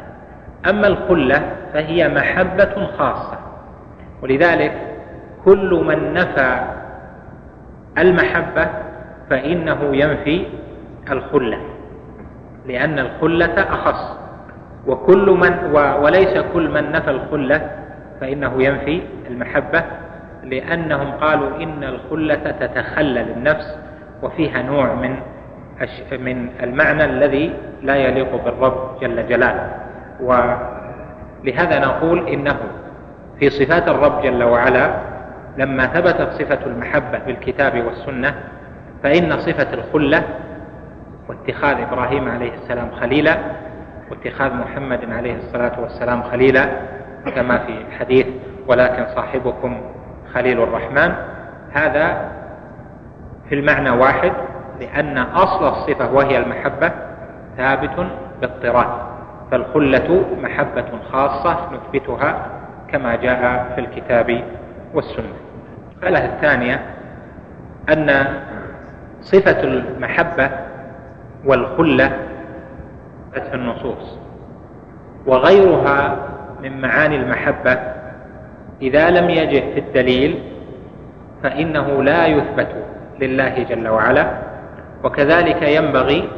[0.71, 3.39] أما الخلة فهي محبة خاصة.
[4.23, 4.73] ولذلك
[5.45, 6.61] كل من نفى
[7.99, 8.69] المحبة
[9.31, 10.47] فإنه ينفي
[11.11, 11.59] الخلة.
[12.67, 14.24] لأن الخلة أخص.
[14.87, 17.71] وكل من وليس كل من نفى الخلة
[18.21, 19.85] فإنه ينفي المحبة
[20.43, 23.79] لأنهم قالوا إن الخلة تتخلل النفس
[24.23, 25.17] وفيها نوع من
[26.13, 27.53] من المعنى الذي
[27.83, 29.71] لا يليق بالرب جل جلاله.
[30.21, 32.57] ولهذا نقول إنه
[33.39, 34.91] في صفات الرب جل وعلا
[35.59, 38.35] لما ثبتت صفة المحبة بالكتاب والسنة
[39.03, 40.23] فإن صفة الخلة
[41.29, 43.37] واتخاذ إبراهيم عليه السلام خليلا
[44.15, 46.69] واتخاذ محمد عليه الصلاة والسلام خليلا
[47.35, 48.27] كما في حديث
[48.69, 49.81] ولكن صاحبكم
[50.35, 51.15] خليل الرحمن.
[51.73, 52.31] هذا
[53.49, 54.33] في المعنى واحد
[54.81, 56.93] لأن أصل الصفة وهي المحبة
[57.57, 58.07] ثابت
[58.41, 58.89] باضطراد
[59.51, 62.47] فالخلة محبة خاصة نثبتها
[62.93, 64.45] كما جاء في الكتاب
[64.95, 65.35] والسنة.
[66.03, 66.81] الآية الثانية
[67.93, 68.27] أن
[69.21, 70.51] صفة المحبة
[71.45, 72.13] والخلة
[73.41, 74.19] في النصوص.
[75.27, 76.17] وغيرها
[76.63, 77.79] من معاني المحبة
[78.83, 80.43] إذا لم يجد في الدليل
[81.43, 82.69] فإنه لا يثبت
[83.21, 84.27] لله جل وعلا.
[85.05, 86.29] وكذلك ينبغي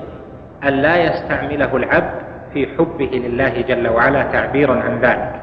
[0.64, 2.14] أن لا يستعمله العبد
[2.52, 5.42] في حبه لله جل وعلا تعبيرا عن ذلك.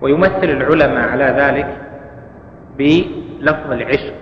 [0.00, 1.68] ويمثل العلماء على ذلك
[2.78, 4.14] بلفظ العشق.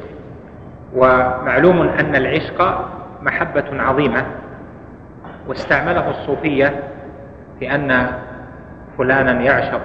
[0.94, 2.88] ومعلوم أن العشق
[3.22, 4.26] محبة عظيمة.
[5.46, 6.82] واستعمله الصوفية
[7.60, 8.06] بأن
[8.98, 9.82] فلانا يعشق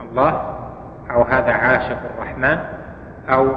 [0.00, 0.56] الله
[1.10, 2.58] أو هذا عاشق الرحمن
[3.28, 3.52] أو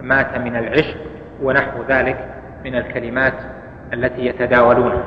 [0.00, 0.96] مات من العشق
[1.42, 2.34] ونحو ذلك
[2.64, 3.34] من الكلمات
[3.92, 5.04] التي يتداولونها.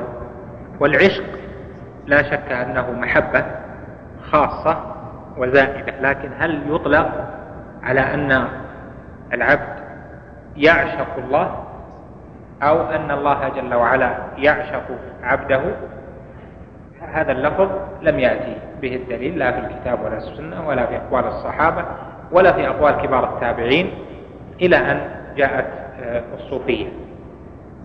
[0.80, 1.24] والعشق
[2.06, 3.44] لا شك أنه محبة
[4.30, 4.94] خاصة
[5.36, 7.10] وزائدة لكن هل يطلق
[7.82, 8.48] على أن
[9.32, 9.80] العبد
[10.56, 11.64] يعشق الله؟
[12.62, 14.84] أو أن الله جل وعلا يعشق
[15.22, 15.60] عبده.
[17.12, 17.68] هذا اللفظ
[18.02, 21.84] لم يأتي به الدليل لا في الكتاب ولا السنة ولا في أقوال الصحابة
[22.32, 23.90] ولا في أقوال كبار التابعين
[24.60, 25.00] إلى أن
[25.36, 25.66] جاءت
[26.02, 26.86] آه، الصوفية.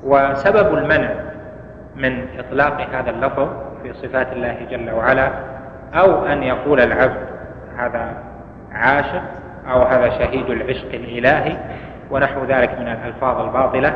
[0.04, 1.10] وسبب المنع
[1.96, 3.50] من إطلاق هذا اللفظ
[3.84, 5.32] في صفات الله جل وعلا
[5.94, 7.28] أو أن يقول العبد
[7.78, 8.14] هذا
[8.72, 9.22] عاشق
[9.72, 11.58] أو هذا شهيد العشق الإلهي
[12.12, 13.94] ونحو ذلك من الألفاظ الباطلة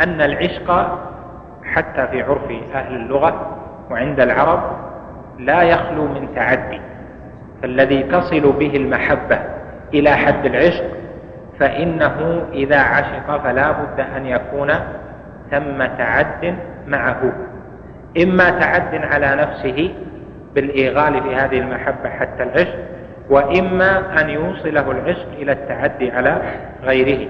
[0.00, 0.98] أن العشق
[1.64, 3.58] حتى في عرف أهل اللغة
[3.90, 4.62] وعند العرب
[5.38, 6.80] لا يخلو من تعدي
[7.62, 9.38] فالذي تصل به المحبة
[9.94, 10.84] إلى حد العشق
[11.60, 14.72] فإنه إذا عشق فلا بد أن يكون
[15.50, 16.56] ثم تعد
[16.86, 17.32] معه.
[18.22, 19.94] إما تعد على نفسه
[20.54, 22.78] بالإيغال في هذه المحبة حتى العشق
[23.30, 26.42] وإما أن يوصله العشق إلى التعدي على
[26.82, 27.28] غيره.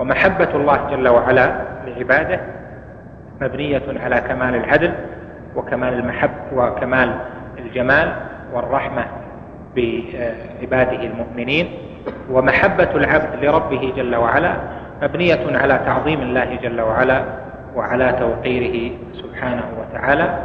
[0.00, 2.40] ومحبة الله جل وعلا لعباده
[3.40, 4.92] مبنية على كمال العدل
[5.56, 7.14] وكمال المحب وكمال
[7.58, 8.12] الجمال
[8.54, 9.04] والرحمة
[9.76, 11.68] بعباده المؤمنين.
[12.30, 14.56] ومحبة العبد لربه جل وعلا
[15.02, 17.24] مبنية على تعظيم الله جل وعلا
[17.74, 20.38] وعلى توقيره سبحانه وتعالى.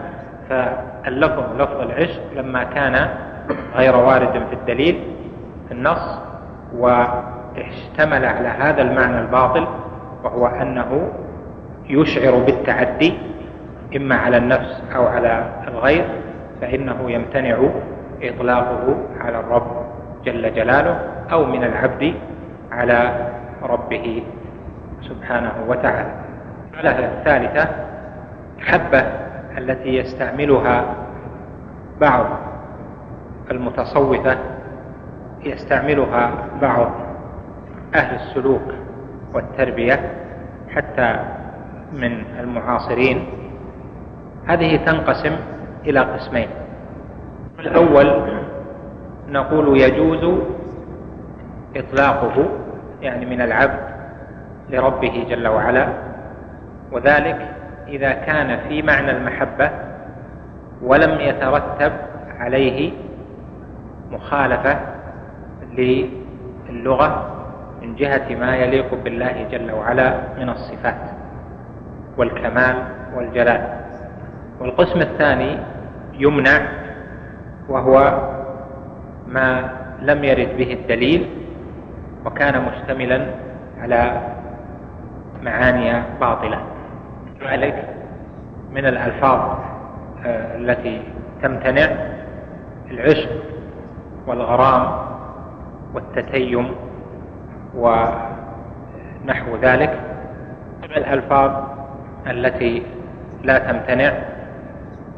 [0.49, 3.10] فاللفظ لفظ العشق لما كان
[3.76, 5.03] غير وارد في الدليل
[5.68, 6.19] في النص
[7.57, 9.68] واشتمل على هذا المعنى الباطل
[10.23, 11.10] وهو أنه
[11.90, 13.14] يشعر بالتعدي
[13.95, 16.06] إما على النفس أو على الغير
[16.61, 17.57] فإنه يمتنع
[18.23, 19.86] إطلاقه على الرب
[20.26, 20.99] جل جلاله
[21.32, 22.14] أو من العبد
[22.72, 23.30] على
[23.64, 24.23] ربه
[25.02, 26.11] سبحانه وتعالى.
[26.84, 27.68] الثالثة
[28.60, 29.03] حبة
[29.57, 30.86] التي يستعملها
[32.02, 32.26] بعض
[33.52, 34.38] المتصوفة
[35.44, 36.91] يستعملها بعض
[37.95, 38.61] أهل السلوك
[39.34, 40.11] والتربية
[40.69, 41.19] حتى
[41.93, 43.26] من المعاصرين.
[44.47, 45.35] هذه تنقسم
[45.85, 46.47] إلى قسمين.
[47.59, 48.38] الأول
[49.27, 50.39] نقول يجوز
[51.76, 52.49] إطلاقه
[53.01, 53.80] يعني من العبد
[54.69, 55.88] لربه جل وعلا
[56.91, 57.55] وذلك
[57.88, 59.72] إذا كان في معنى المحبة
[60.81, 61.91] ولم يترتب
[62.39, 62.91] عليه
[64.11, 64.80] مخالفة
[66.69, 67.35] للغة
[67.86, 71.02] من جهة ما يليق بالله جل وعلا من الصفات
[72.18, 72.76] والكمال
[73.16, 73.62] والجلال.
[74.60, 75.57] والقسم الثاني
[76.14, 76.62] يمنع
[77.70, 77.95] وهو
[79.28, 79.70] ما
[80.02, 81.30] لم يرد به الدليل
[82.26, 83.26] وكان مشتملا
[83.82, 84.22] على
[85.41, 86.60] معاني باطلة.
[87.45, 87.78] ذلك
[88.72, 89.40] من الألفاظ
[90.26, 91.02] آه، التي
[91.41, 91.88] تمتنع
[92.91, 93.30] العشق
[94.28, 94.84] والغرام
[95.94, 96.85] والتتيم
[97.76, 100.15] ونحو ذلك.
[100.97, 101.52] الألفاظ
[102.27, 102.84] التي
[103.43, 104.14] لا تمتنع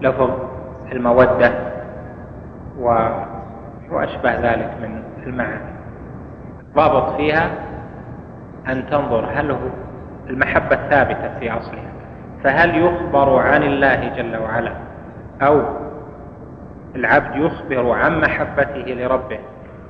[0.02, 0.32] لفظ
[0.92, 1.52] المودة
[3.90, 5.78] وأشبه ذلك من المعاني
[6.76, 7.52] ضابط فيها
[8.68, 9.70] أن تنظر هل هو
[10.30, 11.92] المحبة ثابتة في أصلها
[12.44, 14.74] فهل يخبر عن الله جل وعلا
[15.42, 15.62] أو
[16.96, 19.40] العبد يخبر عن محبته لربه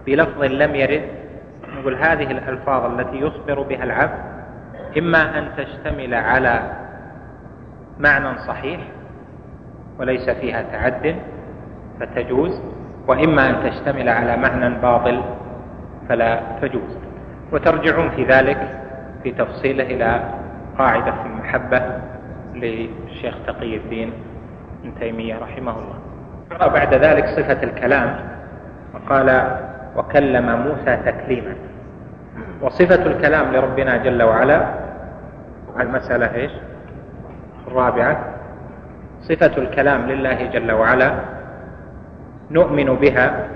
[0.05, 1.26] بلفظ لم يرد؟
[1.77, 4.19] نقول هذه الألفاظ التي يخبر بها العبد
[4.97, 6.61] إما أن تشتمل على
[7.99, 8.79] معنى صحيح
[9.99, 11.15] وليس فيها تعد
[11.99, 12.61] فتجوز
[13.07, 15.21] وإما أن تشتمل على معنى باطل
[16.09, 16.97] فلا تجوز.
[17.51, 18.57] وترجعون في ذلك
[19.23, 20.33] في تفصيله إلى
[20.77, 21.81] قاعدة في المحبة
[22.53, 24.13] للشيخ تقي الدين
[24.81, 25.99] ابن تيمية رحمه الله.
[26.67, 28.15] بعد ذلك صفة الكلام
[28.93, 29.57] وقال
[29.95, 31.55] وكلم موسى تكليما
[32.61, 34.67] وصفة الكلام لربنا جل وعلا.
[35.79, 36.51] المسألة إيش؟
[37.67, 38.33] الرابعة.
[39.21, 41.13] صفة الكلام لله جل وعلا.
[42.51, 43.47] نؤمن بها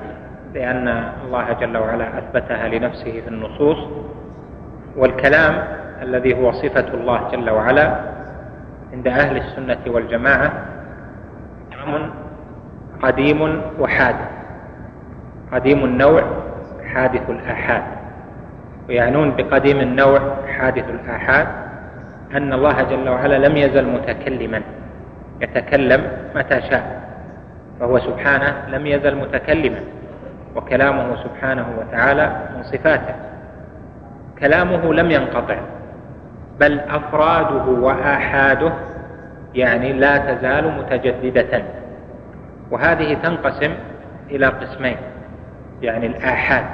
[0.53, 0.87] لأن
[1.25, 3.77] الله جل وعلا أثبتها لنفسه في النصوص.
[4.97, 5.63] والكلام
[6.01, 7.95] الذي هو صفة الله جل وعلا
[8.93, 10.51] عند أهل السنة والجماعة
[13.01, 14.29] قديم وحادث
[15.51, 16.23] قديم النوع
[16.93, 18.00] حادث الآحاد.
[18.89, 21.47] ويعنون بقديم النوع حادث الآحاد
[22.35, 24.61] أن الله جل وعلا لم يزل متكلما.
[25.41, 27.01] يتكلم متى شاء.
[27.79, 29.79] فهو سبحانه لم يزل متكلما.
[30.55, 33.15] وكلامه سبحانه وتعالى من صفاته.
[34.39, 35.57] كلامه لم ينقطع.
[36.59, 38.71] بل أفراده وآحاده
[39.55, 41.63] يعني لا تزال متجددة.
[42.71, 43.71] وهذه تنقسم
[44.31, 44.97] إلى قسمين.
[45.81, 46.65] يعني الآحاد.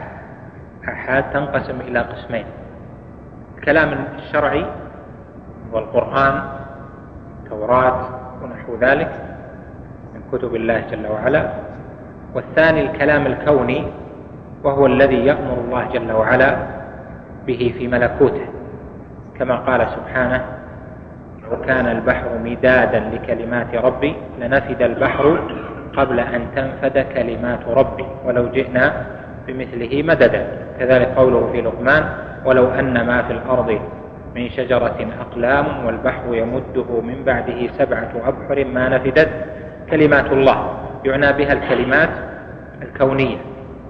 [0.90, 2.46] احاد تنقسم إلى قسمين.
[3.58, 4.66] الكلام الشرعي
[5.74, 6.36] والقرآن
[7.44, 8.00] التوراة
[8.44, 9.12] ونحو ذلك
[10.16, 11.44] من كتب الله جل وعلا.
[12.36, 13.80] والثاني الكلام الكوني
[14.64, 16.58] وهو الذي يأمر الله جل وعلا
[17.48, 18.48] به في ملكوته.
[19.40, 20.46] كما قال سبحانه
[21.44, 25.40] لو كان البحر مدادا لكلمات ربي لنفد البحر
[25.98, 29.06] قبل أن تنفد كلمات ربي ولو جئنا
[29.48, 30.48] بمثله مددا
[30.80, 32.04] كذلك قوله في لقمان
[32.46, 33.80] ولو أن ما في الأرض
[34.36, 39.30] من شجرة أقلام والبحر يمده من بعده سبعة أبحر ما نفدت
[39.92, 40.74] كلمات الله.
[41.06, 42.10] يعنى بها الكلمات
[42.82, 43.38] الكونية.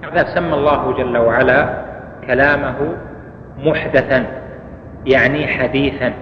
[0.04, 1.68] هذا سمى الله جل وعلا
[2.26, 2.76] كلامه
[3.58, 4.26] محدثا
[5.06, 6.12] يعني حديثا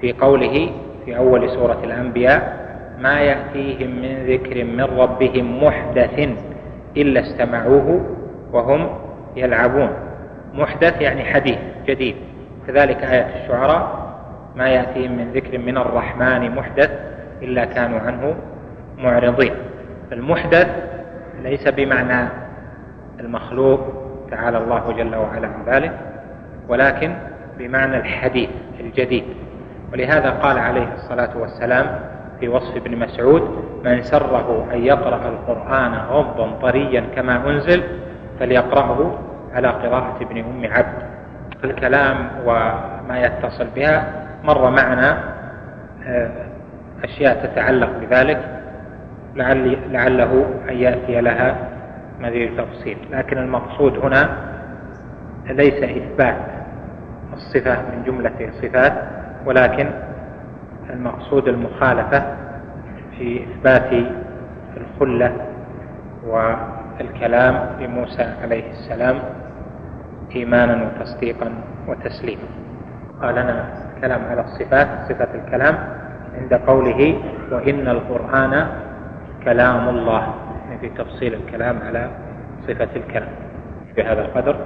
[0.00, 0.70] في قوله
[1.04, 2.66] في أول سورة الأنبياء
[2.98, 6.28] ما يأتيهم من ذكر من ربهم محدث
[6.96, 8.16] إلا استمعوه
[8.52, 8.88] وهم
[9.36, 9.90] يلعبون.
[10.54, 12.16] محدث يعني حديث جديد.
[12.66, 14.06] كذلك آية الشعراء
[14.56, 16.90] ما يأتيهم من ذكر من الرحمن محدث
[17.42, 18.34] إلا كانوا عنه
[18.98, 19.52] معرضين.
[20.12, 20.68] المحدث
[21.42, 22.28] ليس بمعنى
[23.20, 23.80] المخلوق
[24.30, 25.92] تعالى الله جل وعلا عن ذلك
[26.68, 27.14] ولكن
[27.58, 28.50] بمعنى الحديث
[28.80, 29.24] الجديد.
[29.92, 32.00] ولهذا قال عليه الصلاة والسلام
[32.40, 33.42] في وصف ابن مسعود
[33.84, 37.82] من سره أن يقرأ القرآن غضا طريا كما أنزل
[38.40, 39.18] فليقرأه
[39.54, 41.06] على قراءة ابن أم عبد.
[41.64, 44.12] الكلام وما يتصل بها
[44.44, 45.18] مر معنا
[46.06, 46.30] آه،
[47.04, 48.56] أشياء تتعلق بذلك.
[49.36, 51.56] لعل لعله أن يأتي لها
[52.20, 54.28] مزيد تفصيل لكن المقصود هنا
[55.46, 56.36] ليس إثبات
[57.32, 58.92] الصفة من جملة الصفات
[59.46, 59.90] ولكن
[60.90, 62.22] المقصود المخالفة
[63.18, 64.06] في إثبات
[64.76, 65.32] الخلة
[66.98, 69.16] والكلام لموسى عليه السلام
[70.36, 71.48] إيمانا وتصديقا
[71.88, 72.48] وتسليما.
[73.22, 73.64] قال لنا
[73.96, 75.74] الكلام على الصفات صفة الكلام
[76.34, 77.00] عند قوله
[77.52, 78.66] وإن القرآن
[79.44, 80.34] كلام الله.
[80.80, 82.10] في تفصيل الكلام على
[82.68, 83.32] صفة الكلام.
[83.96, 84.56] بهذا القدر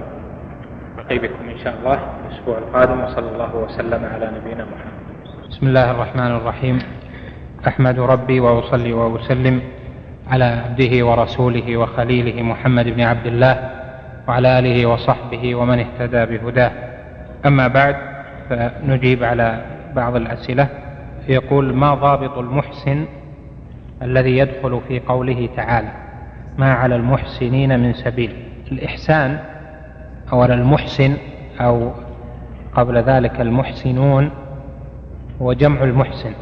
[0.97, 5.01] نلتقي بكم إن شاء الله الأسبوع القادم وصلى الله وسلم على نبينا محمد.
[5.49, 6.79] بسم الله الرحمن الرحيم.
[7.67, 9.61] أحمد ربي وأصلي وأسلم.
[10.31, 13.71] على عبده ورسوله وخليله محمد بن عبد الله
[14.27, 16.71] وعلى آله وصحبه ومن اهتدى بهداه.
[17.45, 17.95] أما بعد
[18.49, 20.67] فنجيب على بعض الأسئلة.
[21.27, 23.05] يقول ما ضابط المحسن
[24.01, 25.91] الذي يدخل في قوله تعالى؟
[26.57, 28.35] ما على المحسنين من سبيل؟
[28.71, 29.39] الإحسان
[30.33, 31.17] أو المحسن
[31.61, 31.91] أو
[32.73, 34.31] قبل ذلك المحسنون
[35.41, 36.33] هو جمع المحسن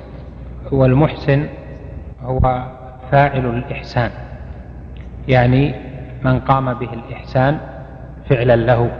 [0.71, 1.47] والمحسن
[2.21, 2.63] هو
[3.11, 4.11] فاعل الإحسان.
[5.27, 5.75] يعني
[6.23, 7.57] من قام به الإحسان
[8.29, 8.91] فعلا له.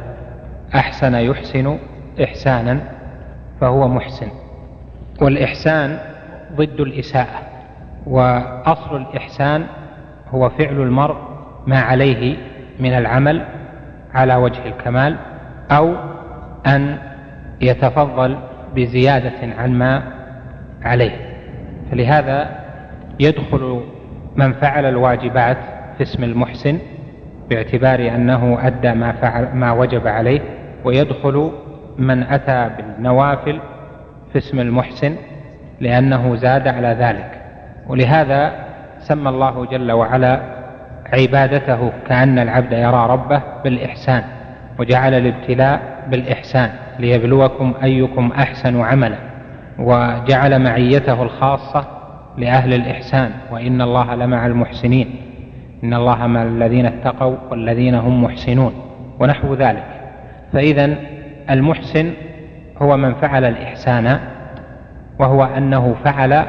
[0.76, 1.78] أحسن يحسن
[2.24, 2.80] إحسانا
[3.62, 4.28] فهو محسن.
[5.22, 6.00] والإحسان
[6.56, 7.40] ضد الإساءة
[8.06, 9.66] وأصل الإحسان
[10.32, 11.18] هو فعل المرء
[11.68, 12.38] ما عليه
[12.80, 13.46] من العمل
[14.14, 15.16] على وجه الكمال
[15.72, 15.96] أو
[16.68, 16.98] أن
[17.62, 18.38] يتفضل
[18.76, 20.04] بزيادة عن ما
[20.82, 21.16] عليه.
[21.92, 22.60] فلهذا
[23.20, 23.84] يدخل
[24.40, 25.58] من فعل الواجبات
[25.98, 26.80] في اسم المحسن
[27.50, 30.42] باعتبار أنه أدى ما, فعل ما وجب عليه
[30.86, 31.52] ويدخل
[31.98, 33.60] من أتى بالنوافل
[34.32, 35.16] في اسم المحسن
[35.80, 37.32] لأنه زاد على ذلك.
[37.88, 38.52] ولهذا
[39.00, 40.42] سمى الله جل وعلا
[41.14, 44.24] عبادته كأن العبد يرى ربه بالإحسان
[44.80, 49.18] وجعل الابتلاء بالإحسان ليبلوكم أيكم أحسن عملا
[49.80, 51.99] وجعل معيته الخاصة
[52.40, 55.16] لأهل الإحسان وإن الله لمع المحسنين.
[55.84, 58.74] إن الله مع الذين اتقوا والذين هم محسنون
[59.20, 59.84] ونحو ذلك.
[60.54, 60.96] فإذا
[61.50, 62.12] المحسن
[62.82, 64.20] هو من فعل الإحسان
[65.20, 66.44] وهو أنه فعل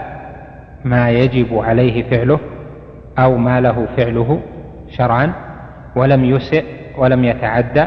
[0.84, 2.40] ما يجب عليه فعله
[3.18, 4.40] أو ما له فعله
[4.90, 5.32] شرعا
[5.96, 6.64] ولم يسئ
[6.98, 7.84] ولم يتعدى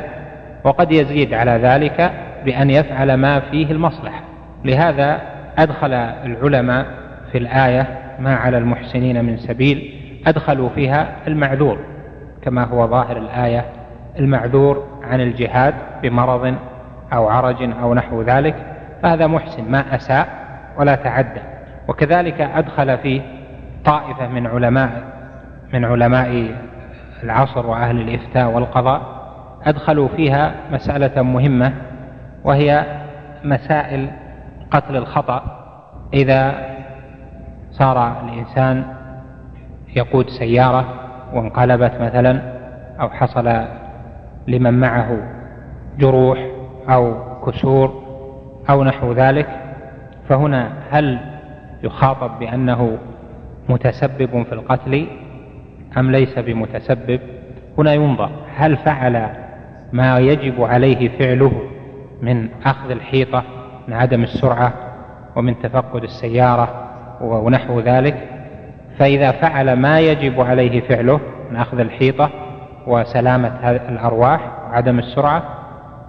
[0.63, 2.11] وقد يزيد على ذلك
[2.45, 4.21] بأن يفعل ما فيه المصلحة.
[4.65, 5.21] لهذا
[5.57, 6.85] أدخل العلماء
[7.33, 7.87] في الآية
[8.19, 9.93] ما على المحسنين من سبيل
[10.27, 11.77] أدخلوا فيها المعذور
[12.41, 13.65] كما هو ظاهر الآية
[14.19, 15.73] المعذور عن الجهاد
[16.03, 16.55] بمرض
[17.13, 18.55] أو عرج أو نحو ذلك
[19.03, 20.27] فهذا محسن ما أساء
[20.77, 21.41] ولا تعدى.
[21.87, 23.21] وكذلك أدخل في
[23.85, 24.91] طائفة من علماء
[25.73, 26.55] من علماء
[27.23, 29.01] العصر وأهل الإفتاء والقضاء
[29.63, 31.73] أدخلوا فيها مسألة مهمة
[32.43, 32.85] وهي
[33.43, 34.07] مسائل
[34.71, 35.43] قتل الخطأ.
[36.13, 36.72] إذا
[37.73, 38.83] صار الإنسان
[39.95, 40.85] يقود سيارة
[41.33, 42.41] وانقلبت مثلا
[43.01, 43.65] أو حصل
[44.47, 45.17] لمن معه
[45.97, 46.47] جروح
[46.89, 48.03] أو كسور
[48.69, 49.47] أو نحو ذلك
[50.29, 51.19] فهنا هل
[51.83, 52.97] يخاطب بأنه
[53.69, 55.07] متسبب في القتل
[55.97, 57.19] أم ليس بمتسبب؟
[57.77, 59.29] هنا ينظر هل فعل
[59.93, 61.51] ما يجب عليه فعله
[62.21, 63.43] من أخذ الحيطة
[63.87, 64.73] من عدم السرعة
[65.35, 66.82] ومن تفقد السيارة
[67.23, 68.15] ونحو ذلك
[68.99, 71.19] فإذا فعل ما يجب عليه فعله
[71.51, 72.29] من أخذ الحيطة
[72.87, 75.43] وسلامة الأرواح وعدم السرعة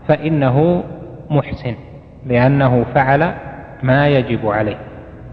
[0.09, 0.85] فإنه
[1.31, 1.75] محسن
[2.27, 3.35] لأنه فعل
[3.83, 4.77] ما يجب عليه.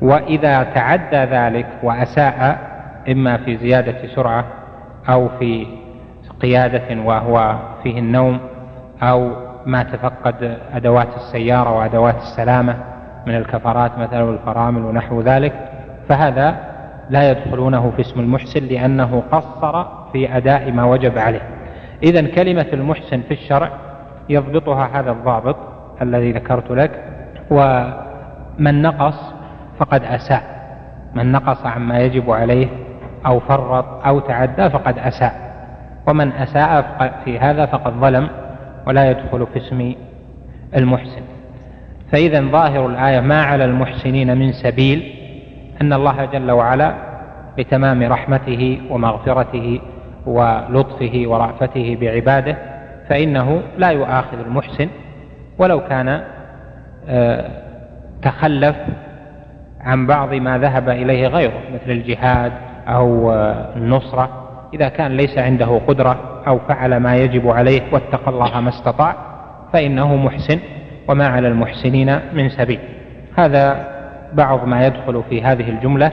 [0.01, 2.59] وإذا تعدى ذلك وأساء
[3.11, 4.45] إما في زيادة سرعة
[5.09, 5.67] أو في
[6.41, 8.39] قيادة وهو فيه النوم
[9.03, 9.31] أو
[9.65, 12.75] ما تفقد أدوات السيارة وأدوات السلامة
[13.27, 15.70] من الكفرات مثلا والفرامل ونحو ذلك
[16.09, 16.55] فهذا
[17.09, 21.41] لا يدخلونه في اسم المحسن لأنه قصر في أداء ما وجب عليه.
[22.03, 23.69] إذا كلمة المحسن في الشرع
[24.29, 25.55] يضبطها هذا الضابط
[26.01, 26.91] الذي ذكرت لك
[27.51, 29.33] ومن نقص
[29.79, 30.61] فقد أساء.
[31.13, 32.67] من نقص عما يجب عليه
[33.25, 35.51] أو فرط أو تعدى فقد أساء.
[36.07, 36.85] ومن أساء
[37.25, 38.29] في هذا فقد ظلم
[38.87, 39.93] ولا يدخل في اسم
[40.77, 41.21] المحسن.
[42.11, 45.20] فإذا ظاهر الآية ما على المحسنين من سبيل
[45.81, 46.93] أن الله جل وعلا
[47.57, 49.81] بتمام رحمته ومغفرته
[50.25, 52.57] ولطفه ورأفته بعباده
[53.09, 54.89] فإنه لا يؤاخذ المحسن
[55.57, 56.21] ولو كان
[57.09, 57.49] آه،
[58.21, 58.75] تخلف
[59.81, 62.51] عن بعض ما ذهب إليه غيره مثل الجهاد
[62.87, 63.33] أو
[63.75, 64.29] النصرة
[64.73, 69.15] إذا كان ليس عنده قدرة أو فعل ما يجب عليه واتقى الله ما استطاع
[69.73, 70.59] فإنه محسن
[71.07, 72.79] وما على المحسنين من سبيل.
[73.37, 73.87] هذا
[74.33, 76.11] بعض ما يدخل في هذه الجملة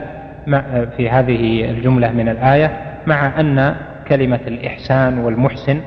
[0.96, 2.70] في هذه الجملة من الآية
[3.06, 3.76] مع أن
[4.08, 5.80] كلمة الإحسان والمحسن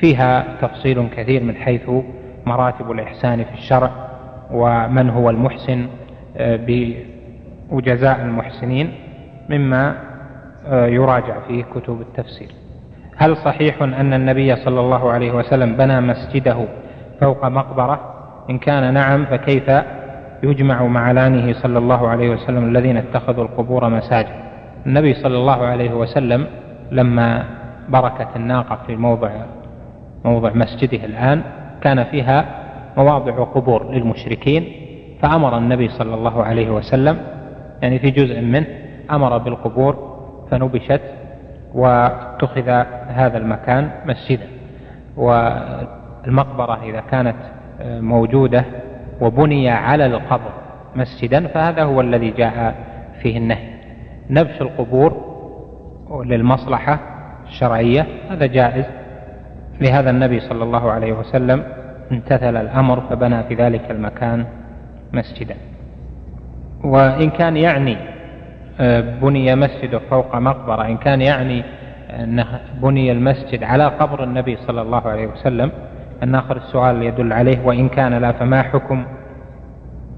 [0.00, 1.90] فيها تفصيل كثير من حيث
[2.46, 3.90] مراتب الإحسان في الشرع
[4.50, 5.86] ومن هو المحسن
[7.70, 8.92] وجزاء المحسنين
[9.48, 9.96] مما
[10.66, 12.48] آه، يراجع فيه كتب التفسير.
[13.16, 16.66] هل صحيح أن النبي صلى الله عليه وسلم بنى مسجده
[17.20, 18.14] فوق مقبرة؟
[18.50, 19.70] إن كان نعم فكيف
[20.42, 24.46] يجمع مع لأنه صلى الله عليه وسلم الذين اتخذوا القبور مساجد.
[24.86, 26.46] النبي صلى الله عليه وسلم
[26.90, 27.44] لما
[27.88, 29.30] بركت الناقة في موضع
[30.24, 31.42] موضع مسجده الآن
[31.80, 32.44] كان فيها
[32.96, 34.72] مواضع قبور للمشركين
[35.22, 37.18] فأمر النبي صلى الله عليه وسلم
[37.82, 38.66] يعني في جزء منه
[39.10, 40.16] أمر بالقبور
[40.50, 41.00] فنبشت
[41.74, 42.68] واتخذ
[43.08, 44.46] هذا المكان مسجدا.
[45.16, 47.36] والمقبرة إذا كانت
[47.84, 48.64] موجودة
[49.20, 50.50] وبني على القبر
[50.96, 52.74] مسجدا فهذا هو الذي جاء
[53.22, 53.68] فيه النهي.
[54.30, 55.36] نبش القبور
[56.24, 56.98] للمصلحة
[57.46, 58.84] الشرعية هذا جائز.
[59.80, 61.62] لهذا النبي صلى الله عليه وسلم
[62.12, 64.44] امتثل الأمر فبنى في ذلك المكان
[65.12, 65.56] مسجدا.
[66.84, 67.96] وإن كان يعني
[68.80, 71.64] آه، بني مسجد فوق مقبرة إن كان يعني
[72.10, 75.70] أنه بني المسجد على قبر النبي صلى الله عليه وسلم
[76.22, 79.04] أن آخر السؤال يدل عليه وإن كان لا فما حكم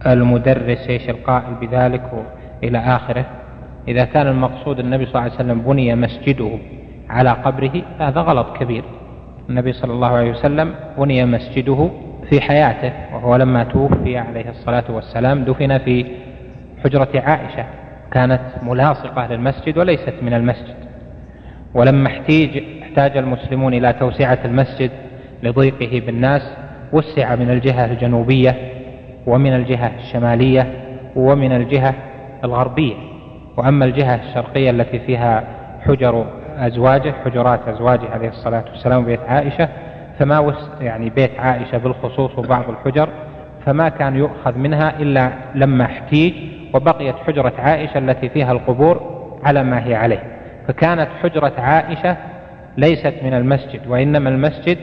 [0.06, 2.24] المدرس إيش القائل بذلك
[2.64, 3.24] إلى آخره؟
[3.88, 6.50] إذا كان المقصود النبي صلى الله عليه وسلم بني مسجده
[7.10, 8.84] على قبره فهذا غلط كبير.
[9.50, 11.90] النبي صلى الله عليه وسلم بني مسجده
[12.30, 16.06] في حياته وهو لما توفي عليه الصلاة والسلام دفن في
[16.84, 17.64] حجرة عائشة.
[18.12, 20.74] كانت ملاصقة للمسجد وليست من المسجد.
[21.74, 24.90] ولما احتيج احتاج المسلمون إلى توسعة المسجد
[25.42, 26.42] لضيقه بالناس
[26.92, 28.56] وسع من الجهة الجنوبية
[29.26, 30.72] ومن الجهة الشمالية
[31.16, 31.94] ومن الجهة
[32.44, 32.94] الغربية.
[33.56, 35.44] وأما الجهة الشرقية التي فيها
[35.86, 36.26] حجر
[36.58, 39.68] أزواجه حجرات أزواجه عليه الصلاة والسلام بيت عائشة
[40.18, 43.08] فما وس يعني بيت عائشة بالخصوص وبعض الحجر
[43.66, 46.34] فما كان يؤخذ منها إلا لما احتيج
[46.74, 49.00] وبقيت حجرة عائشة التي فيها القبور
[49.44, 50.22] على ما هي عليه.
[50.68, 52.16] فكانت حجرة عائشة
[52.76, 54.78] ليست من المسجد وإنما المسجد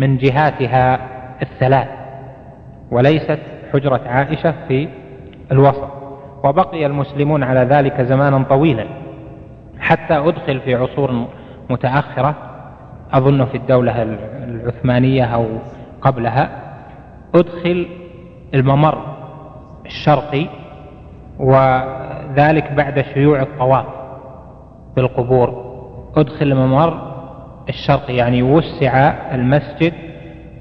[0.00, 0.98] من جهاتها
[1.42, 1.88] الثلاث
[2.90, 3.38] وليست
[3.72, 4.88] حجرة عائشة في
[5.52, 5.88] الوسط.
[6.44, 8.86] وبقي المسلمون على ذلك زمانا طويلا
[9.80, 11.26] حتى أدخل في عصور
[11.70, 12.34] متأخرة.
[13.12, 14.02] أظن في الدولة
[14.44, 15.46] العثمانية أو
[16.00, 16.50] قبلها.
[17.34, 17.86] أدخل
[18.54, 18.98] الممر
[19.86, 20.46] الشرقي
[21.38, 23.86] وذلك بعد شيوع الطواف
[24.96, 25.70] بالقبور.
[26.16, 27.09] أدخل الممر
[27.70, 29.92] الشرقي يعني وسع المسجد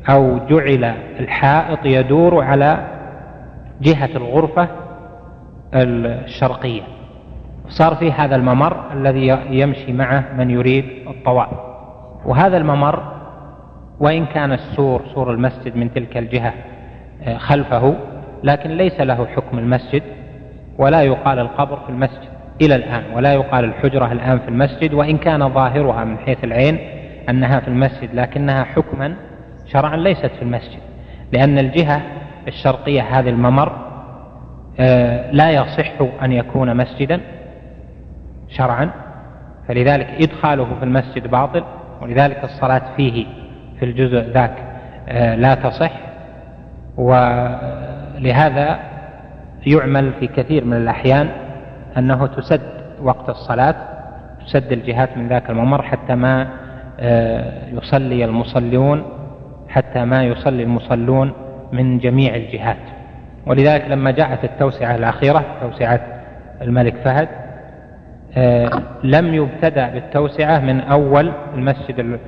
[0.10, 0.84] أو جعل
[1.20, 2.88] الحائط يدور على
[3.82, 4.68] جهة الغرفة
[5.74, 6.82] الشرقية.
[7.70, 11.50] صار في هذا الممر الذي يمشي معه من يريد الطواف.
[12.26, 13.04] وهذا الممر
[14.00, 16.54] وإن كان السور سور المسجد من تلك الجهة
[17.24, 17.96] آه، خلفه
[18.44, 20.04] لكن ليس له حكم المسجد
[20.78, 22.30] ولا يقال القبر في المسجد
[22.62, 26.80] إلى الآن ولا يقال الحجرة الآن في المسجد وإن كان ظاهرها من حيث العين
[27.30, 29.16] أنها في المسجد لكنها حكما
[29.66, 30.80] شرعا ليست في المسجد
[31.34, 32.02] لأن الجهة
[32.48, 33.90] الشرقية هذه الممر
[34.80, 35.92] آه، لا يصح
[36.24, 37.22] أن يكون مسجدا
[38.50, 38.92] شرعا
[39.68, 41.64] فلذلك إدخاله في المسجد باطل
[42.02, 43.26] ولذلك الصلاة فيه
[43.80, 44.56] في الجزء ذاك
[45.10, 45.92] آه، لا تصح
[46.98, 48.80] ولهذا
[49.68, 51.30] يعمل في كثير من الأحيان
[51.98, 52.62] أنه تسد
[53.02, 53.76] وقت الصلاة
[54.46, 56.48] تسد الجهات من ذاك الممر حتى ما
[57.74, 59.04] يصلي المصلون
[59.70, 61.34] حتى ما يصلي المصلون
[61.72, 62.78] من جميع الجهات.
[63.46, 66.02] ولذلك لما جاءت التوسعة الأخيرة توسعة
[66.62, 67.28] الملك فهد
[68.38, 68.70] آه،
[69.04, 72.20] لم يبتدأ بالتوسعة من أول المسجد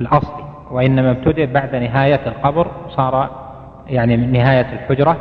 [0.00, 3.30] الأصلي وإنما ابتدأ بعد نهاية القبر صار
[3.86, 5.16] يعني من نهاية الحجرة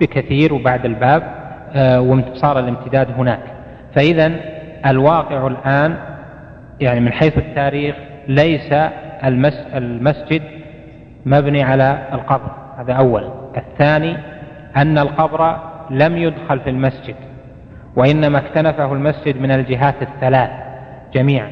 [0.00, 1.22] بكثير وبعد الباب
[1.74, 3.40] آه، وصار الامتداد هناك.
[3.94, 4.32] فإذا
[4.86, 5.96] الواقع الآن
[6.80, 7.96] يعني من حيث التاريخ
[8.28, 8.72] ليس
[9.74, 10.42] المسجد
[11.26, 14.16] مبني على القبر هذا أولا الثاني
[14.76, 15.56] أن القبر
[15.90, 17.14] لم يدخل في المسجد
[17.96, 20.50] وإنما اكتنفه المسجد من الجهات الثلاث
[21.14, 21.50] جميعا.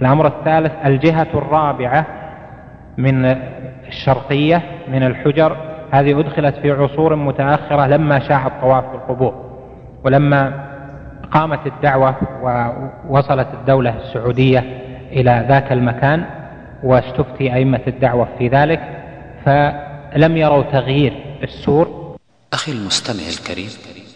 [0.00, 2.06] الأمر الثالث الجهة الرابعة
[2.98, 3.24] من
[3.88, 5.56] الشرقية من الحجر
[5.90, 9.34] هذه أدخلت في عصور متأخرة لما شاع الطواف بالقبور
[10.04, 10.52] ولما
[11.30, 16.26] قامت الدعوة ووصلت الدولة السعودية إلى ذاك المكان
[16.82, 18.80] واستفتي أئمة الدعوة في ذلك
[19.44, 22.16] فلم يروا تغيير السور.
[22.52, 23.70] أخي المستمع الكريم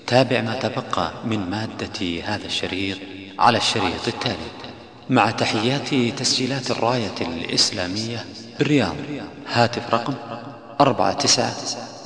[0.07, 2.97] تابع ما تبقى من مادة هذا الشريط
[3.39, 4.51] على الشريط التالي.
[5.11, 5.89] مع تحيات
[6.19, 8.19] تسجيلات الراية الإسلامية
[8.59, 8.95] بالرياض
[9.53, 10.15] هاتف رقم
[10.81, 11.53] أربعة تسعة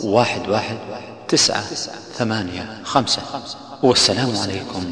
[0.04, 0.76] واحد واحد
[1.28, 1.62] تسعة
[2.18, 3.22] ثمانية خمسة.
[3.82, 4.84] والسلام عليكم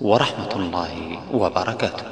[0.00, 2.11] ورحمة الله وبركاته.